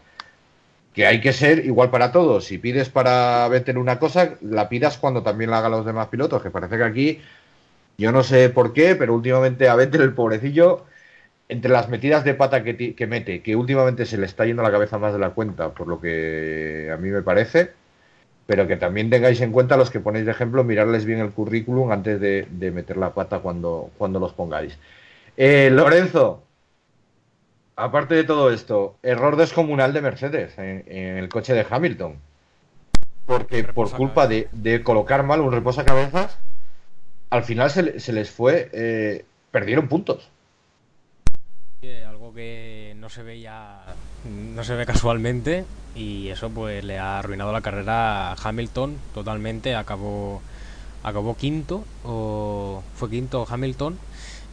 que 0.98 1.06
hay 1.06 1.22
que 1.22 1.32
ser 1.32 1.64
igual 1.64 1.92
para 1.92 2.12
todos. 2.12 2.46
Si 2.46 2.58
pides 2.58 2.90
para 2.90 3.48
Vettel 3.50 3.78
una 3.78 4.00
cosa, 4.00 4.34
la 4.42 4.68
pidas 4.68 4.98
cuando 4.98 5.22
también 5.22 5.52
la 5.52 5.60
hagan 5.60 5.70
los 5.70 5.86
demás 5.86 6.08
pilotos, 6.08 6.42
que 6.42 6.50
parece 6.50 6.76
que 6.76 6.84
aquí, 6.84 7.22
yo 8.00 8.12
no 8.12 8.24
sé 8.24 8.50
por 8.50 8.74
qué, 8.74 8.96
pero 8.96 9.14
últimamente 9.14 9.70
a 9.70 9.76
Vettel, 9.76 10.02
el 10.02 10.14
pobrecillo, 10.14 10.86
entre 11.50 11.72
las 11.72 11.90
metidas 11.90 12.26
de 12.26 12.34
pata 12.34 12.64
que, 12.64 12.96
que 12.96 13.08
mete, 13.08 13.44
que 13.44 13.56
últimamente 13.56 14.08
se 14.08 14.18
le 14.18 14.26
está 14.26 14.46
yendo 14.46 14.64
la 14.64 14.72
cabeza 14.72 14.98
más 14.98 15.14
de 15.14 15.20
la 15.20 15.32
cuenta, 15.32 15.70
por 15.76 15.88
lo 15.88 16.02
que 16.02 16.90
a 16.92 16.98
mí 16.98 17.10
me 17.10 17.22
parece, 17.22 17.74
pero 18.48 18.68
que 18.68 18.78
también 18.78 19.12
tengáis 19.12 19.42
en 19.42 19.52
cuenta 19.52 19.78
los 19.78 19.92
que 19.92 20.00
ponéis 20.00 20.26
de 20.26 20.32
ejemplo, 20.32 20.64
mirarles 20.64 21.06
bien 21.06 21.20
el 21.20 21.32
currículum 21.32 21.92
antes 21.92 22.20
de, 22.20 22.48
de 22.50 22.72
meter 22.72 22.98
la 22.98 23.14
pata 23.14 23.40
cuando, 23.40 23.92
cuando 24.00 24.20
los 24.20 24.34
pongáis. 24.34 24.80
Eh, 25.38 25.70
Lorenzo, 25.72 26.47
aparte 27.78 28.16
de 28.16 28.24
todo 28.24 28.52
esto, 28.52 28.98
error 29.04 29.38
descomunal 29.38 29.94
de 29.94 30.02
Mercedes 30.02 30.58
en, 30.58 30.84
en 30.88 31.18
el 31.18 31.30
coche 31.30 31.54
de 31.54 31.66
Hamilton. 31.70 32.16
Porque 33.26 33.64
por 33.64 33.92
culpa 33.92 34.28
de, 34.28 34.50
de, 34.52 34.84
colocar 34.84 35.24
mal 35.24 35.42
un 35.42 35.52
reposacabezas, 35.52 36.40
al 37.30 37.44
final 37.44 37.70
se, 37.70 38.00
se 38.00 38.14
les 38.14 38.30
fue, 38.30 38.70
eh, 38.74 39.26
perdieron 39.52 39.88
puntos. 39.88 40.30
Algo 42.08 42.34
que 42.34 42.96
no 42.98 43.10
se 43.10 43.24
veía, 43.24 43.80
no 44.26 44.64
se 44.64 44.76
ve 44.76 44.86
casualmente 44.86 45.66
y 45.96 46.30
eso 46.30 46.50
pues 46.50 46.84
le 46.84 46.98
ha 46.98 47.20
arruinado 47.20 47.52
la 47.52 47.62
carrera 47.62 48.32
a 48.32 48.36
Hamilton 48.42 48.98
totalmente. 49.14 49.76
Acabó, 49.76 50.42
acabó 51.04 51.38
quinto 51.38 51.86
o 52.04 52.84
fue 52.96 53.10
quinto 53.10 53.46
Hamilton 53.48 53.98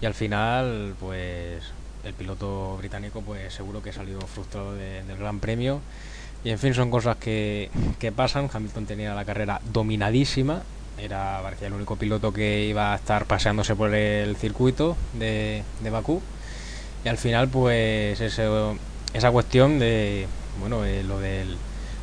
y 0.01 0.07
al 0.07 0.15
final 0.15 0.95
pues 1.01 1.73
el 2.05 2.15
piloto 2.15 2.77
británico 2.77 3.23
pues 3.23 3.53
seguro 3.53 3.83
que 3.83 3.93
salió 3.93 4.21
frustrado 4.21 4.75
de, 4.75 5.03
del 5.05 5.17
Gran 5.17 5.41
Premio. 5.41 5.81
Y 6.45 6.51
en 6.51 6.59
fin 6.59 6.75
son 6.75 6.91
cosas 6.91 7.17
que, 7.17 7.71
que, 7.99 8.13
pasan. 8.13 8.51
Hamilton 8.53 8.87
tenía 8.87 9.15
la 9.15 9.25
carrera 9.25 9.61
dominadísima. 9.73 10.63
Era 10.99 11.41
parecía 11.43 11.69
el 11.69 11.73
único 11.73 11.97
piloto 11.97 12.33
que 12.33 12.65
iba 12.65 12.93
a 12.93 12.97
estar 12.97 13.25
paseándose 13.25 13.75
por 13.75 13.95
el 13.95 14.37
circuito 14.37 14.97
de, 15.15 15.65
de 15.83 15.91
Bakú. 15.91 16.21
Y 17.05 17.09
al 17.09 17.19
final 17.19 17.49
pues 17.49 18.21
esa 18.21 19.31
cuestión 19.31 19.79
de 19.79 20.27
bueno 20.61 20.85
eh, 20.85 21.03
lo 21.03 21.19
del 21.19 21.57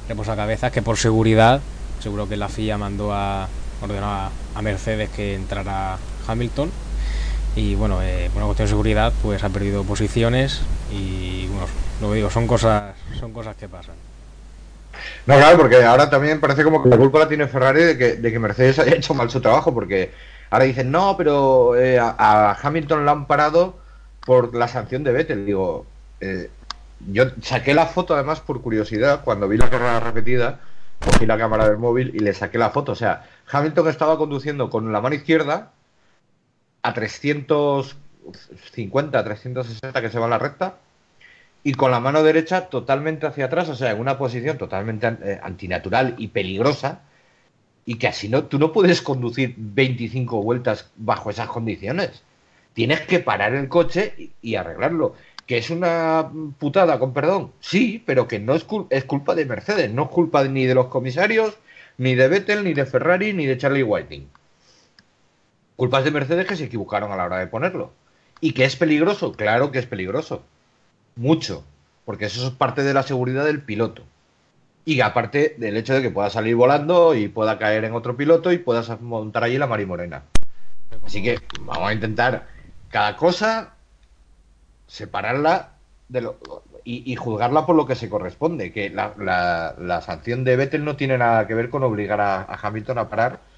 reposacabezas 0.07 0.71
que 0.71 0.81
por 0.81 0.97
seguridad 0.97 1.61
seguro 2.01 2.27
que 2.27 2.35
la 2.37 2.49
FIA 2.49 2.77
mandó 2.77 3.13
a 3.13 3.47
ordenó 3.81 4.07
a 4.07 4.61
Mercedes 4.61 5.09
que 5.09 5.35
entrara 5.35 5.97
Hamilton 6.27 6.69
y 7.55 7.75
bueno, 7.75 8.01
eh, 8.01 8.29
por 8.31 8.37
una 8.37 8.47
cuestión 8.47 8.67
de 8.67 8.69
seguridad 8.69 9.13
pues 9.21 9.43
ha 9.43 9.49
perdido 9.49 9.83
posiciones 9.83 10.61
y 10.91 11.47
bueno, 11.47 11.67
lo 11.99 12.13
digo, 12.13 12.29
son 12.29 12.47
cosas, 12.47 12.95
son 13.19 13.33
cosas 13.33 13.55
que 13.55 13.67
pasan. 13.67 13.95
No, 15.25 15.35
claro, 15.35 15.57
porque 15.57 15.83
ahora 15.83 16.09
también 16.09 16.39
parece 16.39 16.63
como 16.63 16.81
que 16.81 16.89
la 16.89 16.97
culpa 16.97 17.19
la 17.19 17.27
tiene 17.27 17.47
Ferrari 17.47 17.83
de 17.83 17.97
que, 17.97 18.13
de 18.15 18.31
que 18.31 18.39
Mercedes 18.39 18.79
haya 18.79 18.95
hecho 18.95 19.13
mal 19.13 19.29
su 19.29 19.41
trabajo, 19.41 19.73
porque 19.73 20.11
ahora 20.49 20.65
dicen, 20.65 20.91
no, 20.91 21.15
pero 21.17 21.75
eh, 21.75 21.99
a, 21.99 22.57
Hamilton 22.61 23.05
lo 23.05 23.11
han 23.11 23.27
parado 23.27 23.77
por 24.25 24.55
la 24.55 24.67
sanción 24.67 25.03
de 25.03 25.11
Vettel. 25.11 25.45
Digo, 25.45 25.85
eh, 26.21 26.49
yo 27.11 27.25
saqué 27.41 27.73
la 27.73 27.85
foto 27.85 28.13
además 28.15 28.41
por 28.41 28.61
curiosidad 28.61 29.23
cuando 29.23 29.47
vi 29.47 29.57
la 29.57 29.69
carrera 29.69 29.99
repetida, 29.99 30.59
cogí 31.03 31.25
la 31.25 31.37
cámara 31.37 31.67
del 31.67 31.77
móvil 31.77 32.11
y 32.13 32.19
le 32.19 32.33
saqué 32.33 32.57
la 32.57 32.69
foto. 32.69 32.91
O 32.93 32.95
sea, 32.95 33.25
Hamilton 33.51 33.89
estaba 33.89 34.17
conduciendo 34.17 34.69
con 34.69 34.91
la 34.91 35.01
mano 35.01 35.15
izquierda 35.15 35.71
a 36.81 36.93
350, 36.93 39.23
360 39.23 40.01
que 40.01 40.09
se 40.09 40.19
va 40.19 40.25
a 40.25 40.29
la 40.29 40.39
recta 40.39 40.77
y 41.63 41.73
con 41.73 41.91
la 41.91 41.99
mano 41.99 42.23
derecha 42.23 42.69
totalmente 42.69 43.27
hacia 43.27 43.45
atrás, 43.45 43.69
o 43.69 43.75
sea, 43.75 43.91
en 43.91 43.99
una 43.99 44.17
posición 44.17 44.57
totalmente 44.57 45.07
eh, 45.23 45.39
antinatural 45.43 46.15
y 46.17 46.29
peligrosa 46.29 47.01
y 47.85 47.95
que 47.95 48.07
así 48.07 48.29
no, 48.29 48.45
tú 48.45 48.57
no 48.59 48.71
puedes 48.71 49.01
conducir 49.01 49.55
25 49.57 50.41
vueltas 50.41 50.89
bajo 50.97 51.29
esas 51.29 51.49
condiciones. 51.49 52.23
Tienes 52.73 53.01
que 53.01 53.19
parar 53.19 53.53
el 53.53 53.67
coche 53.67 54.13
y, 54.17 54.31
y 54.41 54.55
arreglarlo 54.55 55.15
que 55.51 55.57
es 55.57 55.69
una 55.69 56.31
putada, 56.59 56.97
con 56.97 57.13
perdón, 57.13 57.51
sí, 57.59 58.01
pero 58.05 58.25
que 58.25 58.39
no 58.39 58.55
es, 58.55 58.63
cul 58.63 58.87
es, 58.89 59.03
culpa 59.03 59.35
de 59.35 59.45
Mercedes, 59.45 59.91
no 59.91 60.03
es 60.03 60.09
culpa 60.09 60.45
ni 60.45 60.65
de 60.65 60.75
los 60.75 60.87
comisarios, 60.87 61.57
ni 61.97 62.15
de 62.15 62.29
Vettel, 62.29 62.63
ni 62.63 62.73
de 62.73 62.85
Ferrari, 62.85 63.33
ni 63.33 63.45
de 63.45 63.57
Charlie 63.57 63.83
Whiting. 63.83 64.29
Culpas 65.81 66.03
de 66.03 66.11
Mercedes 66.11 66.45
que 66.45 66.55
se 66.55 66.65
equivocaron 66.65 67.11
a 67.11 67.15
la 67.15 67.25
hora 67.25 67.39
de 67.39 67.47
ponerlo. 67.47 67.91
Y 68.39 68.51
que 68.51 68.65
es 68.65 68.75
peligroso, 68.75 69.31
claro 69.31 69.71
que 69.71 69.79
es 69.79 69.87
peligroso. 69.87 70.43
Mucho. 71.15 71.63
Porque 72.05 72.25
eso 72.25 72.45
es 72.45 72.53
parte 72.53 72.83
de 72.83 72.93
la 72.93 73.01
seguridad 73.01 73.45
del 73.45 73.63
piloto. 73.63 74.03
Y 74.85 75.01
aparte 75.01 75.55
del 75.57 75.77
hecho 75.77 75.95
de 75.95 76.03
que 76.03 76.11
pueda 76.11 76.29
salir 76.29 76.55
volando 76.55 77.15
y 77.15 77.29
pueda 77.29 77.57
caer 77.57 77.83
en 77.83 77.95
otro 77.95 78.15
piloto 78.15 78.51
y 78.51 78.59
puedas 78.59 79.01
montar 79.01 79.43
allí 79.43 79.57
la 79.57 79.65
marimorena. 79.65 80.21
Así 81.03 81.23
que 81.23 81.39
vamos 81.61 81.89
a 81.89 81.93
intentar 81.93 82.45
cada 82.91 83.17
cosa 83.17 83.73
separarla 84.85 85.71
y, 86.83 87.15
juzgarla 87.15 87.65
por 87.65 87.75
lo 87.75 87.87
que 87.87 87.95
se 87.95 88.07
corresponde, 88.07 88.71
que 88.71 88.91
la, 88.91 89.15
la, 89.17 89.73
la, 89.79 90.01
sanción 90.01 90.43
de 90.43 90.57
Vettel 90.57 90.85
no 90.85 90.95
tiene 90.95 91.17
nada 91.17 91.47
que 91.47 91.55
ver 91.55 91.71
con 91.71 91.81
obligar 91.81 92.21
a, 92.21 92.43
Hamilton 92.61 92.99
a 92.99 93.09
parar 93.09 93.50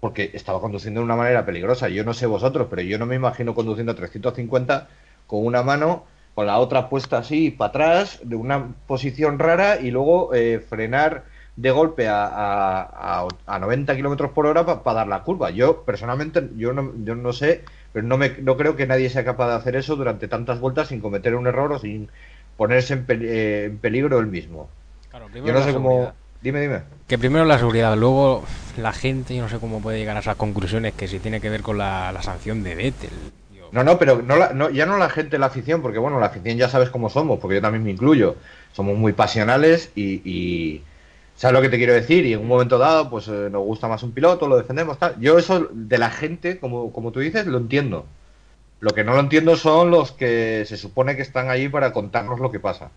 porque 0.00 0.30
estaba 0.34 0.60
conduciendo 0.60 1.00
de 1.00 1.04
una 1.04 1.16
manera 1.16 1.44
peligrosa. 1.44 1.88
Yo 1.88 2.04
no 2.04 2.14
sé 2.14 2.26
vosotros, 2.26 2.68
pero 2.70 2.82
yo 2.82 2.98
no 2.98 3.06
me 3.06 3.16
imagino 3.16 3.54
conduciendo 3.54 3.92
a 3.92 3.96
350 3.96 4.88
con 5.26 5.44
una 5.44 5.62
mano, 5.62 6.04
con 6.34 6.46
la 6.46 6.58
otra 6.58 6.88
puesta 6.88 7.18
así 7.18 7.50
para 7.50 7.68
atrás, 7.70 8.20
de 8.22 8.36
una 8.36 8.74
posición 8.86 9.38
rara 9.38 9.80
y 9.80 9.90
luego 9.90 10.34
eh, 10.34 10.60
frenar 10.60 11.24
de 11.56 11.70
golpe 11.72 12.06
a, 12.06 12.26
a, 12.26 13.28
a 13.46 13.58
90 13.58 13.96
kilómetros 13.96 14.30
por 14.30 14.46
hora 14.46 14.64
para 14.64 14.82
pa 14.82 14.94
dar 14.94 15.08
la 15.08 15.22
curva. 15.22 15.50
Yo 15.50 15.82
personalmente, 15.82 16.48
yo 16.56 16.72
no, 16.72 16.92
yo 17.04 17.14
no 17.14 17.32
sé 17.32 17.64
pero 17.92 18.06
no, 18.06 18.18
me, 18.18 18.30
no 18.40 18.56
creo 18.56 18.76
que 18.76 18.86
nadie 18.86 19.08
sea 19.08 19.24
capaz 19.24 19.48
de 19.48 19.54
hacer 19.54 19.76
eso 19.76 19.96
durante 19.96 20.28
tantas 20.28 20.60
vueltas 20.60 20.88
sin 20.88 21.00
cometer 21.00 21.34
un 21.34 21.46
error 21.46 21.72
o 21.72 21.78
sin 21.78 22.08
ponerse 22.56 22.94
en, 22.94 23.06
pe 23.06 23.14
eh, 23.14 23.64
en 23.64 23.78
peligro 23.78 24.18
él 24.18 24.26
mismo. 24.26 24.68
Claro, 25.10 25.28
yo 25.32 25.52
no 25.52 25.62
sé 25.62 25.72
cómo... 25.72 26.12
Dime, 26.42 26.60
dime. 26.60 26.82
Que 27.08 27.18
primero 27.18 27.44
la 27.44 27.58
seguridad, 27.58 27.96
luego 27.96 28.44
la 28.76 28.92
gente, 28.92 29.34
yo 29.34 29.42
no 29.42 29.48
sé 29.48 29.58
cómo 29.58 29.80
puede 29.80 29.98
llegar 29.98 30.16
a 30.16 30.20
esas 30.20 30.36
conclusiones 30.36 30.94
que 30.94 31.08
si 31.08 31.18
tiene 31.18 31.40
que 31.40 31.50
ver 31.50 31.62
con 31.62 31.78
la, 31.78 32.16
sanción 32.22 32.62
de 32.62 32.74
Vettel. 32.74 33.10
No, 33.72 33.82
no, 33.82 33.98
pero 33.98 34.22
no, 34.22 34.36
la, 34.36 34.52
no, 34.52 34.70
ya 34.70 34.86
no 34.86 34.96
la 34.98 35.10
gente, 35.10 35.38
la 35.38 35.46
afición, 35.46 35.82
porque 35.82 35.98
bueno, 35.98 36.20
la 36.20 36.26
afición 36.26 36.56
ya 36.56 36.68
sabes 36.68 36.90
cómo 36.90 37.10
somos, 37.10 37.40
porque 37.40 37.56
yo 37.56 37.62
también 37.62 37.82
me 37.82 37.90
incluyo. 37.90 38.36
Somos 38.72 38.96
muy 38.96 39.12
pasionales 39.12 39.90
y, 39.94 40.22
y 40.24 40.82
¿Sabes 41.38 41.54
lo 41.54 41.62
que 41.62 41.68
te 41.68 41.76
quiero 41.76 41.94
decir? 41.94 42.26
Y 42.26 42.32
en 42.32 42.40
un 42.40 42.48
momento 42.48 42.78
dado, 42.78 43.08
pues 43.08 43.28
eh, 43.28 43.48
nos 43.48 43.62
gusta 43.62 43.86
más 43.86 44.02
un 44.02 44.10
piloto, 44.10 44.48
lo 44.48 44.56
defendemos, 44.56 44.98
tal. 44.98 45.14
Yo 45.20 45.38
eso 45.38 45.68
de 45.70 45.96
la 45.96 46.10
gente, 46.10 46.58
como, 46.58 46.92
como 46.92 47.12
tú 47.12 47.20
dices, 47.20 47.46
lo 47.46 47.58
entiendo. 47.58 48.06
Lo 48.80 48.90
que 48.90 49.04
no 49.04 49.14
lo 49.14 49.20
entiendo 49.20 49.56
son 49.56 49.92
los 49.92 50.10
que 50.10 50.64
se 50.66 50.76
supone 50.76 51.14
que 51.14 51.22
están 51.22 51.48
ahí 51.48 51.68
para 51.68 51.92
contarnos 51.92 52.40
lo 52.40 52.50
que 52.50 52.58
pasa. 52.58 52.90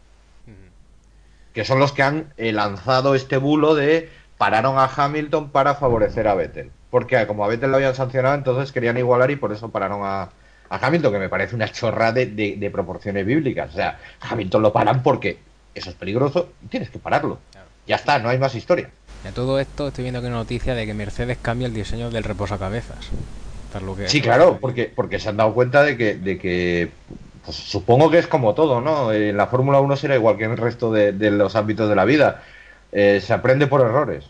Que 1.53 1.65
son 1.65 1.79
los 1.79 1.91
que 1.91 2.03
han 2.03 2.33
eh, 2.37 2.51
lanzado 2.51 3.15
este 3.15 3.37
bulo 3.37 3.75
de 3.75 4.09
pararon 4.37 4.77
a 4.77 4.85
Hamilton 4.85 5.49
para 5.49 5.75
favorecer 5.75 6.27
a 6.27 6.35
Vettel. 6.35 6.71
Porque 6.89 7.25
como 7.27 7.45
a 7.45 7.47
Vettel 7.47 7.71
lo 7.71 7.77
habían 7.77 7.95
sancionado, 7.95 8.35
entonces 8.35 8.71
querían 8.71 8.97
igualar 8.97 9.31
y 9.31 9.35
por 9.35 9.51
eso 9.51 9.69
pararon 9.69 10.01
a, 10.03 10.29
a 10.69 10.87
Hamilton, 10.87 11.13
que 11.13 11.19
me 11.19 11.29
parece 11.29 11.55
una 11.55 11.71
chorra 11.71 12.11
de, 12.11 12.25
de, 12.27 12.55
de, 12.57 12.71
proporciones 12.71 13.25
bíblicas. 13.25 13.69
O 13.71 13.75
sea, 13.75 13.99
Hamilton 14.21 14.61
lo 14.61 14.73
paran 14.73 15.03
porque 15.03 15.37
eso 15.75 15.89
es 15.89 15.95
peligroso 15.95 16.49
y 16.63 16.67
tienes 16.67 16.89
que 16.89 16.99
pararlo. 16.99 17.39
Claro. 17.51 17.67
Ya 17.87 17.95
está, 17.97 18.19
no 18.19 18.29
hay 18.29 18.39
más 18.39 18.55
historia. 18.55 18.89
De 19.23 19.31
todo 19.31 19.59
esto 19.59 19.89
estoy 19.89 20.03
viendo 20.03 20.21
que 20.21 20.27
una 20.27 20.37
noticia 20.37 20.73
de 20.73 20.85
que 20.85 20.93
Mercedes 20.93 21.37
cambia 21.41 21.67
el 21.67 21.73
diseño 21.73 22.09
del 22.09 22.23
reposacabezas. 22.23 23.09
Lo 23.79 23.95
que 23.95 24.09
sí, 24.09 24.21
claro, 24.21 24.57
porque, 24.59 24.91
porque 24.93 25.19
se 25.19 25.29
han 25.29 25.37
dado 25.37 25.53
cuenta 25.53 25.83
de 25.83 25.95
que, 25.95 26.15
de 26.15 26.37
que 26.37 26.91
pues, 27.45 27.57
supongo 27.57 28.09
que 28.09 28.19
es 28.19 28.27
como 28.27 28.53
todo, 28.53 28.81
¿no? 28.81 29.11
En 29.13 29.37
la 29.37 29.47
Fórmula 29.47 29.79
1 29.79 29.95
será 29.95 30.15
igual 30.15 30.37
que 30.37 30.45
en 30.45 30.51
el 30.51 30.57
resto 30.57 30.91
de, 30.91 31.11
de 31.13 31.31
los 31.31 31.55
ámbitos 31.55 31.89
de 31.89 31.95
la 31.95 32.05
vida. 32.05 32.43
Eh, 32.91 33.21
se 33.21 33.33
aprende 33.33 33.67
por 33.67 33.81
errores. 33.81 34.25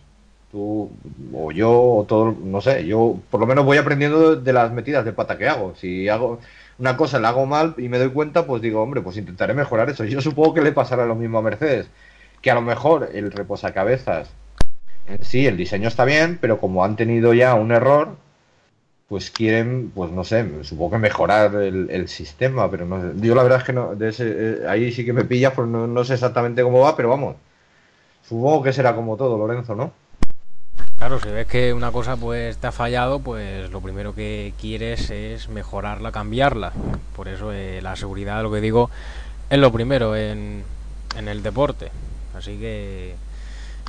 Tú, 0.51 0.91
o 1.33 1.51
yo, 1.51 1.71
o 1.71 2.05
todo, 2.07 2.35
no 2.43 2.59
sé, 2.61 2.85
yo 2.85 3.17
por 3.29 3.39
lo 3.39 3.47
menos 3.47 3.63
voy 3.63 3.77
aprendiendo 3.77 4.35
de 4.35 4.53
las 4.53 4.71
metidas 4.71 5.05
de 5.05 5.13
pata 5.13 5.37
que 5.37 5.47
hago. 5.47 5.73
Si 5.75 6.09
hago 6.09 6.39
una 6.77 6.97
cosa, 6.97 7.19
la 7.19 7.29
hago 7.29 7.45
mal 7.45 7.75
y 7.77 7.89
me 7.89 7.99
doy 7.99 8.09
cuenta, 8.09 8.45
pues 8.45 8.61
digo, 8.61 8.81
hombre, 8.81 9.01
pues 9.01 9.17
intentaré 9.17 9.53
mejorar 9.53 9.89
eso. 9.89 10.03
Yo 10.03 10.21
supongo 10.21 10.53
que 10.55 10.61
le 10.61 10.73
pasará 10.73 11.05
lo 11.05 11.15
mismo 11.15 11.37
a 11.37 11.41
Mercedes 11.41 11.89
que 12.41 12.51
a 12.51 12.55
lo 12.55 12.61
mejor 12.61 13.09
el 13.13 13.31
reposacabezas 13.31 14.29
en 15.07 15.23
sí, 15.23 15.47
el 15.47 15.57
diseño 15.57 15.87
está 15.87 16.05
bien, 16.05 16.37
pero 16.39 16.59
como 16.59 16.83
han 16.83 16.95
tenido 16.95 17.33
ya 17.33 17.55
un 17.55 17.71
error, 17.71 18.17
pues 19.11 19.29
quieren, 19.29 19.91
pues 19.93 20.09
no 20.09 20.23
sé, 20.23 20.63
supongo 20.63 20.91
que 20.91 20.99
mejorar 20.99 21.53
el, 21.55 22.07
sistema, 22.07 22.71
pero 22.71 22.85
no 22.85 23.01
sé. 23.01 23.07
Yo 23.17 23.35
la 23.35 23.43
verdad 23.43 23.59
es 23.59 23.65
que 23.65 23.73
no, 23.73 23.93
de 23.93 24.07
ese, 24.07 24.25
eh, 24.29 24.59
ahí 24.69 24.89
sí 24.93 25.03
que 25.03 25.11
me 25.11 25.25
pillas, 25.25 25.51
pues 25.53 25.67
no, 25.67 25.85
no, 25.85 26.05
sé 26.05 26.13
exactamente 26.13 26.63
cómo 26.63 26.79
va, 26.79 26.95
pero 26.95 27.09
vamos, 27.09 27.35
supongo 28.23 28.63
que 28.63 28.71
será 28.71 28.95
como 28.95 29.17
todo, 29.17 29.37
Lorenzo, 29.37 29.75
¿no? 29.75 29.91
Claro, 30.97 31.19
si 31.19 31.27
ves 31.27 31.45
que 31.45 31.73
una 31.73 31.91
cosa 31.91 32.15
pues 32.15 32.55
te 32.55 32.67
ha 32.67 32.71
fallado, 32.71 33.19
pues 33.19 33.69
lo 33.69 33.81
primero 33.81 34.15
que 34.15 34.53
quieres 34.57 35.09
es 35.09 35.49
mejorarla, 35.49 36.13
cambiarla. 36.13 36.71
Por 37.13 37.27
eso 37.27 37.51
eh, 37.51 37.81
la 37.81 37.97
seguridad, 37.97 38.41
lo 38.41 38.49
que 38.49 38.61
digo, 38.61 38.89
es 39.49 39.59
lo 39.59 39.73
primero 39.73 40.15
en, 40.15 40.63
en 41.17 41.27
el 41.27 41.43
deporte. 41.43 41.91
Así 42.33 42.57
que, 42.57 43.15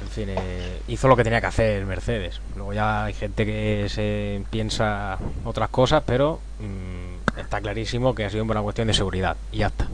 en 0.02 0.08
fin, 0.08 0.28
eh, 0.30 0.80
hizo 0.88 1.08
lo 1.08 1.16
que 1.16 1.24
tenía 1.24 1.40
que 1.40 1.46
hacer 1.46 1.86
Mercedes. 1.86 2.40
Luego 2.56 2.72
ya 2.72 3.04
hay 3.04 3.14
gente 3.14 3.46
que 3.46 3.86
se 3.88 4.42
piensa 4.50 5.18
otras 5.44 5.68
cosas, 5.70 6.02
pero 6.04 6.40
mmm, 6.60 7.38
está 7.38 7.60
clarísimo 7.60 8.14
que 8.14 8.24
ha 8.24 8.30
sido 8.30 8.44
una 8.44 8.62
cuestión 8.62 8.88
de 8.88 8.94
seguridad. 8.94 9.36
Y 9.52 9.58
ya 9.58 9.68
está. 9.68 9.86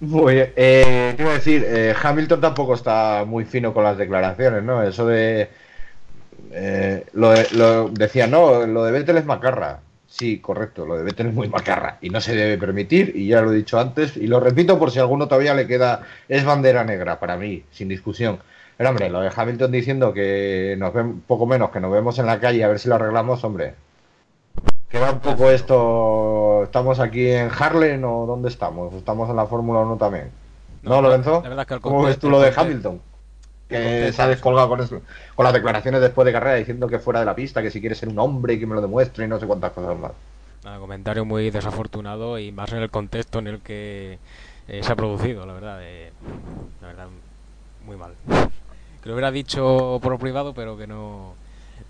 Muy 0.00 0.34
bien. 0.34 0.52
Eh, 0.56 1.12
quiero 1.16 1.32
decir, 1.32 1.64
eh, 1.66 1.94
Hamilton 2.00 2.40
tampoco 2.40 2.74
está 2.74 3.24
muy 3.26 3.44
fino 3.44 3.74
con 3.74 3.84
las 3.84 3.98
declaraciones, 3.98 4.62
¿no? 4.62 4.82
Eso 4.82 5.06
de... 5.06 5.50
Eh, 6.52 7.06
lo 7.12 7.88
decía, 7.90 8.26
no, 8.26 8.66
lo 8.66 8.84
de 8.84 8.92
Vettel 8.92 9.18
es 9.18 9.24
macarra. 9.24 9.80
Sí, 10.12 10.40
correcto, 10.40 10.84
lo 10.84 10.98
de 10.98 11.04
Vettel 11.04 11.28
es 11.28 11.34
muy 11.34 11.48
macarra 11.48 11.96
y 12.02 12.10
no 12.10 12.20
se 12.20 12.36
debe 12.36 12.58
permitir, 12.58 13.14
y 13.16 13.28
ya 13.28 13.40
lo 13.40 13.50
he 13.50 13.56
dicho 13.56 13.80
antes, 13.80 14.14
y 14.18 14.26
lo 14.26 14.40
repito 14.40 14.78
por 14.78 14.90
si 14.90 14.98
a 14.98 15.02
alguno 15.02 15.26
todavía 15.26 15.54
le 15.54 15.66
queda, 15.66 16.02
es 16.28 16.44
bandera 16.44 16.84
negra 16.84 17.18
para 17.18 17.38
mí, 17.38 17.64
sin 17.70 17.88
discusión. 17.88 18.38
Pero 18.76 18.90
hombre, 18.90 19.08
lo 19.08 19.22
de 19.22 19.30
Hamilton 19.34 19.72
diciendo 19.72 20.12
que 20.12 20.76
nos 20.78 20.92
ven 20.92 21.22
poco 21.22 21.46
menos, 21.46 21.70
que 21.70 21.80
nos 21.80 21.90
vemos 21.90 22.18
en 22.18 22.26
la 22.26 22.38
calle 22.40 22.62
a 22.62 22.68
ver 22.68 22.78
si 22.78 22.90
lo 22.90 22.96
arreglamos, 22.96 23.42
hombre. 23.42 23.74
Queda 24.90 25.12
un 25.12 25.20
poco 25.20 25.50
esto, 25.50 26.64
¿estamos 26.64 27.00
aquí 27.00 27.30
en 27.30 27.48
Harlem 27.50 28.04
o 28.04 28.26
dónde 28.26 28.50
estamos? 28.50 28.92
¿Estamos 28.92 29.30
en 29.30 29.36
la 29.36 29.46
Fórmula 29.46 29.80
1 29.80 29.96
también? 29.96 30.30
¿No, 30.82 30.96
¿No 30.96 31.08
Lorenzo? 31.08 31.42
¿Cómo 31.80 32.02
ves 32.02 32.18
tú 32.18 32.28
lo 32.28 32.38
de 32.38 32.52
Hamilton? 32.54 33.00
Que 33.72 34.12
se 34.12 34.22
ha 34.22 34.28
descolgado 34.28 34.68
con, 34.68 34.80
eso, 34.80 35.02
con 35.34 35.44
las 35.44 35.52
declaraciones 35.52 36.00
después 36.00 36.24
de 36.26 36.32
carrera 36.32 36.56
diciendo 36.56 36.86
que 36.86 36.98
fuera 36.98 37.20
de 37.20 37.26
la 37.26 37.34
pista, 37.34 37.62
que 37.62 37.70
si 37.70 37.80
quiere 37.80 37.94
ser 37.94 38.08
un 38.08 38.18
hombre, 38.18 38.58
que 38.58 38.66
me 38.66 38.74
lo 38.74 38.80
demuestre 38.80 39.24
y 39.24 39.28
no 39.28 39.40
sé 39.40 39.46
cuántas 39.46 39.72
cosas 39.72 39.98
más. 39.98 40.12
Un 40.64 40.78
comentario 40.78 41.24
muy 41.24 41.50
desafortunado 41.50 42.38
y 42.38 42.52
más 42.52 42.72
en 42.72 42.78
el 42.78 42.90
contexto 42.90 43.40
en 43.40 43.48
el 43.48 43.60
que 43.60 44.18
eh, 44.68 44.82
se 44.82 44.92
ha 44.92 44.96
producido, 44.96 45.44
la 45.44 45.52
verdad. 45.54 45.78
Eh, 45.82 46.12
la 46.80 46.86
verdad, 46.88 47.08
muy 47.84 47.96
mal. 47.96 48.12
Que 49.02 49.08
lo 49.08 49.14
hubiera 49.14 49.32
dicho 49.32 49.98
por 50.00 50.16
privado, 50.18 50.54
pero 50.54 50.76
que 50.76 50.86
no, 50.86 51.34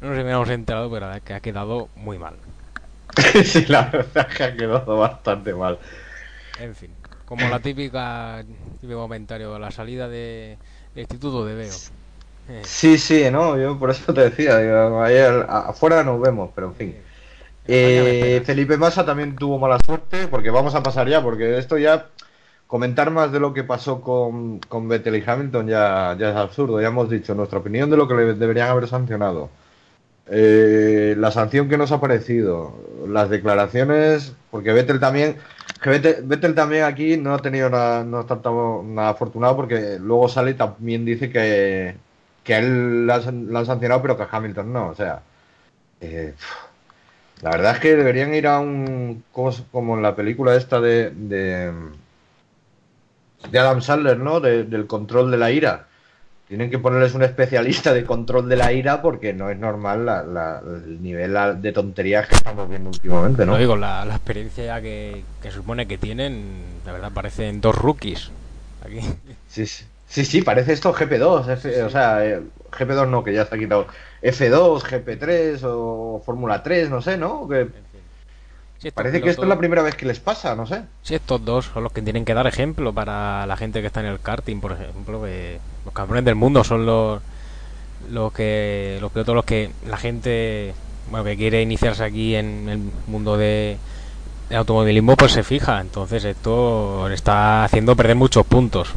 no 0.01 0.09
nos 0.09 0.19
hubiéramos 0.19 0.49
enterado, 0.49 0.91
pero 0.91 1.11
la 1.11 1.21
que 1.21 1.35
ha 1.35 1.41
quedado 1.41 1.89
muy 1.97 2.19
mal. 2.19 2.35
sí, 3.45 3.67
la 3.67 3.83
verdad 3.83 4.27
que 4.29 4.45
ha 4.45 4.57
quedado 4.57 4.97
bastante 4.97 5.53
mal. 5.53 5.79
En 6.59 6.75
fin, 6.75 6.91
como 7.27 7.49
la 7.49 7.61
típica 7.61 8.43
típico 8.81 9.01
comentario, 9.01 9.59
la 9.59 9.71
salida 9.71 10.09
de 10.09 10.57
instituto 10.97 11.45
de 11.45 11.55
Veo. 11.55 11.73
Eh. 12.49 12.63
Sí, 12.65 12.99
sí, 12.99 13.25
no, 13.31 13.59
yo 13.59 13.79
por 13.79 13.91
eso 13.91 14.13
te 14.13 14.31
decía, 14.31 14.59
digo, 14.59 15.03
ayer 15.03 15.47
afuera 15.49 16.03
nos 16.03 16.21
vemos, 16.21 16.51
pero 16.55 16.69
en 16.69 16.75
fin. 16.75 16.97
Eh, 17.67 18.43
Felipe 18.45 18.77
Massa 18.77 19.07
también 19.07 19.37
tuvo 19.37 19.59
mala 19.59 19.79
suerte, 19.85 20.27
porque 20.29 20.51
vamos 20.51 20.75
a 20.75 20.83
pasar 20.83 21.09
ya, 21.09 21.23
porque 21.23 21.59
esto 21.59 21.79
ya, 21.79 22.09
comentar 22.67 23.11
más 23.11 23.31
de 23.31 23.39
lo 23.39 23.53
que 23.53 23.65
pasó 23.65 24.01
con, 24.01 24.59
con 24.61 24.89
Vettel 24.89 25.17
y 25.17 25.25
Hamilton 25.25 25.69
ya, 25.69 26.17
ya 26.19 26.31
es 26.31 26.37
absurdo. 26.37 26.81
Ya 26.81 26.89
hemos 26.89 27.09
dicho 27.11 27.35
nuestra 27.35 27.59
opinión 27.59 27.91
de 27.91 27.97
lo 27.97 28.09
que 28.09 28.15
le 28.15 28.35
deberían 28.35 28.69
haber 28.69 28.89
sancionado. 28.89 29.51
Eh, 30.35 31.15
la 31.19 31.31
sanción 31.31 31.69
que 31.69 31.77
nos 31.77 31.93
ha 31.93 32.01
parecido, 32.01 32.75
las 33.07 33.29
declaraciones, 33.29 34.35
porque 34.51 34.73
Vettel 34.73 34.99
también, 34.99 35.37
que 35.83 35.91
Vettel, 35.91 36.25
Vettel 36.25 36.55
también 36.55 36.85
aquí 36.85 37.19
no 37.19 37.35
ha 37.35 37.43
tenido 37.43 37.69
nada, 37.69 38.03
no 38.03 38.21
está 38.21 38.41
nada 38.85 39.11
afortunado 39.11 39.57
porque 39.57 39.99
luego 40.01 40.29
sale 40.31 40.53
y 40.53 40.55
también 40.55 41.05
dice 41.05 41.29
que, 41.31 41.97
que 42.45 42.55
a 42.55 42.59
él 42.61 43.07
la 43.07 43.19
la 43.19 43.59
han 43.61 43.67
sancionado 43.67 44.01
pero 44.01 44.17
que 44.17 44.25
Hamilton 44.31 44.73
no, 44.73 44.89
o 44.89 44.95
sea, 44.95 45.23
eh, 46.01 46.35
la 47.43 47.51
verdad 47.51 47.75
es 47.75 47.81
que 47.81 47.97
deberían 47.97 48.35
ir 48.35 48.47
a 48.47 48.59
un 48.61 49.25
como 49.71 49.97
en 49.97 50.03
la 50.03 50.15
película 50.17 50.55
esta 50.57 50.81
de, 50.81 51.11
de, 51.11 51.73
Adam 53.59 53.83
Sandler, 53.83 54.19
¿no? 54.19 54.41
De- 54.41 54.65
del 54.65 54.87
control 54.87 55.31
de 55.31 55.37
la 55.39 55.51
ira. 55.51 55.89
Tienen 56.53 56.69
que 56.71 56.79
ponerles 56.79 57.15
un 57.15 57.23
especialista 57.23 57.95
de 57.95 58.05
control 58.05 58.47
de 58.47 58.57
la 58.57 58.75
ira 58.75 59.01
porque 59.01 59.33
no 59.33 59.49
es 59.49 59.59
normal 59.59 60.05
la- 60.05 60.23
la- 60.23 60.61
el 60.63 61.03
nivel 61.03 61.35
de 61.63 61.73
tonterías 61.73 62.29
que 62.29 62.35
estamos 62.35 62.69
viendo 62.69 62.91
últimamente, 62.91 63.47
¿no? 63.47 63.53
Lo 63.53 63.59
digo, 63.59 63.75
la, 63.75 64.05
la 64.05 64.17
experiencia 64.17 64.63
ya 64.67 64.83
que, 64.83 65.25
que 65.41 65.51
supone 65.51 65.87
que 65.89 65.97
tienen, 65.97 66.57
la 66.85 66.93
verdad 66.93 67.11
parecen 67.11 67.63
dos 67.63 67.75
rookies. 67.75 68.31
Aquí. 68.85 69.01
Sí, 69.49 69.65
sí, 69.65 69.87
sí, 70.07 70.27
sí, 70.27 70.43
parece 70.43 70.75
esto 70.75 70.93
GP2, 70.93 71.49
F- 71.55 71.83
o 71.85 71.89
sea, 71.89 72.23
eh, 72.23 72.43
GP2 72.71 73.09
no, 73.09 73.25
que 73.25 73.33
ya 73.33 73.45
está 73.45 73.57
quitado. 73.57 73.87
F2, 74.21 74.83
GP3 74.83 75.61
o 75.65 76.23
Fórmula 76.23 76.63
3, 76.63 76.91
no 76.91 77.01
sé, 77.01 77.17
¿no? 77.17 77.49
Que 77.49 77.67
Parece 78.91 79.23
que 79.23 79.31
esto 79.31 79.43
es 79.43 79.49
la 79.49 79.59
primera 79.59 79.83
vez 79.83 79.95
que 79.95 80.07
les 80.07 80.19
pasa, 80.19 80.57
no 80.57 80.67
sé. 80.67 80.83
Sí, 81.03 81.15
estos 81.15 81.45
dos 81.45 81.71
son 81.73 81.85
los 81.85 81.93
que 81.93 82.03
tienen 82.03 82.25
que 82.25 82.35
dar 82.35 82.47
ejemplo 82.47 82.93
para 82.93 83.47
la 83.47 83.57
gente 83.57 83.81
que 83.81 83.87
está 83.87 84.01
en 84.01 84.07
el 84.07 84.21
karting, 84.21 84.61
por 84.61 84.73
ejemplo, 84.73 85.23
que 85.23 85.61
los 85.85 85.95
campeones 85.95 86.25
del 86.25 86.35
mundo 86.35 86.65
son 86.65 86.87
los 86.87 87.23
los 88.11 88.33
que 88.33 88.99
los 89.01 89.13
pilotos 89.13 89.35
los 89.37 89.45
que 89.45 89.71
la 89.87 89.97
gente 89.97 90.75
bueno 91.09 91.25
que 91.25 91.37
quiere 91.37 91.63
iniciarse 91.63 92.03
aquí 92.03 92.35
en 92.35 92.69
el 92.69 92.81
mundo 93.07 93.37
de 93.37 93.77
el 94.51 94.57
automovilismo 94.57 95.17
pues 95.17 95.33
se 95.33 95.45
fija, 95.45 95.81
entonces 95.81 96.25
esto 96.25 97.09
le 97.09 97.15
está 97.15 97.65
haciendo 97.65 97.97
perder 97.97 98.17
muchos 98.17 98.45
puntos. 98.45 98.93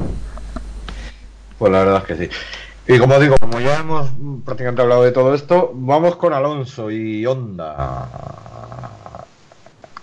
Pues 1.57 1.71
la 1.71 1.79
verdad 1.79 1.97
es 1.97 2.03
que 2.03 2.27
sí. 2.27 2.35
Y 2.87 2.99
como 2.99 3.19
digo, 3.19 3.35
como 3.39 3.59
ya 3.59 3.79
hemos 3.79 4.09
prácticamente 4.43 4.81
hablado 4.81 5.03
de 5.03 5.11
todo 5.11 5.33
esto, 5.33 5.71
vamos 5.73 6.17
con 6.17 6.33
Alonso 6.33 6.91
y 6.91 7.25
Honda. 7.25 8.09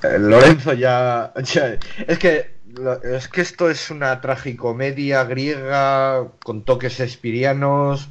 Eh, 0.02 0.18
Lorenzo 0.18 0.72
ya, 0.72 1.32
es 2.06 2.18
que 2.18 2.62
es 3.04 3.28
que 3.28 3.40
esto 3.42 3.68
es 3.68 3.90
una 3.90 4.20
tragicomedia 4.20 5.24
griega 5.24 6.26
con 6.42 6.62
toques 6.62 7.00
espirianos 7.00 8.08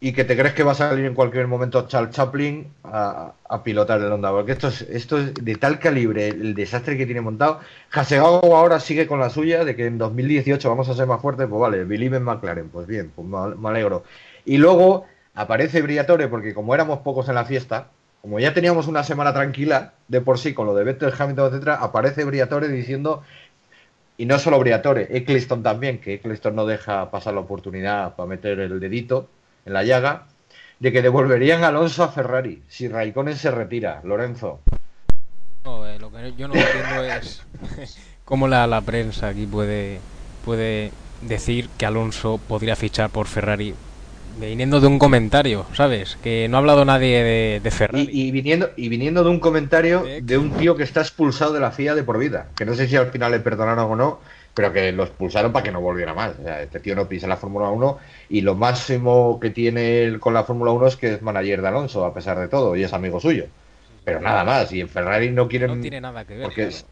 y 0.00 0.12
que 0.12 0.24
te 0.24 0.36
crees 0.36 0.54
que 0.54 0.62
va 0.64 0.72
a 0.72 0.74
salir 0.74 1.04
en 1.04 1.14
cualquier 1.14 1.46
momento 1.46 1.86
Charles 1.86 2.14
Chaplin 2.14 2.72
a, 2.82 3.34
pilotar 3.62 4.00
el 4.00 4.10
Honda, 4.10 4.32
porque 4.32 4.52
esto 4.52 4.68
es, 4.68 4.82
esto 4.82 5.18
es 5.18 5.34
de 5.34 5.54
tal 5.56 5.78
calibre 5.78 6.28
el 6.28 6.54
desastre 6.54 6.96
que 6.96 7.06
tiene 7.06 7.20
montado. 7.20 7.60
Hasegawa 7.92 8.40
ahora 8.40 8.80
sigue 8.80 9.06
con 9.06 9.20
la 9.20 9.30
suya 9.30 9.64
de 9.64 9.76
que 9.76 9.86
en 9.86 9.98
2018 9.98 10.68
vamos 10.68 10.88
a 10.88 10.94
ser 10.94 11.06
más 11.06 11.20
fuertes, 11.20 11.46
pues 11.48 11.60
vale, 11.60 11.84
believe 11.84 12.16
en 12.16 12.24
McLaren, 12.24 12.68
pues 12.70 12.88
bien, 12.88 13.12
pues 13.14 13.28
me 13.28 13.68
alegro. 13.68 14.02
Y 14.44 14.56
luego 14.56 15.06
aparece 15.34 15.82
Briatore, 15.82 16.26
porque 16.26 16.54
como 16.54 16.74
éramos 16.74 17.00
pocos 17.00 17.28
en 17.28 17.36
la 17.36 17.44
fiesta, 17.44 17.90
como 18.22 18.38
ya 18.38 18.54
teníamos 18.54 18.86
una 18.86 19.02
semana 19.02 19.34
tranquila 19.34 19.92
de 20.06 20.20
por 20.20 20.38
sí 20.38 20.54
con 20.54 20.66
lo 20.66 20.74
de 20.74 20.84
Vettel, 20.84 21.12
Hamilton, 21.16 21.48
etcétera, 21.48 21.74
aparece 21.74 22.24
Briatore 22.24 22.68
diciendo 22.68 23.24
y 24.16 24.26
no 24.26 24.38
solo 24.38 24.60
Briatore, 24.60 25.08
Eccleston 25.10 25.64
también, 25.64 25.98
que 26.00 26.14
Eccleston 26.14 26.54
no 26.54 26.64
deja 26.64 27.10
pasar 27.10 27.34
la 27.34 27.40
oportunidad 27.40 28.14
para 28.14 28.28
meter 28.28 28.60
el 28.60 28.78
dedito 28.78 29.28
en 29.66 29.72
la 29.72 29.82
llaga, 29.82 30.26
de 30.78 30.92
que 30.92 31.02
devolverían 31.02 31.64
Alonso 31.64 32.04
a 32.04 32.08
Ferrari 32.08 32.62
si 32.68 32.86
Raikkonen 32.86 33.36
se 33.36 33.50
retira, 33.50 34.00
Lorenzo. 34.04 34.60
No, 35.64 35.86
eh, 35.86 35.98
lo 35.98 36.12
que 36.12 36.32
yo 36.36 36.46
no 36.46 36.54
entiendo 36.54 37.04
es 37.04 37.42
cómo 38.24 38.46
la, 38.46 38.68
la 38.68 38.80
prensa 38.82 39.28
aquí 39.28 39.46
puede 39.46 39.98
puede 40.44 40.92
decir 41.22 41.68
que 41.76 41.86
Alonso 41.86 42.38
podría 42.38 42.76
fichar 42.76 43.10
por 43.10 43.26
Ferrari 43.26 43.74
viniendo 44.38 44.80
de 44.80 44.86
un 44.86 44.98
comentario, 44.98 45.66
¿sabes? 45.74 46.16
Que 46.22 46.48
no 46.48 46.56
ha 46.56 46.60
hablado 46.60 46.84
nadie 46.84 47.22
de, 47.22 47.60
de 47.62 47.70
Ferrari. 47.70 48.08
Y, 48.10 48.28
y 48.28 48.30
viniendo, 48.30 48.70
y 48.76 48.88
viniendo 48.88 49.22
de 49.24 49.30
un 49.30 49.40
comentario 49.40 50.02
De- 50.02 50.20
de 50.22 50.38
un 50.38 50.50
tío 50.52 50.76
que 50.76 50.82
está 50.82 51.00
expulsado 51.00 51.52
de 51.52 51.60
la 51.60 51.70
FIA 51.70 51.94
de 51.94 52.02
por 52.02 52.18
vida, 52.18 52.48
que 52.56 52.64
no 52.64 52.74
sé 52.74 52.88
si 52.88 52.96
al 52.96 53.10
final 53.10 53.32
le 53.32 53.40
perdonaron 53.40 53.90
o 53.92 53.96
no, 53.96 54.20
pero 54.54 54.72
que 54.72 54.92
lo 54.92 55.04
expulsaron 55.04 55.52
para 55.52 55.62
que 55.62 55.72
no 55.72 55.80
volviera 55.80 56.14
más. 56.14 56.32
O 56.38 56.42
sea, 56.42 56.62
este 56.62 56.80
tío 56.80 56.94
no 56.94 57.08
pisa 57.08 57.26
la 57.26 57.36
Fórmula 57.36 57.70
1 57.70 57.98
y 58.30 58.40
lo 58.42 58.54
máximo 58.54 59.38
que 59.40 59.50
tiene 59.50 60.02
él 60.04 60.20
con 60.20 60.34
la 60.34 60.44
Fórmula 60.44 60.72
1 60.72 60.86
es 60.88 60.96
que 60.96 61.14
es 61.14 61.22
manager 61.22 61.62
de 61.62 61.68
Alonso, 61.68 62.04
a 62.04 62.12
pesar 62.14 62.38
de 62.38 62.48
todo, 62.48 62.76
y 62.76 62.82
es 62.84 62.92
amigo 62.92 63.20
suyo. 63.20 63.46
Pero 64.04 64.20
nada 64.20 64.42
más, 64.44 64.72
y 64.72 64.80
en 64.80 64.88
Ferrari 64.88 65.30
no 65.30 65.46
quieren... 65.48 65.68
no 65.76 65.80
tiene 65.80 66.00
nada 66.00 66.24
que 66.24 66.34
ver 66.34 66.42
porque 66.42 66.62
claro, 66.62 66.70
es- 66.70 66.86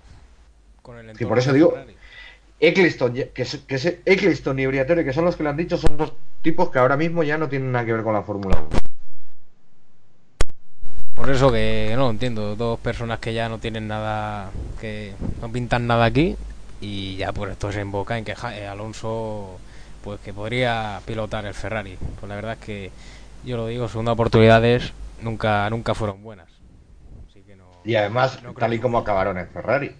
con 0.82 0.96
el 0.98 1.04
Sí, 1.06 1.10
entorno 1.10 1.28
por 1.28 1.38
eso 1.38 1.52
de 1.52 1.58
digo- 1.58 1.70
Ferrari. 1.72 1.94
Eccleston, 2.60 3.14
que, 3.34 3.42
es- 3.42 3.58
que 3.66 3.74
es 3.74 3.86
Eccleston 4.04 4.58
y 4.58 4.66
Briatore, 4.66 5.04
que 5.04 5.12
son 5.12 5.24
los 5.24 5.34
que 5.36 5.42
le 5.42 5.48
han 5.48 5.56
dicho, 5.56 5.76
son 5.78 5.96
dos 5.96 6.12
tipos 6.42 6.70
que 6.70 6.78
ahora 6.78 6.96
mismo 6.96 7.22
ya 7.22 7.38
no 7.38 7.48
tienen 7.48 7.72
nada 7.72 7.84
que 7.86 7.92
ver 7.94 8.02
con 8.02 8.12
la 8.14 8.22
Fórmula 8.22 8.58
1. 8.58 8.68
Por 11.14 11.30
eso 11.30 11.52
que 11.52 11.92
no 11.96 12.10
entiendo, 12.10 12.56
dos 12.56 12.78
personas 12.80 13.18
que 13.18 13.34
ya 13.34 13.48
no 13.48 13.58
tienen 13.58 13.86
nada, 13.88 14.50
que 14.80 15.12
no 15.40 15.50
pintan 15.50 15.86
nada 15.86 16.04
aquí 16.06 16.36
y 16.80 17.16
ya 17.16 17.32
por 17.32 17.50
esto 17.50 17.70
se 17.72 17.80
emboca 17.80 18.16
en 18.16 18.24
que 18.24 18.32
eh, 18.32 18.66
Alonso 18.66 19.58
pues 20.02 20.18
que 20.20 20.32
podría 20.32 21.00
pilotar 21.04 21.44
el 21.44 21.52
Ferrari. 21.52 21.98
Pues 22.18 22.28
la 22.28 22.36
verdad 22.36 22.52
es 22.52 22.58
que 22.64 22.90
yo 23.44 23.58
lo 23.58 23.66
digo, 23.66 23.86
segunda 23.88 24.12
oportunidades 24.12 24.92
nunca 25.20 25.68
nunca 25.68 25.94
fueron 25.94 26.22
buenas. 26.22 26.48
Así 27.28 27.42
que 27.42 27.54
no 27.54 27.64
Y 27.84 27.96
además, 27.96 28.42
no 28.42 28.54
tal 28.54 28.72
y 28.72 28.78
como 28.78 28.96
acabaron 28.96 29.36
en 29.36 29.48
Ferrari. 29.48 29.94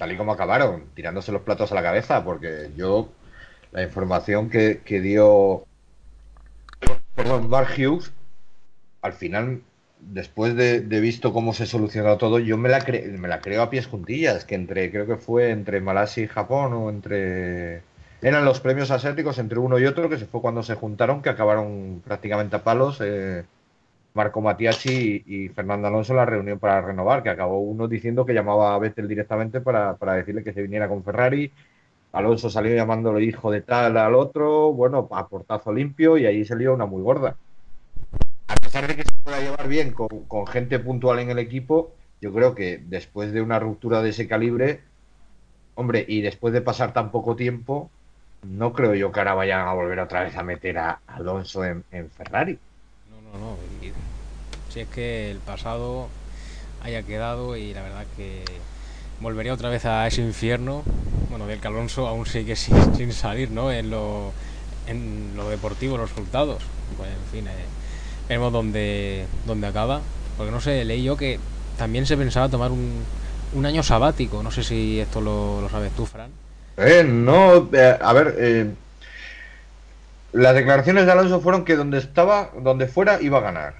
Tal 0.00 0.12
y 0.12 0.16
como 0.16 0.32
acabaron, 0.32 0.90
tirándose 0.96 1.32
los 1.32 1.42
platos 1.42 1.72
a 1.72 1.76
la 1.76 1.82
cabeza, 1.82 2.24
porque 2.24 2.72
yo, 2.76 3.10
la 3.72 3.82
información 3.84 4.50
que, 4.50 4.82
que 4.84 5.00
dio 5.00 5.64
perdón, 7.14 7.48
Mark 7.48 7.68
Hughes, 7.76 8.12
al 9.02 9.12
final, 9.12 9.62
después 10.00 10.56
de, 10.56 10.80
de 10.80 11.00
visto 11.00 11.32
cómo 11.32 11.52
se 11.54 11.66
solucionó 11.66 12.18
todo, 12.18 12.38
yo 12.38 12.56
me 12.58 12.68
la, 12.68 12.80
cre- 12.86 13.06
me 13.18 13.28
la 13.28 13.40
creo 13.42 13.62
a 13.62 13.70
pies 13.70 13.86
juntillas, 13.86 14.44
que 14.44 14.54
entre, 14.54 14.90
creo 14.90 15.06
que 15.06 15.16
fue 15.16 15.50
entre 15.50 15.80
Malasia 15.80 16.24
y 16.24 16.28
Japón, 16.28 16.72
o 16.74 16.90
entre... 16.90 17.82
Eran 18.22 18.44
los 18.44 18.60
premios 18.60 18.90
asiáticos 18.90 19.38
entre 19.38 19.60
uno 19.60 19.78
y 19.78 19.86
otro, 19.86 20.08
que 20.10 20.18
se 20.18 20.26
fue 20.26 20.42
cuando 20.42 20.62
se 20.62 20.74
juntaron, 20.74 21.22
que 21.22 21.30
acabaron 21.30 22.02
prácticamente 22.04 22.56
a 22.56 22.64
palos. 22.64 23.00
eh, 23.02 23.44
Marco 24.14 24.40
Matiachi 24.40 25.22
y, 25.26 25.48
Fernando 25.50 25.88
Alonso 25.88 26.14
la 26.14 26.26
reunión 26.26 26.58
para 26.58 26.80
renovar, 26.80 27.22
que 27.22 27.30
acabó 27.30 27.60
uno 27.60 27.86
diciendo 27.86 28.26
que 28.26 28.34
llamaba 28.34 28.74
a 28.74 28.78
Vettel 28.78 29.08
directamente 29.08 29.60
para, 29.60 29.96
para 29.96 30.14
decirle 30.14 30.42
que 30.42 30.52
se 30.52 30.62
viniera 30.62 30.88
con 30.88 31.04
Ferrari. 31.04 31.52
Alonso 32.12 32.50
salió 32.50 32.74
llamándole 32.74 33.22
hijo 33.24 33.52
de 33.52 33.60
tal 33.60 33.96
al 33.96 34.14
otro, 34.14 34.72
bueno, 34.72 35.08
a 35.12 35.28
portazo 35.28 35.72
limpio 35.72 36.18
y 36.18 36.26
ahí 36.26 36.44
salió 36.44 36.74
una 36.74 36.86
muy 36.86 37.02
gorda. 37.02 37.36
A 38.48 38.54
pesar 38.56 38.88
de 38.88 38.96
que 38.96 39.04
se 39.04 39.12
pueda 39.22 39.40
llevar 39.40 39.68
bien 39.68 39.92
con, 39.92 40.46
gente 40.48 40.80
puntual 40.80 41.20
en 41.20 41.30
el 41.30 41.38
equipo, 41.38 41.92
yo 42.20 42.32
creo 42.32 42.54
que 42.56 42.82
después 42.84 43.32
de 43.32 43.42
una 43.42 43.60
ruptura 43.60 44.02
de 44.02 44.10
ese 44.10 44.26
calibre, 44.26 44.80
hombre, 45.76 46.04
y 46.08 46.20
después 46.20 46.52
de 46.52 46.62
pasar 46.62 46.92
tan 46.92 47.12
poco 47.12 47.36
tiempo, 47.36 47.90
no 48.42 48.72
creo 48.72 48.94
yo 48.94 49.12
que 49.12 49.20
ahora 49.20 49.34
vayan 49.34 49.68
a 49.68 49.72
volver 49.72 50.00
otra 50.00 50.24
vez 50.24 50.36
a 50.36 50.42
meter 50.42 50.78
a 50.78 51.00
Alonso 51.06 51.64
en 51.64 52.10
Ferrari. 52.10 52.58
No, 53.32 53.38
no, 53.38 53.56
si 54.72 54.80
es 54.80 54.88
que 54.88 55.30
el 55.30 55.38
pasado 55.38 56.08
haya 56.82 57.02
quedado 57.02 57.56
y 57.56 57.74
la 57.74 57.82
verdad 57.82 58.04
que 58.16 58.44
volvería 59.20 59.52
otra 59.52 59.68
vez 59.68 59.84
a 59.84 60.06
ese 60.06 60.22
infierno, 60.22 60.82
bueno, 61.28 61.46
del 61.46 61.60
que 61.60 61.68
Alonso 61.68 62.06
aún 62.06 62.26
sigue 62.26 62.56
sin, 62.56 62.94
sin 62.96 63.12
salir, 63.12 63.50
¿no? 63.50 63.72
En 63.72 63.90
lo, 63.90 64.32
en 64.86 65.32
lo 65.36 65.48
deportivo, 65.48 65.96
los 65.96 66.10
resultados. 66.10 66.62
Pues 66.96 67.10
en 67.10 67.32
fin, 67.32 67.48
eh, 67.48 67.66
veremos 68.28 68.52
dónde 68.52 69.26
acaba. 69.66 70.00
Porque 70.36 70.52
no 70.52 70.60
sé, 70.60 70.84
leí 70.84 71.02
yo 71.02 71.16
que 71.16 71.38
también 71.76 72.06
se 72.06 72.16
pensaba 72.16 72.48
tomar 72.48 72.70
un, 72.70 73.02
un 73.54 73.66
año 73.66 73.82
sabático. 73.82 74.42
No 74.42 74.50
sé 74.50 74.62
si 74.62 75.00
esto 75.00 75.20
lo, 75.20 75.60
lo 75.60 75.68
sabes 75.68 75.92
tú, 75.92 76.06
Fran. 76.06 76.30
Eh, 76.76 77.04
no, 77.04 77.68
eh, 77.72 77.98
a 78.00 78.12
ver, 78.12 78.34
eh, 78.38 78.70
las 80.32 80.54
declaraciones 80.54 81.06
de 81.06 81.12
Alonso 81.12 81.40
fueron 81.40 81.64
que 81.64 81.76
donde 81.76 81.98
estaba, 81.98 82.50
donde 82.62 82.86
fuera, 82.88 83.20
iba 83.22 83.38
a 83.38 83.42
ganar. 83.42 83.74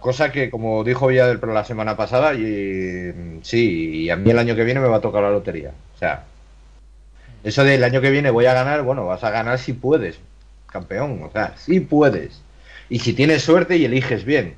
Cosa 0.00 0.32
que, 0.32 0.50
como 0.50 0.84
dijo 0.84 1.08
Villadel 1.08 1.40
la 1.54 1.64
semana 1.64 1.96
pasada, 1.96 2.34
y 2.34 3.40
sí, 3.42 3.90
y 4.04 4.10
a 4.10 4.16
mí 4.16 4.30
el 4.30 4.38
año 4.38 4.56
que 4.56 4.64
viene 4.64 4.80
me 4.80 4.88
va 4.88 4.98
a 4.98 5.00
tocar 5.02 5.22
la 5.24 5.30
lotería. 5.30 5.72
O 5.94 5.98
sea, 5.98 6.26
eso 7.42 7.64
del 7.64 7.84
año 7.84 8.00
que 8.00 8.10
viene 8.10 8.30
voy 8.30 8.46
a 8.46 8.54
ganar, 8.54 8.82
bueno, 8.82 9.06
vas 9.06 9.24
a 9.24 9.30
ganar 9.30 9.58
si 9.58 9.72
puedes, 9.72 10.18
campeón. 10.66 11.22
O 11.22 11.30
sea, 11.30 11.54
si 11.56 11.80
puedes. 11.80 12.42
Y 12.88 13.00
si 13.00 13.12
tienes 13.14 13.42
suerte 13.42 13.76
y 13.76 13.84
eliges 13.84 14.24
bien. 14.24 14.56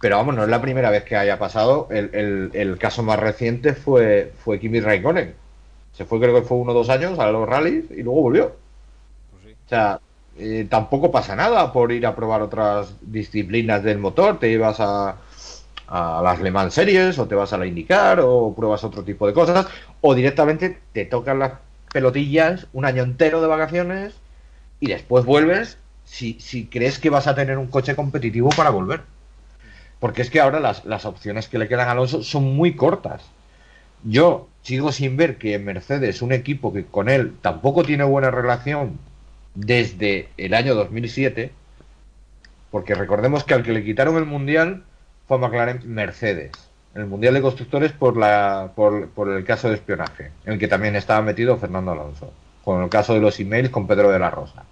Pero 0.00 0.18
vamos, 0.18 0.36
no 0.36 0.44
es 0.44 0.50
la 0.50 0.62
primera 0.62 0.90
vez 0.90 1.04
que 1.04 1.16
haya 1.16 1.38
pasado. 1.38 1.88
El, 1.90 2.10
el- 2.14 2.50
el 2.54 2.78
caso 2.78 3.02
más 3.02 3.18
reciente 3.20 3.74
fue, 3.74 4.32
fue 4.38 4.60
Kimi 4.60 4.80
Raikkonen 4.80 5.34
Se 5.92 6.04
fue, 6.06 6.20
creo 6.20 6.34
que 6.34 6.42
fue 6.48 6.58
uno 6.58 6.72
o 6.72 6.74
dos 6.74 6.90
años 6.90 7.18
a 7.18 7.30
los 7.32 7.48
rallies 7.48 7.86
y 7.92 8.02
luego 8.02 8.22
volvió. 8.22 8.56
Pues 9.30 9.44
O 9.66 9.68
sea, 9.68 10.00
eh, 10.36 10.66
tampoco 10.68 11.12
pasa 11.12 11.36
nada 11.36 11.72
por 11.72 11.92
ir 11.92 12.06
a 12.06 12.16
probar 12.16 12.42
otras 12.42 12.94
disciplinas 13.02 13.82
del 13.82 13.98
motor. 13.98 14.38
Te 14.38 14.50
ibas 14.50 14.80
a, 14.80 15.16
a 15.86 16.20
las 16.22 16.40
Le 16.40 16.50
Mans 16.50 16.74
Series 16.74 17.18
o 17.18 17.26
te 17.26 17.34
vas 17.34 17.52
a 17.52 17.58
la 17.58 17.66
IndyCar 17.66 18.20
o 18.20 18.52
pruebas 18.54 18.84
otro 18.84 19.04
tipo 19.04 19.26
de 19.26 19.32
cosas. 19.32 19.66
O 20.00 20.14
directamente 20.14 20.78
te 20.92 21.04
tocan 21.04 21.38
las 21.38 21.52
pelotillas 21.92 22.66
un 22.72 22.84
año 22.84 23.02
entero 23.04 23.40
de 23.40 23.46
vacaciones 23.46 24.14
y 24.80 24.88
después 24.88 25.24
vuelves 25.24 25.78
si, 26.04 26.38
si 26.40 26.66
crees 26.66 26.98
que 26.98 27.10
vas 27.10 27.26
a 27.26 27.34
tener 27.34 27.58
un 27.58 27.68
coche 27.68 27.94
competitivo 27.94 28.50
para 28.50 28.70
volver. 28.70 29.02
Porque 30.00 30.22
es 30.22 30.30
que 30.30 30.40
ahora 30.40 30.60
las, 30.60 30.84
las 30.84 31.04
opciones 31.04 31.48
que 31.48 31.58
le 31.58 31.68
quedan 31.68 31.88
a 31.88 31.92
Alonso 31.92 32.22
son 32.22 32.56
muy 32.56 32.74
cortas. 32.74 33.22
Yo 34.02 34.48
sigo 34.62 34.92
sin 34.92 35.16
ver 35.16 35.38
que 35.38 35.58
Mercedes, 35.58 36.20
un 36.20 36.32
equipo 36.32 36.72
que 36.72 36.84
con 36.84 37.08
él 37.08 37.34
tampoco 37.40 37.84
tiene 37.84 38.04
buena 38.04 38.30
relación 38.30 38.98
desde 39.54 40.28
el 40.36 40.54
año 40.54 40.74
2007, 40.74 41.52
porque 42.70 42.94
recordemos 42.94 43.44
que 43.44 43.54
al 43.54 43.62
que 43.62 43.72
le 43.72 43.84
quitaron 43.84 44.16
el 44.16 44.26
Mundial 44.26 44.84
fue 45.26 45.36
a 45.36 45.40
McLaren 45.40 45.80
Mercedes, 45.86 46.50
el 46.94 47.06
Mundial 47.06 47.34
de 47.34 47.42
Constructores 47.42 47.92
por, 47.92 48.16
la, 48.16 48.72
por, 48.74 49.28
el 49.28 49.44
caso 49.44 49.68
de 49.68 49.74
espionaje, 49.74 50.30
en 50.44 50.54
el 50.54 50.58
que 50.58 50.68
también 50.68 50.96
estaba 50.96 51.22
metido 51.22 51.56
Fernando 51.56 51.92
Alonso, 51.92 52.32
con 52.64 52.82
el 52.82 52.90
caso 52.90 53.14
de 53.14 53.20
los 53.20 53.38
emails 53.40 53.70
con 53.70 53.86
Pedro 53.86 54.10
de 54.10 54.18
la 54.18 54.30
Rosa. 54.30 54.64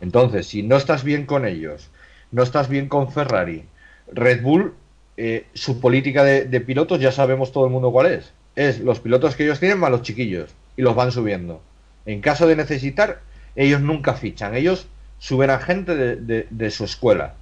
Entonces, 0.00 0.46
si 0.46 0.62
no 0.62 0.76
estás 0.76 1.04
bien 1.04 1.26
con 1.26 1.46
ellos, 1.46 1.90
no 2.30 2.42
estás 2.42 2.68
bien 2.68 2.88
con 2.88 3.12
Ferrari, 3.12 3.64
Red 4.12 4.42
Bull, 4.42 4.74
eh, 5.16 5.46
su 5.54 5.80
política 5.80 6.24
de, 6.24 6.46
de 6.46 6.60
pilotos 6.60 7.00
ya 7.00 7.12
sabemos 7.12 7.52
todo 7.52 7.66
el 7.66 7.70
mundo 7.70 7.92
cuál 7.92 8.06
es. 8.06 8.32
Es 8.56 8.80
los 8.80 9.00
pilotos 9.00 9.36
que 9.36 9.44
ellos 9.44 9.60
tienen 9.60 9.78
más 9.78 9.90
los 9.90 10.02
chiquillos 10.02 10.54
y 10.76 10.82
los 10.82 10.94
van 10.94 11.12
subiendo. 11.12 11.60
En 12.06 12.20
caso 12.20 12.46
de 12.46 12.56
necesitar, 12.56 13.20
ellos 13.56 13.80
nunca 13.80 14.14
fichan, 14.14 14.54
ellos 14.54 14.88
suben 15.18 15.50
a 15.50 15.58
gente 15.58 15.94
de, 15.96 16.16
de- 16.50 16.70
su 16.70 16.84
escuela. 16.84 17.34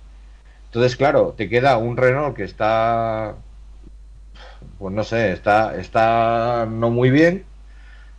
Entonces, 0.67 0.97
claro, 0.97 1.35
te 1.37 1.49
queda 1.49 1.79
un 1.79 1.97
Renault 1.97 2.37
que 2.37 2.45
está, 2.45 3.37
pues 4.79 4.95
no 4.95 5.05
sé, 5.05 5.33
está, 5.33 5.77
está 5.77 6.67
no 6.71 6.91
muy 6.91 7.11
bien, 7.11 7.45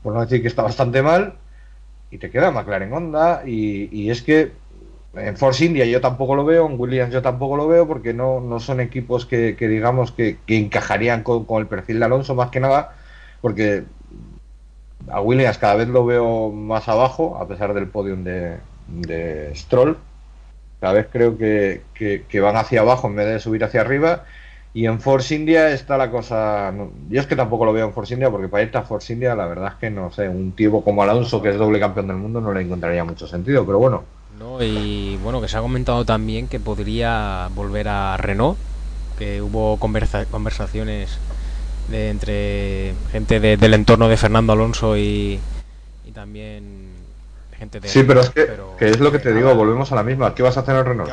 por 0.03 0.13
no 0.15 0.21
decir 0.21 0.41
que 0.41 0.49
está 0.49 0.63
bastante 0.63 1.01
mal, 1.01 1.35
y 2.11 2.19
te 2.19 2.31
queda 2.31 2.51
McLaren 2.51 2.93
Honda, 2.93 3.43
y, 3.45 3.89
y 3.97 4.11
es 4.11 4.23
que 4.23 4.53
en 5.15 5.37
Force 5.37 5.65
India 5.65 5.85
yo 5.85 6.01
tampoco 6.01 6.35
lo 6.35 6.45
veo, 6.45 6.67
en 6.67 6.79
Williams 6.79 7.13
yo 7.13 7.21
tampoco 7.23 7.57
lo 7.57 7.67
veo, 7.67 7.87
porque 7.87 8.13
no, 8.13 8.41
no 8.41 8.59
son 8.59 8.81
equipos 8.81 9.25
que, 9.25 9.55
que 9.57 9.67
digamos 9.69 10.11
que, 10.11 10.39
que 10.47 10.57
encajarían 10.57 11.23
con, 11.23 11.45
con 11.45 11.61
el 11.61 11.67
perfil 11.67 11.99
de 11.99 12.05
Alonso, 12.05 12.35
más 12.35 12.51
que 12.51 12.59
nada, 12.61 12.95
porque 13.41 13.85
a 15.07 15.21
Williams 15.21 15.57
cada 15.57 15.75
vez 15.75 15.87
lo 15.87 16.05
veo 16.05 16.51
más 16.51 16.87
abajo, 16.89 17.37
a 17.37 17.47
pesar 17.47 17.73
del 17.73 17.89
podium 17.89 18.23
de, 18.23 18.59
de 18.87 19.53
Stroll. 19.55 19.97
Cada 20.79 20.93
vez 20.93 21.07
creo 21.11 21.37
que, 21.37 21.83
que- 21.93 22.41
van 22.41 22.57
hacia 22.57 22.81
abajo 22.81 23.07
en 23.07 23.15
vez 23.15 23.27
de 23.27 23.39
subir 23.39 23.63
hacia 23.63 23.81
arriba. 23.81 24.25
Y 24.73 24.85
en 24.87 24.99
Force 24.99 25.35
India 25.35 25.69
está 25.71 25.97
la 25.97 26.09
cosa. 26.11 26.73
yo 27.09 27.21
es 27.21 27.27
que 27.27 27.35
tampoco 27.35 27.65
lo 27.65 27.73
veo 27.73 27.85
en 27.87 27.93
Force 27.93 28.13
India, 28.13 28.31
porque 28.31 28.49
para 28.49 28.63
irte 28.63 28.77
a 28.77 28.83
Force 28.83 29.13
India, 29.13 29.35
la 29.35 29.45
verdad 29.47 29.73
es 29.73 29.75
que 29.75 29.89
no 29.91 30.11
sé, 30.11 30.27
un 30.29 30.53
tipo 30.53 30.83
como 30.83 31.03
Alonso, 31.03 31.41
que 31.41 31.49
es 31.49 31.57
doble 31.57 31.79
campeón 31.79 32.07
del 32.07 32.17
mundo, 32.17 32.41
no 32.41 32.53
le 32.53 32.61
encontraría 32.61 33.03
mucho 33.03 33.27
sentido. 33.27 33.65
Pero 33.65 33.77
bueno, 33.79 34.03
No, 34.29 34.61
y 34.63 35.17
bueno, 35.17 35.41
que 35.41 35.47
se 35.47 35.57
ha 35.57 35.61
comentado 35.61 36.05
también 36.05 36.47
que 36.47 36.59
podría 36.59 37.49
volver 37.51 37.87
a 37.87 38.17
Renault, 38.17 38.57
que 39.15 39.41
hubo 39.41 39.77
conversa- 39.79 40.25
conversaciones 40.25 41.21
de, 41.93 42.09
entre 42.09 42.93
gente 43.11 43.39
de- 43.39 43.55
del 43.57 43.73
entorno 43.75 44.09
de 44.09 44.17
Fernando 44.17 44.51
Alonso 44.53 44.97
y, 44.97 45.39
y 46.05 46.11
también 46.11 46.89
gente 47.57 47.79
de... 47.79 47.87
sí, 47.87 48.03
pero 48.03 48.19
es 48.21 48.29
que, 48.31 48.43
pero- 48.43 48.75
que 48.77 48.89
es 48.89 48.99
lo 48.99 49.11
que 49.11 49.19
te 49.19 49.33
digo, 49.33 49.53
volvemos 49.55 49.91
a 49.91 49.95
la 49.95 50.03
misma. 50.03 50.33
¿Qué 50.35 50.43
vas 50.43 50.57
a 50.57 50.61
hacer 50.61 50.75
en 50.75 50.85
Renault? 50.85 51.09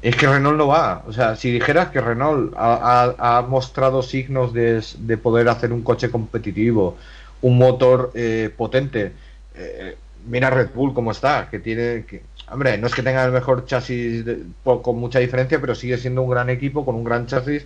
Es 0.00 0.14
que 0.16 0.26
Renault 0.28 0.56
no 0.56 0.68
va. 0.68 1.02
O 1.06 1.12
sea, 1.12 1.34
si 1.36 1.50
dijeras 1.50 1.88
que 1.90 2.00
Renault 2.00 2.54
ha, 2.56 3.04
ha- 3.18 3.38
ha 3.38 3.42
mostrado 3.42 4.02
signos 4.02 4.52
de, 4.52 4.82
de 4.98 5.16
poder 5.18 5.48
hacer 5.48 5.72
un 5.72 5.82
coche 5.82 6.10
competitivo, 6.10 6.96
un 7.42 7.58
motor 7.58 8.12
eh, 8.14 8.50
potente, 8.56 9.12
eh, 9.54 9.96
mira 10.26 10.50
Red 10.50 10.70
Bull 10.74 10.94
cómo 10.94 11.10
está, 11.10 11.48
que 11.50 11.58
tiene... 11.58 12.04
Que, 12.06 12.22
hombre, 12.50 12.78
no 12.78 12.86
es 12.86 12.94
que 12.94 13.02
tenga 13.02 13.24
el 13.24 13.32
mejor 13.32 13.66
chasis 13.66 14.24
de- 14.24 14.42
con 14.64 14.96
mucha 14.98 15.18
diferencia, 15.18 15.60
pero 15.60 15.74
sigue 15.74 15.98
siendo 15.98 16.22
un 16.22 16.30
gran 16.30 16.48
equipo 16.48 16.84
con 16.84 16.94
un 16.94 17.04
gran 17.04 17.26
chasis, 17.26 17.64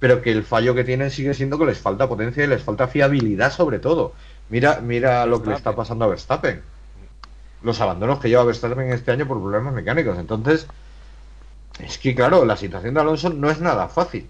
pero 0.00 0.20
que 0.22 0.32
el 0.32 0.42
fallo 0.42 0.74
que 0.74 0.82
tienen 0.82 1.10
sigue 1.10 1.34
siendo 1.34 1.58
que 1.58 1.66
les 1.66 1.78
falta 1.78 2.08
potencia 2.08 2.42
y 2.42 2.46
les 2.48 2.62
falta 2.62 2.88
fiabilidad 2.88 3.52
sobre 3.52 3.78
todo. 3.78 4.14
Mira, 4.48 4.80
mira 4.82 5.26
lo 5.26 5.40
que 5.42 5.50
le 5.50 5.56
está 5.56 5.76
pasando 5.76 6.04
a 6.06 6.08
Verstappen. 6.08 6.60
Los 7.62 7.80
abandonos 7.80 8.18
que 8.18 8.28
lleva 8.28 8.42
Verstappen 8.42 8.90
este 8.90 9.12
año 9.12 9.28
por 9.28 9.40
problemas 9.40 9.72
mecánicos. 9.74 10.18
Entonces, 10.18 10.66
es 11.78 11.98
que 11.98 12.14
claro, 12.14 12.44
la 12.44 12.56
situación 12.56 12.94
de 12.94 13.00
Alonso 13.00 13.30
no 13.30 13.50
es 13.50 13.60
nada 13.60 13.88
fácil. 13.88 14.28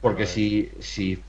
Porque 0.00 0.26
si, 0.26 0.70
si 0.80 1.22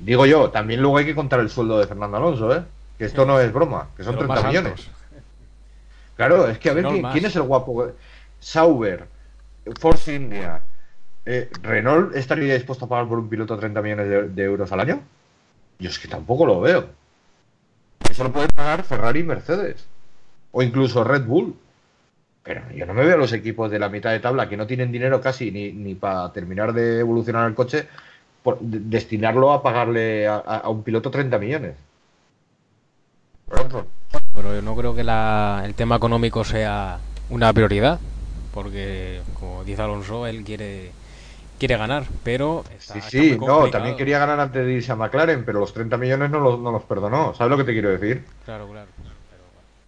digo 0.00 0.26
yo, 0.26 0.50
también 0.50 0.80
luego 0.82 0.98
hay 0.98 1.06
que 1.06 1.14
contar 1.14 1.40
el 1.40 1.50
sueldo 1.50 1.78
de 1.78 1.86
Fernando 1.86 2.18
Alonso, 2.18 2.54
¿eh? 2.54 2.62
Que 2.98 3.06
esto 3.06 3.24
no 3.26 3.40
es 3.40 3.52
broma, 3.52 3.88
que 3.96 4.04
son 4.04 4.14
De 4.14 4.22
los 4.22 4.26
30 4.28 4.34
más 4.42 4.44
millones. 4.52 4.70
altos. 4.72 4.90
Claro, 6.16 6.48
es 6.48 6.58
que 6.58 6.70
a 6.70 6.74
ver 6.74 6.84
No 6.84 6.90
quién, 6.90 7.02
más. 7.02 7.12
quién 7.12 7.24
es 7.24 7.36
el 7.36 7.42
guapo. 7.42 7.88
Sauber, 8.40 9.06
Force 9.80 10.14
India, 10.14 10.60
eh, 11.26 11.50
Renault 11.62 12.14
estaría 12.16 12.54
dispuesto 12.54 12.84
a 12.84 12.88
pagar 12.88 13.08
por 13.08 13.18
un 13.18 13.28
piloto 13.28 13.58
30 13.58 13.82
millones 13.82 14.34
de, 14.34 14.42
euros 14.44 14.70
al 14.72 14.80
año. 14.80 15.00
Yo 15.78 15.90
es 15.90 15.98
que 15.98 16.08
tampoco 16.08 16.46
lo 16.46 16.60
veo. 16.60 16.86
Eso 18.08 18.24
lo 18.24 18.32
puede 18.32 18.48
pagar 18.48 18.82
Ferrari 18.84 19.20
y 19.20 19.24
Mercedes. 19.24 19.86
O 20.52 20.62
incluso 20.62 21.04
Red 21.04 21.24
Bull. 21.24 21.54
Pero 22.42 22.62
yo 22.74 22.86
no 22.86 22.94
me 22.94 23.04
veo 23.04 23.16
los 23.18 23.32
equipos 23.32 23.70
de 23.70 23.78
la 23.80 23.88
mitad 23.88 24.12
de 24.12 24.20
tabla 24.20 24.48
que 24.48 24.56
no 24.56 24.66
tienen 24.66 24.92
dinero 24.92 25.20
casi 25.20 25.50
ni, 25.50 25.72
ni 25.72 25.94
para 25.96 26.32
terminar 26.32 26.72
de 26.72 27.00
evolucionar 27.00 27.48
el 27.48 27.54
coche, 27.54 27.88
por, 28.42 28.60
de- 28.60 28.78
destinarlo 28.80 29.52
a 29.52 29.62
pagarle 29.62 30.28
a, 30.28 30.36
a- 30.36 30.58
a 30.58 30.68
un 30.68 30.82
piloto 30.84 31.10
30 31.10 31.38
millones. 31.38 31.74
Pero 34.34 34.54
yo 34.54 34.62
no 34.62 34.76
creo 34.76 34.94
que 34.94 35.00
el 35.00 35.74
tema 35.74 35.96
económico 35.96 36.44
sea 36.44 36.98
una 37.30 37.52
prioridad, 37.52 37.98
porque 38.54 39.20
como 39.38 39.64
dice 39.64 39.82
Alonso, 39.82 40.26
él 40.26 40.44
quiere 40.44 40.90
quiere 41.58 41.76
ganar, 41.76 42.12
pero 42.22 42.64
está, 42.70 42.94
Sí, 42.94 42.98
está 42.98 43.10
sí, 43.10 43.36
muy 43.36 43.38
no, 43.46 43.70
también 43.70 43.96
quería 43.96 44.18
ganar 44.18 44.40
antes 44.40 44.64
de 44.64 44.72
irse 44.72 44.92
a 44.92 44.96
McLaren, 44.96 45.44
pero 45.44 45.60
los 45.60 45.72
30 45.72 45.96
millones 45.96 46.30
no 46.30 46.40
los, 46.40 46.58
no 46.60 46.72
los 46.72 46.84
perdonó. 46.84 47.34
¿Sabes 47.34 47.50
lo 47.50 47.56
que 47.56 47.64
te 47.64 47.72
quiero 47.72 47.90
decir? 47.90 48.24
Claro, 48.44 48.68
claro. 48.70 48.90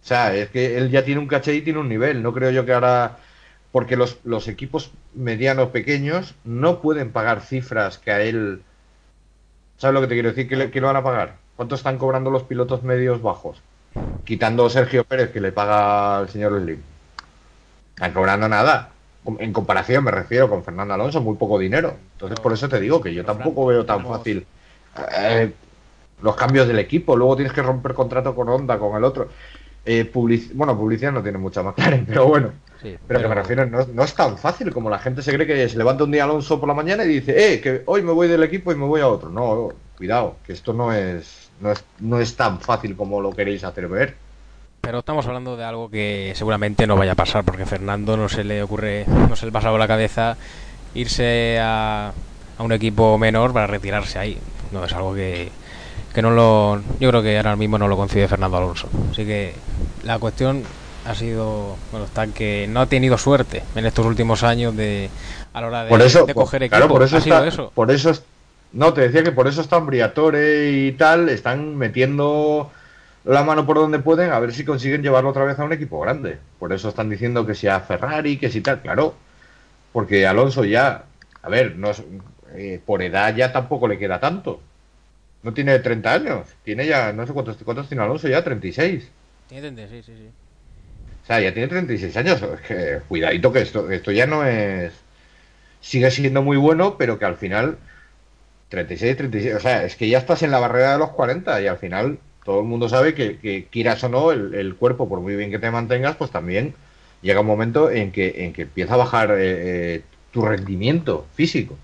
O 0.01 0.05
sea, 0.09 0.35
es 0.35 0.49
que 0.49 0.77
él 0.77 0.89
ya 0.89 1.03
tiene 1.03 1.21
un 1.21 1.27
caché 1.27 1.53
y 1.55 1.61
tiene 1.61 1.79
un 1.79 1.89
nivel. 1.89 2.23
No 2.23 2.33
creo 2.33 2.51
yo 2.51 2.65
que 2.65 2.73
ahora. 2.73 3.17
Porque 3.71 3.95
los, 3.97 4.19
los 4.23 4.47
equipos 4.47 4.91
medianos 5.13 5.69
pequeños 5.69 6.35
no 6.43 6.81
pueden 6.81 7.11
pagar 7.11 7.41
cifras 7.41 7.99
que 7.99 8.11
a 8.11 8.21
él. 8.21 8.63
¿Sabes 9.77 9.93
lo 9.95 10.01
que 10.01 10.07
te 10.07 10.13
quiero 10.15 10.29
decir? 10.29 10.47
¿Qué 10.47 10.55
le, 10.55 10.71
qué 10.71 10.79
le 10.81 10.87
van 10.87 10.95
a 10.97 11.03
pagar? 11.03 11.37
¿Cuánto 11.55 11.75
están 11.75 11.97
cobrando 11.97 12.29
los 12.29 12.43
pilotos 12.43 12.83
medios 12.83 13.21
bajos? 13.21 13.61
Quitando 14.25 14.69
Sergio 14.69 15.05
Pérez, 15.05 15.31
que 15.31 15.41
le 15.41 15.51
paga 15.51 16.19
al 16.19 16.29
señor 16.29 16.59
Slim. 16.61 16.83
Están 17.95 18.13
cobrando 18.13 18.47
nada. 18.49 18.95
En 19.39 19.53
comparación, 19.53 20.03
me 20.03 20.11
refiero 20.11 20.49
con 20.49 20.63
Fernando 20.63 20.93
Alonso, 20.93 21.21
muy 21.21 21.35
poco 21.35 21.59
dinero. 21.59 21.95
Entonces, 22.13 22.39
por 22.39 22.53
eso 22.53 22.67
te 22.69 22.79
digo 22.79 23.01
que 23.01 23.13
yo 23.13 23.23
tampoco 23.25 23.65
veo 23.67 23.85
tan 23.85 24.05
fácil 24.05 24.45
eh, 25.17 25.51
los 26.21 26.35
cambios 26.35 26.67
del 26.67 26.79
equipo. 26.79 27.15
Luego 27.15 27.35
tienes 27.35 27.53
que 27.53 27.61
romper 27.61 27.93
contrato 27.93 28.33
con 28.33 28.49
Honda, 28.49 28.79
con 28.79 28.95
el 28.97 29.03
otro. 29.03 29.27
Eh, 29.85 30.09
publici- 30.11 30.51
bueno, 30.53 30.77
publicidad 30.77 31.11
no 31.11 31.21
tiene 31.23 31.37
mucha 31.37 31.63
más 31.63 31.75
claro, 31.75 31.99
pero 32.07 32.27
bueno. 32.27 32.51
Sí, 32.81 32.95
Pero, 33.07 33.21
que 33.21 33.27
me 33.27 33.35
refiero, 33.35 33.65
no, 33.65 33.85
no 33.93 34.03
es 34.03 34.13
tan 34.13 34.37
fácil 34.37 34.71
como 34.71 34.89
la 34.89 34.99
gente 34.99 35.21
se 35.21 35.33
cree 35.33 35.45
que 35.45 35.67
se 35.67 35.77
levanta 35.77 36.03
un 36.05 36.11
día 36.11 36.23
Alonso 36.23 36.59
por 36.59 36.67
la 36.69 36.75
mañana 36.75 37.03
y 37.03 37.07
dice, 37.09 37.53
eh, 37.53 37.59
que 37.59 37.81
hoy 37.87 38.01
me 38.03 38.13
voy 38.13 38.27
del 38.27 38.43
equipo 38.43 38.71
y 38.71 38.75
me 38.75 38.85
voy 38.85 39.01
a 39.01 39.07
otro. 39.07 39.29
No, 39.29 39.69
cuidado, 39.97 40.37
que 40.45 40.53
esto 40.53 40.73
no 40.73 40.93
es, 40.93 41.49
no 41.59 41.71
es, 41.71 41.83
no 41.99 42.19
es 42.19 42.35
tan 42.35 42.59
fácil 42.61 42.95
como 42.95 43.19
lo 43.21 43.31
queréis 43.31 43.63
hacer 43.63 43.87
ver. 43.89 44.15
Pero 44.81 44.99
estamos 44.99 45.25
hablando 45.27 45.57
de 45.57 45.63
algo 45.65 45.89
que 45.89 46.33
seguramente 46.35 46.87
no 46.87 46.95
vaya 46.95 47.11
a 47.11 47.15
pasar, 47.15 47.43
porque 47.43 47.63
a 47.63 47.65
Fernando 47.65 48.15
no 48.17 48.29
se 48.29 48.43
le 48.43 48.63
ocurre, 48.63 49.05
no 49.07 49.35
se 49.35 49.45
le 49.45 49.51
pasa 49.51 49.69
por 49.69 49.79
la 49.79 49.87
cabeza 49.87 50.37
irse 50.95 51.59
a, 51.61 52.11
a 52.57 52.63
un 52.63 52.71
equipo 52.71 53.17
menor 53.17 53.53
para 53.53 53.67
retirarse 53.67 54.17
ahí. 54.19 54.37
No 54.71 54.83
es 54.85 54.93
algo 54.93 55.13
que, 55.13 55.49
que 56.13 56.21
no 56.21 56.31
lo. 56.31 56.81
Yo 56.99 57.09
creo 57.09 57.21
que 57.21 57.37
ahora 57.37 57.55
mismo 57.55 57.77
no 57.77 57.87
lo 57.87 57.97
concibe 57.97 58.27
Fernando 58.27 58.57
Alonso. 58.57 58.87
Así 59.11 59.25
que 59.25 59.53
la 60.03 60.17
cuestión 60.17 60.63
ha 61.05 61.13
sido, 61.13 61.75
bueno, 61.91 62.05
está 62.05 62.27
que 62.27 62.67
no 62.69 62.81
ha 62.81 62.85
tenido 62.85 63.17
suerte 63.17 63.63
en 63.75 63.85
estos 63.85 64.05
últimos 64.05 64.43
años 64.43 64.75
de 64.75 65.09
a 65.53 65.61
la 65.61 65.67
hora 65.67 65.83
de, 65.83 65.89
por 65.89 66.01
eso, 66.01 66.25
de 66.25 66.33
coger 66.33 66.63
equipo. 66.63 66.77
claro, 66.77 66.91
por 66.91 67.03
eso 67.03 67.17
ha 67.17 67.21
sido 67.21 67.35
está, 67.37 67.47
eso. 67.47 67.71
por 67.75 67.91
eso 67.91 68.11
es- 68.11 68.23
no, 68.71 68.93
te 68.93 69.01
decía 69.01 69.23
que 69.23 69.31
por 69.31 69.47
eso 69.47 69.61
están 69.61 69.87
Briatore 69.87 70.69
y 70.71 70.91
tal, 70.91 71.27
están 71.29 71.75
metiendo 71.75 72.69
la 73.33 73.43
mano 73.43 73.65
por 73.65 73.77
donde 73.77 73.99
pueden 73.99 74.31
a 74.31 74.39
ver 74.39 74.53
si 74.53 74.65
consiguen 74.65 75.01
llevarlo 75.03 75.29
otra 75.29 75.45
vez 75.45 75.59
a 75.59 75.63
un 75.63 75.73
equipo 75.73 75.99
grande. 75.99 76.37
Por 76.59 76.73
eso 76.73 76.89
están 76.89 77.09
diciendo 77.09 77.45
que 77.45 77.55
sea 77.55 77.79
Ferrari, 77.81 78.37
que 78.37 78.49
si 78.49 78.61
tal, 78.61 78.81
claro. 78.81 79.15
Porque 79.93 80.27
Alonso 80.27 80.65
ya, 80.65 81.05
a 81.41 81.49
ver, 81.49 81.75
no 81.77 81.91
es- 81.91 82.03
eh, 82.55 82.79
por 82.85 83.01
edad 83.01 83.35
ya 83.35 83.51
tampoco 83.51 83.87
le 83.87 83.97
queda 83.99 84.19
tanto. 84.19 84.61
no 85.43 85.53
tiene 85.53 85.79
30 85.79 86.13
años, 86.13 86.47
tiene 86.63 86.85
ya, 86.85 87.13
no 87.13 87.25
sé 87.25 87.31
cuántos, 87.33 87.57
cuántos 87.63 87.87
tiene 87.87 88.03
Alonso 88.03 88.27
ya, 88.27 88.43
36. 88.43 89.09
Tiene 89.47 89.61
36, 89.61 90.05
sí, 90.05 90.13
sí. 90.17 90.29
O 91.23 91.25
sea, 91.25 91.39
ya 91.39 91.53
tiene 91.53 91.69
36 91.69 92.17
años, 92.17 92.41
es 92.41 92.61
que 92.67 92.99
cuidadito 93.07 93.53
que 93.53 93.61
esto, 93.61 93.89
esto 93.89 94.11
ya 94.11 94.25
no 94.27 94.43
es... 94.45 94.91
Sigue 95.81 96.11
siendo 96.11 96.41
muy 96.41 96.57
bueno, 96.57 96.97
pero 96.97 97.17
que 97.19 97.25
al 97.25 97.37
final 97.37 97.77
36, 98.69 99.17
36, 99.17 99.55
o 99.55 99.59
sea, 99.59 99.83
es 99.85 99.95
que 99.95 100.09
ya 100.09 100.17
estás 100.17 100.43
en 100.43 100.51
la 100.51 100.59
barrera 100.59 100.93
de 100.93 100.99
los 100.99 101.11
40 101.11 101.61
y 101.61 101.67
al 101.67 101.77
final 101.77 102.19
todo 102.43 102.59
el 102.61 102.65
mundo 102.65 102.89
sabe 102.89 103.13
que, 103.13 103.37
que 103.37 103.65
quieras 103.71 104.03
o 104.03 104.09
no, 104.09 104.31
el, 104.31 104.53
el, 104.55 104.75
cuerpo, 104.75 105.07
por 105.07 105.19
muy 105.19 105.35
bien 105.35 105.51
que 105.51 105.59
te 105.59 105.69
mantengas, 105.71 106.15
pues 106.15 106.31
también 106.31 106.73
llega 107.21 107.41
un 107.41 107.47
momento 107.47 107.91
en 107.91 108.11
que, 108.11 108.45
en 108.45 108.53
que 108.53 108.63
empieza 108.63 108.93
a 108.93 108.97
bajar 108.97 109.31
eh, 109.31 109.35
eh, 109.39 110.01
tu 110.31 110.41
rendimiento 110.41 111.25
físico. 111.35 111.75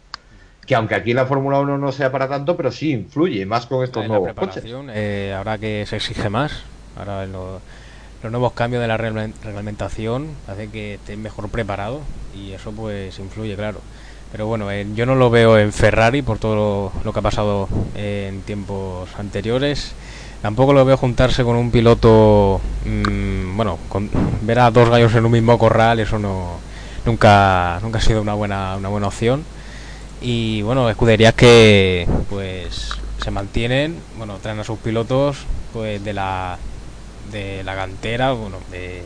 Que 0.65 0.73
aunque 0.75 0.95
aquí 0.95 1.13
la 1.13 1.25
Fórmula 1.27 1.59
1 1.59 1.77
no 1.77 1.91
sea 1.91 2.11
para 2.11 2.27
tanto, 2.27 2.57
pero 2.57 2.71
sí 2.71 2.91
influye 2.91 3.45
más 3.45 3.67
con 3.67 3.83
estos 3.83 4.03
En 4.03 4.09
nuevos 4.09 4.27
la 4.29 4.33
coches. 4.33 4.63
eh, 4.65 5.33
ahora 5.37 5.57
que 5.59 5.85
se 5.87 5.97
exige 5.97 6.29
más, 6.29 6.63
ahora 6.97 7.25
lo- 7.27 7.59
los 8.23 8.31
nuevos 8.31 8.53
cambios 8.53 8.81
de 8.81 8.87
la 8.87 8.97
regla- 8.97 9.29
reglamentación 9.43 10.29
hace 10.47 10.69
que 10.69 10.95
estés 10.95 11.17
mejor 11.17 11.49
preparado 11.49 12.01
y 12.35 12.53
eso 12.53 12.71
pues 12.71 13.19
influye, 13.19 13.55
claro. 13.55 13.79
Pero 14.31 14.47
bueno, 14.47 14.71
eh, 14.71 14.87
yo 14.95 15.05
no 15.05 15.13
lo 15.15 15.29
veo 15.29 15.59
en 15.59 15.71
Ferrari 15.71 16.21
por 16.23 16.39
todo 16.39 16.55
lo, 16.55 16.91
lo 17.03 17.13
que 17.13 17.19
ha 17.19 17.21
pasado 17.21 17.69
en 17.95 18.41
tiempos 18.41 19.09
anteriores. 19.19 19.93
Tampoco 20.45 20.73
lo 20.73 20.85
veo 20.85 20.95
juntarse 20.95 21.43
con 21.43 21.55
un 21.55 21.71
piloto, 21.71 22.61
mm, 22.85 23.57
bueno, 23.57 23.79
con, 23.89 24.07
ver 24.43 24.59
a 24.59 24.69
dos 24.69 24.91
gallos 24.91 25.15
en 25.15 25.25
un 25.25 25.31
mismo 25.31 25.57
corral, 25.57 25.99
eso 25.99 26.19
no 26.19 26.59
nunca 27.03 27.79
nunca 27.81 27.97
ha 27.97 28.01
sido 28.01 28.21
una 28.21 28.35
buena 28.35 28.75
una 28.77 28.89
buena 28.89 29.07
opción. 29.07 29.43
Y 30.21 30.61
bueno, 30.61 30.87
escuderías 30.87 31.33
que 31.33 32.07
pues 32.29 32.95
se 33.17 33.31
mantienen, 33.31 33.95
bueno, 34.19 34.35
traen 34.39 34.59
a 34.59 34.63
sus 34.63 34.77
pilotos 34.77 35.37
pues 35.73 36.03
de 36.05 36.13
la 36.13 36.59
de 37.31 37.63
la 37.63 37.73
cantera, 37.75 38.33
bueno, 38.33 38.57
de- 38.69 39.01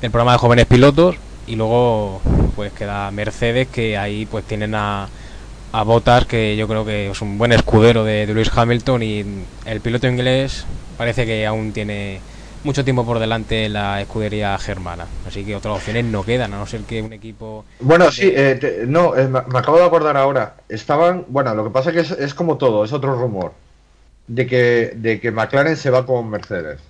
del 0.00 0.10
programa 0.12 0.34
de 0.34 0.38
jóvenes 0.38 0.66
pilotos 0.66 1.16
y 1.48 1.56
luego 1.56 2.20
pues 2.54 2.72
queda 2.72 3.10
Mercedes 3.10 3.66
que 3.66 3.98
ahí 3.98 4.24
pues 4.24 4.44
tienen 4.44 4.76
a 4.76 5.08
a 5.78 5.82
Bottas 5.82 6.24
que 6.24 6.56
yo 6.56 6.66
creo 6.66 6.86
que 6.86 7.10
es 7.10 7.20
un 7.20 7.36
buen 7.36 7.52
escudero 7.52 8.02
de, 8.02 8.26
de 8.26 8.32
Lewis 8.32 8.50
Hamilton 8.56 9.02
y 9.02 9.24
el 9.66 9.80
piloto 9.82 10.06
inglés 10.06 10.64
parece 10.96 11.26
que 11.26 11.46
aún 11.46 11.72
tiene 11.72 12.18
mucho 12.64 12.82
tiempo 12.82 13.04
por 13.04 13.18
delante 13.18 13.66
en 13.66 13.74
la 13.74 14.00
escudería 14.00 14.56
germana, 14.58 15.06
así 15.26 15.44
que 15.44 15.54
otras 15.54 15.76
opciones 15.76 16.04
no 16.06 16.24
quedan, 16.24 16.54
a 16.54 16.58
no 16.58 16.66
ser 16.66 16.80
que 16.80 17.02
un 17.02 17.12
equipo 17.12 17.64
Bueno, 17.78 18.10
sí, 18.10 18.32
eh, 18.34 18.56
te- 18.58 18.86
no, 18.86 19.14
eh, 19.16 19.28
me 19.28 19.58
acabo 19.58 19.76
de 19.78 19.84
acordar 19.84 20.16
ahora. 20.16 20.54
Estaban, 20.68 21.26
bueno, 21.28 21.54
lo 21.54 21.64
que 21.64 21.70
pasa 21.70 21.92
que 21.92 22.00
es, 22.00 22.10
es 22.10 22.32
como 22.34 22.56
todo, 22.56 22.82
es 22.82 22.92
otro 22.92 23.14
rumor. 23.14 23.52
De 24.26 24.46
que, 24.46 24.92
de 24.96 25.20
que 25.20 25.30
McLaren 25.30 25.76
se 25.76 25.90
va 25.90 26.04
con 26.04 26.28
Mercedes. 26.30 26.80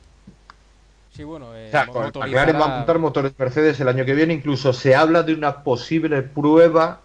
Sí, 1.12 1.24
bueno, 1.24 1.46
eh, 1.54 1.68
O 1.68 1.70
sea, 1.70 1.86
McLaren 1.86 2.56
va 2.56 2.64
a 2.64 2.76
montar 2.78 2.98
motores 2.98 3.32
Mercedes 3.38 3.80
el 3.80 3.88
año 3.88 4.04
que 4.04 4.14
viene. 4.14 4.34
Incluso 4.34 4.72
se 4.72 4.94
habla 4.94 5.22
de 5.22 5.34
una 5.34 5.62
posible 5.64 6.22
prueba 6.22 7.00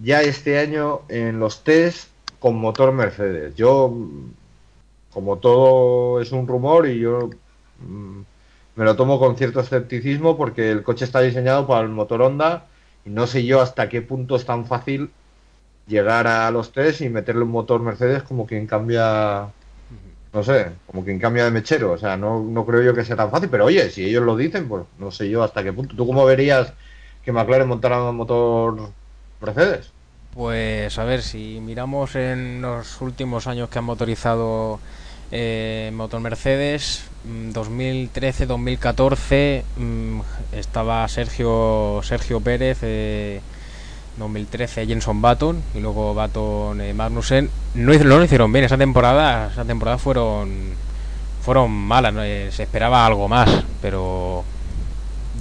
ya 0.00 0.22
este 0.22 0.58
año 0.58 1.02
en 1.08 1.38
los 1.38 1.64
test 1.64 2.10
con 2.38 2.56
motor 2.56 2.92
Mercedes. 2.92 3.54
Yo, 3.54 3.94
como 5.12 5.38
todo 5.38 6.20
es 6.20 6.32
un 6.32 6.46
rumor 6.46 6.88
y 6.88 6.98
yo 7.00 7.30
mm, 7.80 8.20
me 8.76 8.84
lo 8.84 8.96
tomo 8.96 9.18
con 9.18 9.36
cierto 9.36 9.60
escepticismo 9.60 10.36
porque 10.36 10.70
el 10.70 10.82
coche 10.82 11.04
está 11.04 11.20
diseñado 11.20 11.66
para 11.66 11.82
el 11.82 11.88
motor 11.90 12.22
Honda 12.22 12.66
y 13.04 13.10
no 13.10 13.26
sé 13.26 13.44
yo 13.44 13.60
hasta 13.60 13.88
qué 13.88 14.02
punto 14.02 14.36
es 14.36 14.44
tan 14.46 14.66
fácil 14.66 15.10
llegar 15.86 16.26
a 16.26 16.50
los 16.50 16.72
test 16.72 17.00
y 17.02 17.08
meterle 17.08 17.42
un 17.42 17.50
motor 17.50 17.80
Mercedes 17.80 18.22
como 18.22 18.46
quien 18.46 18.66
cambia 18.66 19.52
no 20.32 20.42
sé, 20.42 20.72
como 20.86 21.04
quien 21.04 21.18
cambia 21.18 21.44
de 21.44 21.50
mechero, 21.50 21.92
o 21.92 21.98
sea, 21.98 22.16
no, 22.16 22.42
no 22.42 22.64
creo 22.64 22.82
yo 22.82 22.94
que 22.94 23.04
sea 23.04 23.16
tan 23.16 23.30
fácil, 23.30 23.50
pero 23.50 23.66
oye, 23.66 23.90
si 23.90 24.04
ellos 24.04 24.24
lo 24.24 24.34
dicen, 24.36 24.66
pues 24.68 24.84
no 24.98 25.10
sé 25.10 25.28
yo 25.28 25.42
hasta 25.42 25.62
qué 25.62 25.72
punto. 25.72 25.94
¿Tú 25.94 26.06
cómo 26.06 26.24
verías 26.24 26.72
que 27.22 27.32
McLaren 27.32 27.68
montara 27.68 28.02
un 28.02 28.16
motor 28.16 28.92
Pues 30.34 30.98
a 30.98 31.04
ver, 31.04 31.22
si 31.22 31.60
miramos 31.60 32.16
en 32.16 32.62
los 32.62 33.00
últimos 33.00 33.46
años 33.46 33.68
que 33.68 33.78
han 33.78 33.84
motorizado 33.84 34.80
eh, 35.30 35.92
motor 35.94 36.20
Mercedes, 36.20 37.04
mm, 37.24 37.50
2013-2014 37.50 39.62
mm, 39.76 40.20
estaba 40.52 41.06
Sergio 41.08 42.00
Sergio 42.02 42.40
Pérez, 42.40 42.78
eh, 42.82 43.40
2013 44.16 44.86
Jenson 44.86 45.20
Button 45.20 45.62
y 45.74 45.80
luego 45.80 46.14
Button 46.14 46.80
eh, 46.80 46.94
Magnussen. 46.94 47.50
No, 47.74 47.92
no 47.92 48.18
lo 48.18 48.24
hicieron 48.24 48.52
bien 48.52 48.64
esa 48.64 48.78
temporada, 48.78 49.50
esa 49.52 49.64
temporada 49.64 49.98
fueron 49.98 50.74
fueron 51.42 51.72
malas. 51.72 52.14
Eh, 52.18 52.50
se 52.52 52.62
esperaba 52.62 53.04
algo 53.04 53.28
más, 53.28 53.64
pero 53.80 54.44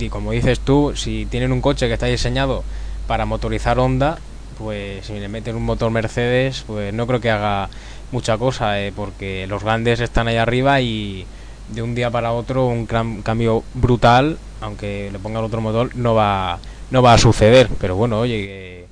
como 0.10 0.32
dices 0.32 0.60
tú, 0.60 0.94
si 0.96 1.28
tienen 1.28 1.52
un 1.52 1.62
coche 1.62 1.88
que 1.88 1.94
está 1.94 2.08
diseñado 2.08 2.64
para 3.12 3.26
motorizar 3.26 3.78
Honda, 3.78 4.20
pues 4.58 5.06
si 5.06 5.20
le 5.20 5.28
meten 5.28 5.58
un 5.58 5.64
motor 5.66 5.92
Mercedes, 5.92 6.64
pues 6.66 6.94
no 6.94 7.06
creo 7.08 7.20
que 7.20 7.30
haga 7.30 7.68
mucha 8.14 8.38
cosa, 8.38 8.80
eh, 8.82 8.94
porque 8.96 9.46
los 9.48 9.66
grandes 9.66 10.00
están 10.00 10.30
ahí 10.30 10.38
arriba 10.38 10.80
y 10.80 11.26
de 11.68 11.82
un 11.82 11.94
día 11.94 12.10
para 12.10 12.32
otro 12.32 12.68
un 12.68 12.86
cambio 12.86 13.66
brutal, 13.74 14.38
aunque 14.62 15.10
le 15.12 15.20
pongan 15.20 15.44
otro 15.44 15.60
motor, 15.60 15.94
no 15.94 16.16
va 16.16 16.58
no 16.90 17.02
va 17.02 17.16
a 17.16 17.18
suceder. 17.18 17.68
Pero 17.82 17.98
bueno, 17.98 18.18
oye, 18.22 18.86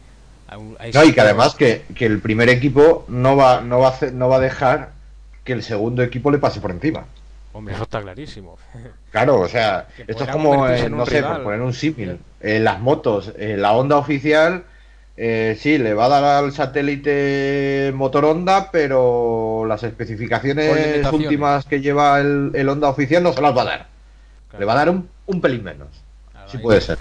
hay 0.80 0.92
No, 0.92 1.06
y 1.06 1.14
que 1.14 1.22
además 1.22 1.56
que, 1.56 1.84
que 1.96 2.06
el 2.06 2.20
primer 2.20 2.50
equipo 2.50 3.06
no 3.08 3.38
va, 3.38 3.62
no, 3.62 3.80
va 3.80 3.88
a 3.88 3.92
hacer- 3.92 4.12
no 4.12 4.28
va 4.28 4.36
a 4.36 4.40
dejar 4.42 4.90
que 5.46 5.54
el 5.54 5.64
segundo 5.64 6.04
equipo 6.04 6.30
le 6.30 6.40
pase 6.40 6.60
por 6.60 6.72
encima. 6.72 7.06
Hombre, 7.54 7.74
eso 7.74 7.84
está 7.84 8.02
clarísimo. 8.02 8.58
Claro, 9.12 9.40
o 9.40 9.48
sea, 9.48 9.88
esto 10.08 10.24
es 10.24 10.30
como, 10.30 10.68
eh, 10.68 10.88
no 10.88 11.04
sé, 11.04 11.16
rival. 11.16 11.34
por 11.38 11.44
poner 11.46 11.62
un 11.62 11.74
símil, 11.74 12.20
en 12.42 12.64
las 12.64 12.80
motos, 12.80 13.34
eh, 13.40 13.58
la 13.58 13.72
Honda 13.74 13.98
oficial, 13.98 14.66
eh, 15.18 15.58
sí, 15.60 15.80
le 15.80 15.96
va 15.96 16.06
a 16.06 16.10
dar 16.10 16.24
al 16.44 16.52
satélite 16.54 17.92
motor 17.96 18.26
Honda, 18.26 18.70
pero 18.72 19.66
las 19.68 19.82
especificaciones 19.82 21.04
últimas 21.12 21.66
que 21.66 21.82
lleva 21.82 22.20
el, 22.20 22.52
el 22.54 22.70
Honda 22.70 22.90
oficial 22.90 23.24
no 23.24 23.34
se 23.34 23.42
las 23.42 23.58
va 23.58 23.64
a 23.64 23.66
dar. 23.66 23.88
Claro. 24.50 24.60
Le 24.60 24.66
va 24.66 24.74
a 24.74 24.76
dar 24.76 24.90
un, 24.92 25.10
un 25.26 25.42
pelín 25.42 25.64
menos. 25.64 25.88
Claro, 26.32 26.50
Sí 26.52 26.58
ahí- 26.58 26.64
puede 26.64 26.82
ser. 26.82 26.98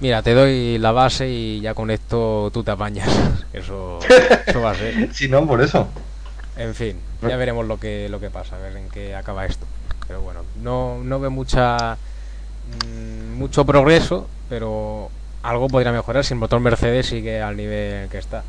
Mira, 0.00 0.22
te 0.22 0.32
doy 0.34 0.78
la 0.78 0.92
base 0.92 1.28
y 1.28 1.60
ya 1.62 1.72
con 1.74 1.90
esto 1.90 2.50
tú 2.52 2.62
te 2.62 2.70
apañas. 2.70 3.08
Eso, 3.54 3.98
eso 4.46 4.60
va 4.60 4.72
a 4.72 4.74
ser. 4.74 5.12
Sí, 5.14 5.28
no, 5.28 5.46
por 5.46 5.60
eso. 5.62 5.88
En 6.58 6.74
fin, 6.74 7.00
ya 7.26 7.36
veremos 7.36 7.66
lo 7.66 7.80
que 7.80 8.08
lo 8.10 8.20
que 8.20 8.30
pasa, 8.30 8.56
a 8.56 8.58
ver 8.58 8.76
en 8.76 8.88
qué 8.90 9.14
acaba 9.16 9.46
esto. 9.46 9.64
Pero 10.08 10.22
bueno, 10.22 10.40
no, 10.62 10.98
no 11.04 11.20
veo 11.20 11.30
mucha 11.30 11.96
mm, 12.86 13.38
mucho 13.38 13.64
progreso, 13.64 14.26
pero 14.48 15.10
algo 15.42 15.68
podría 15.68 15.92
mejorar 15.92 16.24
si 16.24 16.34
el 16.34 16.40
motor 16.40 16.60
Mercedes 16.60 17.06
sigue 17.06 17.40
al 17.40 17.56
nivel 17.56 18.08
que 18.08 18.18
está. 18.18 18.42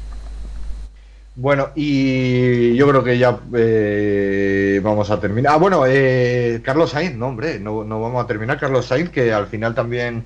Bueno, 1.36 1.70
y 1.76 2.76
yo 2.76 2.88
creo 2.90 3.04
que 3.04 3.18
ya 3.18 3.40
eh, 3.56 4.82
vamos 4.84 5.10
a 5.10 5.20
terminar. 5.20 5.54
Ah, 5.54 5.58
bueno, 5.58 5.84
eh, 5.88 6.62
Carlos 6.64 6.90
Sainz, 6.90 7.16
no, 7.16 7.28
hombre, 7.28 7.60
no, 7.60 7.84
no 7.84 8.02
vamos 8.02 8.24
a 8.24 8.28
terminar. 8.28 8.60
Carlos 8.60 8.88
Sainz, 8.88 9.10
que 9.10 9.32
al 9.32 9.48
final 9.48 9.74
también, 9.74 10.26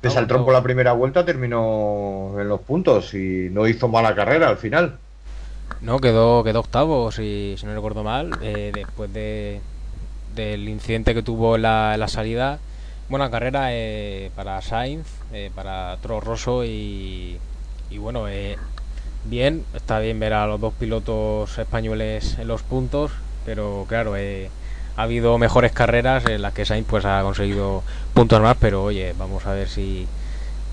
pese 0.00 0.18
al 0.18 0.28
trompo 0.28 0.52
la 0.52 0.62
primera 0.62 0.92
vuelta, 0.92 1.24
terminó 1.24 2.36
en 2.38 2.48
los 2.48 2.60
puntos 2.60 3.12
y 3.14 3.48
no 3.50 3.66
hizo 3.66 3.88
mala 3.88 4.14
carrera 4.14 4.48
al 4.48 4.56
final. 4.56 4.98
No, 5.80 5.98
quedó, 5.98 6.44
quedó 6.44 6.60
octavo, 6.60 7.10
si, 7.10 7.56
si 7.58 7.66
no 7.66 7.74
recuerdo 7.74 8.04
mal, 8.04 8.30
eh, 8.40 8.70
después 8.72 9.12
de, 9.12 9.60
del 10.34 10.68
incidente 10.68 11.14
que 11.14 11.22
tuvo 11.22 11.58
la, 11.58 11.96
la 11.96 12.08
salida. 12.08 12.58
Buena 13.08 13.30
carrera 13.30 13.68
eh, 13.72 14.30
para 14.34 14.62
Sainz, 14.62 15.06
eh, 15.32 15.50
para 15.54 15.98
Toro 16.00 16.20
Rosso 16.20 16.64
y, 16.64 17.36
y 17.90 17.98
bueno, 17.98 18.28
eh, 18.28 18.56
bien, 19.24 19.64
está 19.74 19.98
bien 19.98 20.18
ver 20.18 20.32
a 20.32 20.46
los 20.46 20.60
dos 20.60 20.72
pilotos 20.72 21.58
españoles 21.58 22.38
en 22.38 22.48
los 22.48 22.62
puntos, 22.62 23.10
pero 23.44 23.84
claro, 23.88 24.14
ha 24.14 25.02
habido 25.02 25.36
mejores 25.36 25.72
carreras 25.72 26.24
en 26.26 26.40
las 26.40 26.54
que 26.54 26.64
Sainz 26.64 26.86
pues 26.88 27.04
ha 27.04 27.20
conseguido 27.22 27.82
puntos 28.14 28.40
más, 28.40 28.56
pero 28.58 28.84
oye, 28.84 29.14
vamos 29.18 29.44
a 29.46 29.52
ver 29.52 29.68
si, 29.68 30.06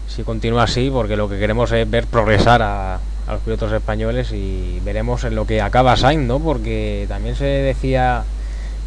si 0.08 0.24
continúa 0.24 0.64
así, 0.64 0.90
porque 0.90 1.18
lo 1.18 1.28
que 1.28 1.40
queremos 1.40 1.72
es 1.74 1.90
ver 1.90 2.06
progresar 2.06 2.62
a, 2.62 2.96
a 2.96 3.34
los 3.34 3.42
pilotos 3.42 3.72
españoles 3.74 4.32
y 4.32 4.80
veremos 4.86 5.26
en 5.26 5.36
lo 5.36 5.46
que 5.46 5.62
acaba 5.62 5.98
Sainz, 5.98 6.26
¿no? 6.26 6.40
Porque 6.40 7.06
también 7.10 7.36
se 7.36 7.46
decía 7.46 8.24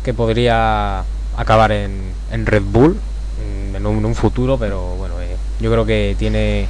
que 0.03 0.15
podría 0.15 1.05
acabar 1.37 1.73
en, 1.73 2.13
Red 2.47 2.63
Bull 2.63 2.95
mm, 2.95 3.77
en 3.77 3.87
un, 3.87 4.15
futuro, 4.15 4.59
pero 4.59 4.97
bueno, 4.97 5.21
eh, 5.21 5.37
yo 5.61 5.71
creo 5.71 5.85
que 5.85 6.17
tiene 6.19 6.67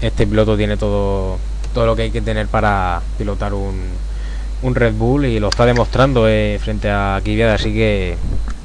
este 0.00 0.26
piloto 0.26 0.56
tiene 0.56 0.76
todo 0.76 1.38
todo 1.72 1.86
lo 1.86 1.96
que 1.96 2.02
hay 2.02 2.10
que 2.10 2.20
tener 2.20 2.46
para 2.48 3.00
pilotar 3.18 3.54
un, 3.54 3.80
Red 4.62 4.94
Bull 4.94 5.26
y 5.26 5.40
lo 5.40 5.48
está 5.48 5.66
demostrando 5.66 6.28
eh, 6.28 6.58
frente 6.62 6.88
a 6.88 7.20
Kvyat, 7.24 7.54
así 7.54 7.74
que 7.74 8.16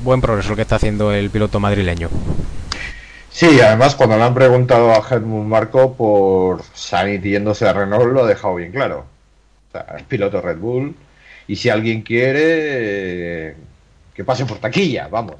buen 0.04 0.22
progreso 0.22 0.56
que 0.56 0.62
está 0.62 0.76
haciendo 0.76 1.12
el 1.12 1.32
piloto 1.32 1.60
madrileño. 1.60 2.10
Sí, 3.32 3.60
además 3.62 3.96
cuando 3.96 4.18
le 4.18 4.24
han 4.24 4.34
preguntado 4.34 4.92
a 4.92 5.04
Helmut 5.08 5.46
Marco 5.46 5.94
por 5.94 6.62
Sainz 6.74 7.24
yéndose 7.24 7.68
a 7.68 7.74
Renault 7.74 8.12
lo 8.12 8.24
ha 8.24 8.28
dejado 8.28 8.56
bien 8.56 8.72
claro. 8.72 9.06
O 9.70 9.72
sea, 9.72 9.96
es 9.98 10.04
piloto 10.04 10.42
Red 10.42 10.58
Bull 10.58 10.96
Y 11.48 11.56
si 11.56 11.70
alguien 11.70 12.02
quiere, 12.02 13.56
que 14.18 14.24
pase 14.24 14.48
por 14.48 14.58
taquilla, 14.58 15.08
vamos. 15.10 15.36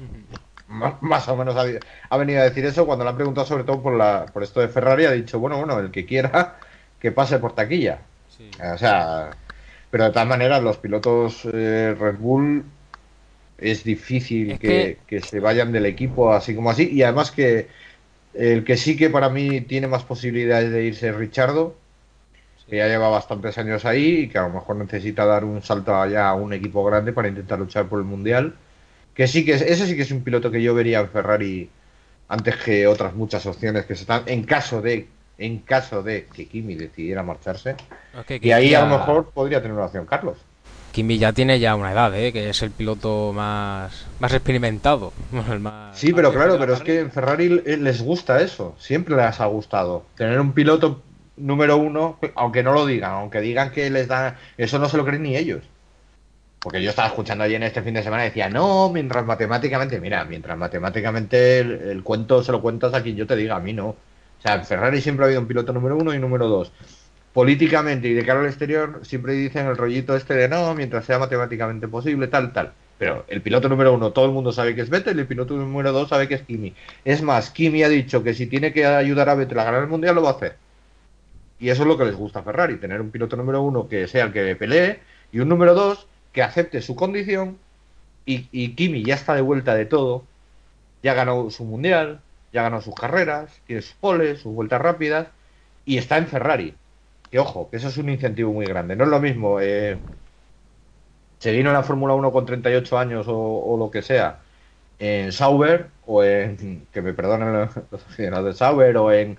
Más 0.68 1.26
o 1.26 1.36
menos 1.36 1.56
ha, 1.56 2.16
venido 2.16 2.40
a 2.40 2.44
decir 2.44 2.64
eso 2.64 2.86
cuando 2.86 3.02
le 3.02 3.10
han 3.10 3.16
preguntado 3.16 3.44
sobre 3.44 3.64
todo 3.64 3.82
por, 3.82 3.96
la, 3.96 4.26
por 4.32 4.44
esto 4.44 4.60
de 4.60 4.68
Ferrari, 4.68 5.04
ha 5.04 5.10
dicho, 5.10 5.40
bueno, 5.40 5.58
bueno, 5.58 5.80
el 5.80 5.90
que 5.90 6.06
quiera 6.06 6.58
que 7.00 7.10
pase 7.10 7.40
por 7.40 7.56
taquilla. 7.56 7.98
O 8.72 8.78
sea, 8.78 9.30
pero 9.90 10.04
de 10.04 10.10
tal 10.10 10.28
manera 10.28 10.60
los 10.60 10.76
pilotos 10.76 11.44
eh, 11.52 11.96
Red 11.98 12.18
Bull 12.18 12.64
es 13.58 13.82
difícil 13.82 14.60
que, 14.60 14.98
se 15.22 15.40
vayan 15.40 15.72
del 15.72 15.86
equipo 15.86 16.32
así 16.32 16.54
como 16.54 16.70
así. 16.70 16.88
Y 16.92 17.02
además 17.02 17.32
que 17.32 17.66
el 18.32 18.62
que 18.62 18.76
sí 18.76 18.96
que 18.96 19.10
para 19.10 19.28
mí 19.28 19.60
tiene 19.62 19.88
más 19.88 20.04
posibilidades 20.04 20.70
de 20.70 20.84
irse 20.84 21.08
es 21.08 21.16
Richardo, 21.16 21.74
que 22.70 22.76
ya 22.76 22.86
lleva 22.86 23.08
bastantes 23.08 23.58
años 23.58 23.84
ahí 23.84 24.20
y 24.20 24.28
que 24.28 24.38
a 24.38 24.42
lo 24.42 24.50
mejor 24.50 24.76
necesita 24.76 25.26
dar 25.26 25.44
un 25.44 25.62
salto 25.62 25.96
allá 25.96 26.28
a 26.28 26.34
un 26.34 26.52
equipo 26.52 26.84
grande 26.84 27.12
para 27.12 27.26
intentar 27.26 27.58
luchar 27.58 27.88
por 27.88 27.98
el 27.98 28.04
Mundial. 28.04 28.54
Que 29.18 29.26
sí 29.26 29.44
que 29.44 29.54
es, 29.54 29.62
ese 29.62 29.88
sí 29.88 29.96
que 29.96 30.02
es 30.02 30.12
un 30.12 30.22
piloto 30.22 30.48
que 30.48 30.62
yo 30.62 30.76
vería 30.76 31.00
en 31.00 31.08
Ferrari 31.08 31.68
antes 32.28 32.54
que 32.54 32.86
otras 32.86 33.14
muchas 33.14 33.44
opciones 33.46 33.84
que 33.84 33.96
se 33.96 34.02
están 34.02 34.22
en 34.26 34.44
caso 34.44 34.80
de 34.80 35.08
en 35.38 35.58
caso 35.58 36.04
de 36.04 36.26
que 36.32 36.46
Kimi 36.46 36.76
decidiera 36.76 37.24
marcharse. 37.24 37.74
y 38.28 38.52
ahí 38.52 38.76
a 38.76 38.86
lo 38.86 38.96
mejor 38.96 39.30
podría 39.30 39.60
tener 39.60 39.76
una 39.76 39.86
opción 39.86 40.06
Carlos. 40.06 40.38
Kimi 40.92 41.18
ya 41.18 41.32
tiene 41.32 41.58
ya 41.58 41.74
una 41.74 41.90
edad, 41.90 42.14
¿eh? 42.14 42.32
que 42.32 42.48
es 42.48 42.62
el 42.62 42.70
piloto 42.70 43.32
más, 43.32 44.06
más 44.20 44.32
experimentado. 44.32 45.12
sí, 45.94 46.12
pero 46.12 46.32
claro, 46.32 46.56
pero 46.56 46.74
es 46.74 46.80
que 46.82 47.00
en 47.00 47.10
Ferrari 47.10 47.48
les 47.48 48.00
gusta 48.00 48.40
eso, 48.40 48.76
siempre 48.78 49.16
les 49.16 49.40
ha 49.40 49.46
gustado. 49.46 50.04
Tener 50.16 50.40
un 50.40 50.52
piloto 50.52 51.02
número 51.36 51.76
uno, 51.76 52.20
aunque 52.36 52.62
no 52.62 52.72
lo 52.72 52.86
digan, 52.86 53.10
aunque 53.10 53.40
digan 53.40 53.72
que 53.72 53.90
les 53.90 54.06
dan, 54.06 54.36
eso 54.56 54.78
no 54.78 54.88
se 54.88 54.96
lo 54.96 55.04
creen 55.04 55.24
ni 55.24 55.36
ellos. 55.36 55.64
Porque 56.60 56.82
yo 56.82 56.90
estaba 56.90 57.08
escuchando 57.08 57.44
ayer 57.44 57.56
en 57.56 57.62
este 57.64 57.82
fin 57.82 57.94
de 57.94 58.02
semana 58.02 58.24
decía, 58.24 58.48
no, 58.48 58.90
mientras 58.90 59.24
matemáticamente, 59.24 60.00
mira, 60.00 60.24
mientras 60.24 60.58
matemáticamente 60.58 61.60
el, 61.60 62.02
cuento 62.02 62.42
se 62.42 62.52
lo 62.52 62.60
cuentas 62.60 62.94
a 62.94 63.02
quien 63.02 63.16
yo 63.16 63.26
te 63.26 63.36
diga, 63.36 63.56
a 63.56 63.60
mí 63.60 63.72
no. 63.72 63.88
O 63.88 63.96
sea, 64.42 64.54
en 64.54 64.64
Ferrari 64.64 65.00
siempre 65.00 65.24
ha 65.24 65.26
habido 65.26 65.40
un 65.40 65.48
piloto 65.48 65.72
número 65.72 65.96
uno 65.96 66.14
y 66.14 66.18
número 66.18 66.48
dos 66.48 66.72
políticamente 67.32 68.08
y 68.08 68.14
de 68.14 68.24
cara 68.24 68.40
al 68.40 68.46
exterior 68.46 69.00
siempre 69.04 69.34
dicen 69.34 69.66
el 69.66 69.76
rollito 69.76 70.16
este 70.16 70.34
de 70.34 70.48
no, 70.48 70.74
mientras 70.74 71.04
sea 71.04 71.20
matemáticamente 71.20 71.86
posible, 71.86 72.26
tal, 72.26 72.52
tal. 72.52 72.72
Pero 72.98 73.24
el 73.28 73.42
piloto 73.42 73.68
número 73.68 73.92
uno, 73.94 74.10
todo 74.10 74.24
el 74.24 74.32
mundo 74.32 74.50
sabe 74.50 74.74
que 74.74 74.80
es 74.80 74.90
Vettel, 74.90 75.20
el 75.20 75.26
piloto 75.26 75.54
número 75.54 75.92
dos 75.92 76.08
sabe 76.08 76.26
que 76.26 76.34
es 76.34 76.42
Kimi. 76.42 76.74
Es 77.04 77.22
más, 77.22 77.50
Kimi 77.50 77.84
ha 77.84 77.88
dicho 77.88 78.24
que 78.24 78.34
si 78.34 78.48
tiene 78.48 78.72
que 78.72 78.84
ayudar 78.86 79.28
a 79.28 79.36
Vettel 79.36 79.60
a 79.60 79.64
ganar 79.64 79.82
el 79.82 79.88
mundial, 79.88 80.16
lo 80.16 80.22
va 80.22 80.30
a 80.30 80.32
hacer. 80.32 80.56
Y 81.60 81.68
eso 81.68 81.82
es 81.82 81.88
lo 81.88 81.96
que 81.96 82.06
les 82.06 82.16
gusta 82.16 82.40
a 82.40 82.42
Ferrari, 82.42 82.76
tener 82.78 83.00
un 83.00 83.12
piloto 83.12 83.36
número 83.36 83.62
uno 83.62 83.88
que 83.88 84.08
sea 84.08 84.24
el 84.24 84.32
que 84.32 84.56
pelee 84.56 84.98
y 85.30 85.38
un 85.38 85.48
número 85.48 85.74
dos 85.74 86.08
que 86.38 86.44
acepte 86.44 86.82
su 86.82 86.94
condición. 86.94 87.58
Y, 88.24 88.46
y 88.52 88.76
Kimi 88.76 89.02
ya 89.02 89.16
está 89.16 89.34
de 89.34 89.40
vuelta 89.40 89.74
de 89.74 89.86
todo, 89.86 90.22
ya 91.02 91.12
ganó 91.12 91.50
su 91.50 91.64
mundial, 91.64 92.20
ya 92.52 92.62
ganó 92.62 92.80
sus 92.80 92.94
carreras, 92.94 93.50
tiene 93.66 93.82
sus 93.82 93.94
poles, 93.94 94.38
sus 94.38 94.54
vueltas 94.54 94.80
rápidas 94.80 95.26
y 95.84 95.98
está 95.98 96.16
en 96.16 96.28
Ferrari. 96.28 96.74
Que 97.32 97.40
ojo, 97.40 97.68
que 97.68 97.78
eso 97.78 97.88
es 97.88 97.96
un 97.96 98.08
incentivo 98.08 98.52
muy 98.52 98.66
grande. 98.66 98.94
No 98.94 99.02
es 99.02 99.10
lo 99.10 99.18
mismo 99.18 99.58
eh, 99.60 99.98
seguir 101.40 101.66
en 101.66 101.72
la 101.72 101.82
Fórmula 101.82 102.14
1 102.14 102.30
con 102.30 102.46
38 102.46 102.98
años 102.98 103.26
o, 103.28 103.76
lo 103.76 103.90
que 103.90 104.02
sea 104.02 104.38
en 105.00 105.32
Sauber 105.32 105.88
o 106.06 106.22
en, 106.22 106.86
que 106.92 107.02
me 107.02 107.14
perdonen 107.14 107.68
los 107.90 108.16
de 108.16 108.54
Sauber 108.54 108.96
o 108.96 109.10
en 109.10 109.38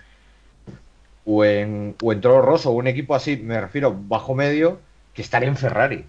o 1.24 1.46
en, 1.46 1.96
o 2.04 2.12
en 2.12 2.20
Toro 2.20 2.42
Rosso, 2.42 2.72
un 2.72 2.88
equipo 2.88 3.16
así, 3.16 3.38
me 3.38 3.62
refiero, 3.62 3.96
bajo 3.98 4.36
medio, 4.36 4.82
que 5.14 5.22
estar 5.22 5.46
en 5.46 5.56
Ferrari. 5.56 6.04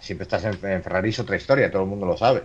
Siempre 0.00 0.24
estás 0.24 0.44
en, 0.44 0.54
Ferrari 0.54 1.10
es 1.10 1.18
otra 1.18 1.36
historia, 1.36 1.70
todo 1.70 1.82
el 1.82 1.88
mundo 1.88 2.06
lo 2.06 2.16
sabe. 2.16 2.42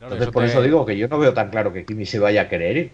Entonces, 0.00 0.28
por 0.30 0.44
eso 0.44 0.62
digo 0.62 0.86
que 0.86 0.96
yo 0.96 1.08
no 1.08 1.18
veo 1.18 1.34
tan 1.34 1.50
claro 1.50 1.72
que 1.72 1.84
Kimi 1.84 2.06
se 2.06 2.18
vaya 2.18 2.42
a 2.42 2.48
querer 2.48 2.76
ir. 2.76 2.92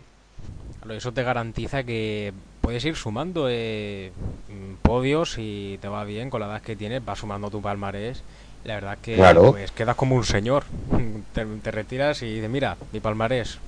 eso 0.91 1.13
te 1.13 1.23
garantiza 1.23 1.85
que 1.85 2.33
puedes 2.61 2.85
ir 2.85 2.97
sumando 2.97 3.47
eh, 3.49 4.11
podios 4.83 5.37
y 5.39 5.79
te 5.81 5.89
va 5.89 6.03
bien 6.05 6.31
con 6.31 6.41
la 6.41 6.47
edad 6.47 6.63
que 6.63 6.75
tienes, 6.75 7.05
vas 7.05 7.21
sumando 7.21 7.51
tu 7.51 7.63
palmarés. 7.63 8.23
La 8.65 8.75
verdad 8.75 8.99
que 9.01 9.17
pues, 9.53 9.71
quedas 9.71 9.95
como 9.95 10.17
un 10.17 10.25
señor. 10.25 10.65
Te, 11.33 11.71
retiras 11.71 12.23
y 12.23 12.35
dices, 12.35 12.51
mira, 12.51 12.77
mi 12.93 12.99
palmarés 12.99 13.59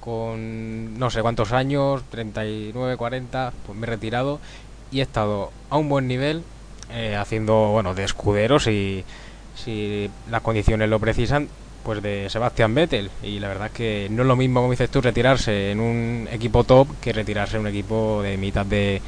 con 0.00 0.98
no 0.98 1.10
sé 1.10 1.20
cuántos 1.20 1.52
años, 1.52 2.02
39, 2.10 2.96
40, 2.96 3.52
pues 3.66 3.78
me 3.78 3.86
he 3.86 3.90
retirado 3.90 4.40
y 4.90 5.00
he 5.00 5.02
estado 5.02 5.52
a 5.68 5.76
un 5.76 5.90
buen 5.90 6.08
nivel 6.08 6.42
eh, 6.90 7.16
haciendo, 7.16 7.68
bueno, 7.72 7.92
de 7.94 8.04
escuderos 8.04 8.66
y 8.68 9.04
si 9.64 10.10
las 10.30 10.42
condiciones 10.42 10.88
lo 10.88 10.98
precisan, 10.98 11.48
pues 11.82 12.02
de 12.02 12.28
Sebastián 12.28 12.74
Vettel. 12.74 13.10
Y 13.22 13.38
la 13.38 13.48
verdad 13.48 13.70
que 13.70 14.08
no 14.10 14.22
es 14.22 14.28
lo 14.28 14.36
mismo 14.36 14.60
como 14.60 14.70
dices 14.70 14.90
tú 14.90 15.00
retirarse 15.00 15.70
en 15.70 15.80
un 15.80 16.28
equipo 16.30 16.64
top 16.64 16.88
que 17.00 17.12
retirarse 17.12 17.56
en 17.56 17.62
un 17.62 17.68
equipo 17.68 18.22
de 18.22 18.36
mitad 18.36 18.66
de, 18.66 19.00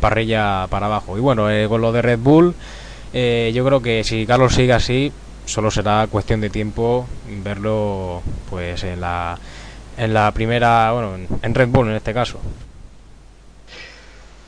parrilla 0.00 0.66
para 0.68 0.86
abajo. 0.86 1.16
Y 1.18 1.20
bueno 1.20 1.50
eh, 1.50 1.66
con 1.68 1.80
lo 1.80 1.92
de 1.92 2.02
Red 2.02 2.18
Bull 2.20 2.54
eh, 3.12 3.50
yo 3.54 3.64
creo 3.64 3.82
que 3.82 4.04
si 4.04 4.24
Carlos 4.24 4.54
sigue 4.54 4.72
así 4.72 5.12
solo 5.44 5.72
será 5.72 6.06
cuestión 6.08 6.40
de 6.40 6.50
tiempo 6.50 7.08
verlo 7.42 8.22
pues 8.48 8.84
en 8.84 9.00
la 9.00 9.36
en 9.96 10.14
la 10.14 10.30
primera 10.30 10.92
bueno 10.92 11.26
en 11.42 11.54
Red 11.54 11.68
Bull 11.68 11.88
en 11.88 11.96
este 11.96 12.14
caso 12.14 12.40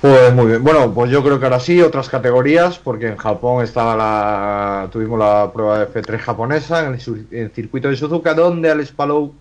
pues 0.03 0.34
muy 0.34 0.46
bien. 0.46 0.64
Bueno, 0.64 0.92
pues 0.92 1.12
yo 1.12 1.22
creo 1.22 1.38
que 1.38 1.44
ahora 1.44 1.61
sí, 1.61 1.80
otras 1.80 2.09
categorías, 2.09 2.76
porque 2.76 3.07
en 3.07 3.16
Japón 3.16 3.62
estaba 3.62 3.94
la, 3.94 4.88
tuvimos 4.90 5.16
la 5.16 5.53
prueba 5.55 5.78
de 5.78 5.86
F3 5.86 6.18
japonesa 6.18 6.84
en 6.86 6.94
el, 7.30 7.50
circuito 7.53 7.88
de 7.88 7.94
Suzuka, 7.94 8.34
donde 8.34 8.68
Alex 8.68 8.90
Palou 8.90 9.32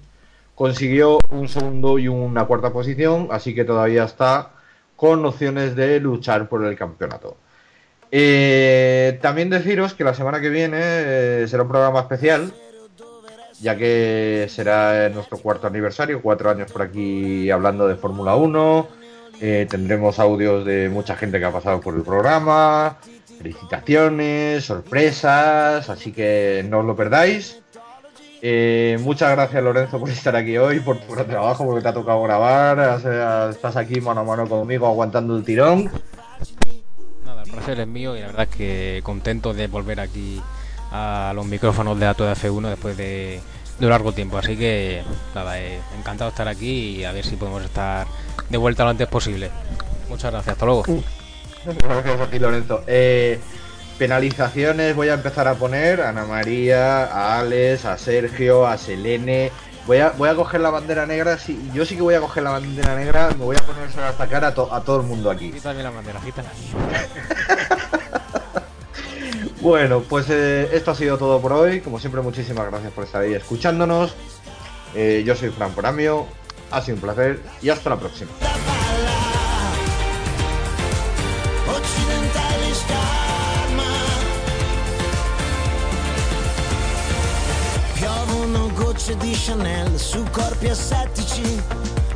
consiguió 0.53 1.17
un 1.31 1.49
segundo 1.49 1.97
y 1.97 2.07
una 2.07 2.45
cuarta 2.45 2.71
posición, 2.71 3.29
así 3.31 3.55
que 3.55 3.65
todavía 3.65 4.03
está 4.03 4.51
con 4.95 5.25
opciones 5.25 5.75
de 5.75 5.99
luchar 5.99 6.47
por 6.47 6.63
el 6.63 6.77
campeonato. 6.77 7.37
Eh, 8.11 9.17
también 9.19 9.49
deciros 9.49 9.95
que 9.95 10.03
la 10.03 10.13
semana 10.13 10.41
que 10.41 10.49
viene 10.49 10.79
eh, 10.79 11.45
será 11.47 11.63
un 11.63 11.69
programa 11.69 12.01
especial, 12.01 12.53
ya 13.59 13.75
que 13.75 14.45
será 14.47 15.09
nuestro 15.09 15.39
cuarto 15.39 15.65
aniversario, 15.65 16.21
cuatro 16.21 16.51
años 16.51 16.71
por 16.71 16.83
aquí 16.83 17.49
hablando 17.49 17.87
de 17.87 17.95
Fórmula 17.95 18.35
1 18.35 19.00
eh, 19.43 19.65
tendremos 19.67 20.19
audios 20.19 20.63
de 20.65 20.87
mucha 20.87 21.15
gente 21.15 21.39
que 21.39 21.45
ha 21.45 21.51
pasado 21.51 21.81
por 21.81 21.95
el 21.95 22.03
programa, 22.03 22.99
felicitaciones, 23.39 24.63
sorpresas, 24.63 25.89
así 25.89 26.11
que 26.11 26.63
no 26.69 26.79
os 26.79 26.85
lo 26.85 26.95
perdáis. 26.95 27.59
Eh, 28.43 28.99
muchas 29.01 29.31
gracias 29.31 29.63
Lorenzo 29.63 29.99
por 29.99 30.09
estar 30.11 30.35
aquí 30.35 30.59
hoy, 30.59 30.79
por 30.79 30.99
tu 30.99 31.15
trabajo, 31.15 31.65
porque 31.65 31.81
te 31.81 31.87
ha 31.87 31.93
tocado 31.93 32.21
grabar, 32.21 33.49
estás 33.49 33.75
aquí 33.77 33.99
mano 33.99 34.21
a 34.21 34.23
mano 34.23 34.47
conmigo 34.47 34.85
aguantando 34.85 35.35
el 35.35 35.43
tirón. 35.43 35.91
Nada, 37.25 37.41
el 37.41 37.51
placer 37.51 37.79
es 37.79 37.87
mío 37.87 38.15
y 38.15 38.19
la 38.19 38.27
verdad 38.27 38.47
es 38.47 38.55
que 38.55 39.01
contento 39.03 39.55
de 39.55 39.65
volver 39.65 40.01
aquí 40.01 40.39
a 40.91 41.31
los 41.35 41.47
micrófonos 41.47 41.99
de 41.99 42.05
Ato 42.05 42.25
de 42.25 42.33
F1 42.33 42.69
después 42.69 42.95
de, 42.95 43.39
de 43.81 43.89
largo 43.89 44.13
tiempo. 44.13 44.37
Así 44.37 44.55
que 44.55 45.03
nada, 45.35 45.59
eh, 45.59 45.79
encantado 45.97 46.29
de 46.29 46.33
estar 46.33 46.47
aquí 46.47 46.97
y 46.97 47.03
a 47.03 47.11
ver 47.11 47.25
si 47.25 47.35
podemos 47.35 47.63
estar 47.63 48.07
de 48.49 48.57
vuelta 48.57 48.83
lo 48.83 48.91
antes 48.91 49.07
posible. 49.07 49.49
Muchas 50.09 50.31
gracias, 50.31 50.53
hasta 50.53 50.65
luego. 50.65 50.83
Gracias 51.65 52.19
a 52.19 52.27
ti, 52.27 52.39
Lorenzo. 52.39 52.83
Eh, 52.87 53.39
penalizaciones 53.97 54.95
voy 54.95 55.09
a 55.09 55.13
empezar 55.13 55.47
a 55.47 55.55
poner 55.55 56.01
a 56.01 56.09
Ana 56.09 56.25
María, 56.25 57.05
a 57.05 57.39
Alex, 57.39 57.85
a 57.85 57.97
Sergio, 57.97 58.67
a 58.67 58.77
Selene. 58.77 59.51
Voy 59.87 59.97
a, 59.97 60.11
voy 60.11 60.29
a 60.29 60.35
coger 60.35 60.61
la 60.61 60.69
bandera 60.69 61.05
negra. 61.05 61.37
Sí, 61.37 61.69
yo 61.73 61.85
sí 61.85 61.95
que 61.95 62.01
voy 62.01 62.13
a 62.13 62.21
coger 62.21 62.43
la 62.43 62.51
bandera 62.51 62.95
negra. 62.95 63.29
Me 63.29 63.45
voy 63.45 63.55
a 63.55 63.65
poner 63.65 63.83
hasta 64.03 64.27
cara 64.27 64.47
a, 64.47 64.75
a 64.75 64.83
todo 64.83 65.01
el 65.01 65.07
mundo 65.07 65.31
aquí. 65.31 65.51
Quítame 65.51 65.81
la 65.81 65.89
bandera, 65.89 66.19
quítala. 66.19 66.49
bueno, 69.61 70.01
pues 70.01 70.25
eh, 70.29 70.69
esto 70.73 70.91
ha 70.91 70.95
sido 70.95 71.17
todo 71.17 71.39
por 71.39 71.53
hoy. 71.53 71.81
Como 71.81 71.99
siempre, 71.99 72.21
muchísimas 72.21 72.67
gracias 72.69 72.91
por 72.91 73.05
estar 73.05 73.21
ahí 73.21 73.33
escuchándonos. 73.33 74.13
Eh, 74.95 75.23
yo 75.25 75.35
soy 75.35 75.49
Fran 75.49 75.71
Poramio. 75.71 76.25
Ha 76.71 76.81
sido 76.81 76.95
un 76.95 77.01
placer 77.01 77.41
y 77.61 77.69
hasta 77.69 77.89
la 77.91 77.99
próxima. 77.99 78.31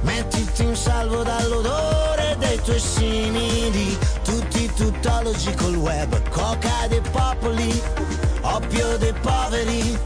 Mettiti 0.05 0.63
in 0.63 0.75
salvo 0.75 1.23
dall'odore 1.23 2.35
dei 2.39 2.61
tuoi 2.61 2.79
simili. 2.79 3.97
Tutti 4.23 4.71
tuttologi 4.73 5.53
col 5.55 5.75
web 5.75 6.29
coca 6.29 6.87
dei 6.87 7.01
popoli 7.11 7.81
oppio 8.41 8.97
dei 8.97 9.13
poveri 9.13 9.97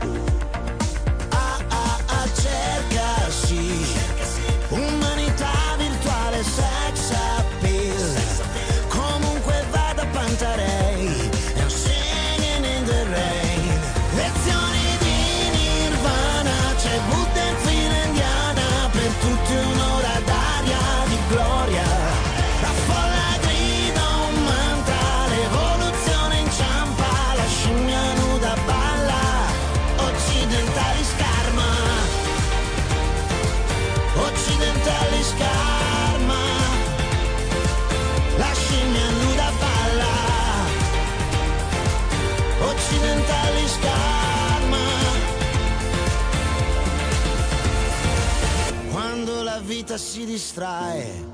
volta 49.90 49.98
si 49.98 50.24
distrae, 50.26 51.26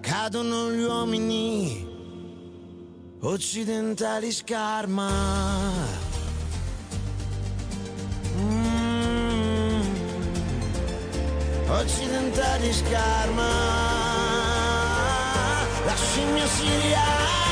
cadono 0.00 0.72
gli 0.72 0.82
uomini 0.82 1.86
occidentali 3.20 4.32
scarma. 4.32 5.08
Mm. 8.38 9.80
Occidentali 11.68 12.72
scarma, 12.72 13.50
la 15.84 15.94
scimmia 15.94 16.46
siriana 16.46 17.45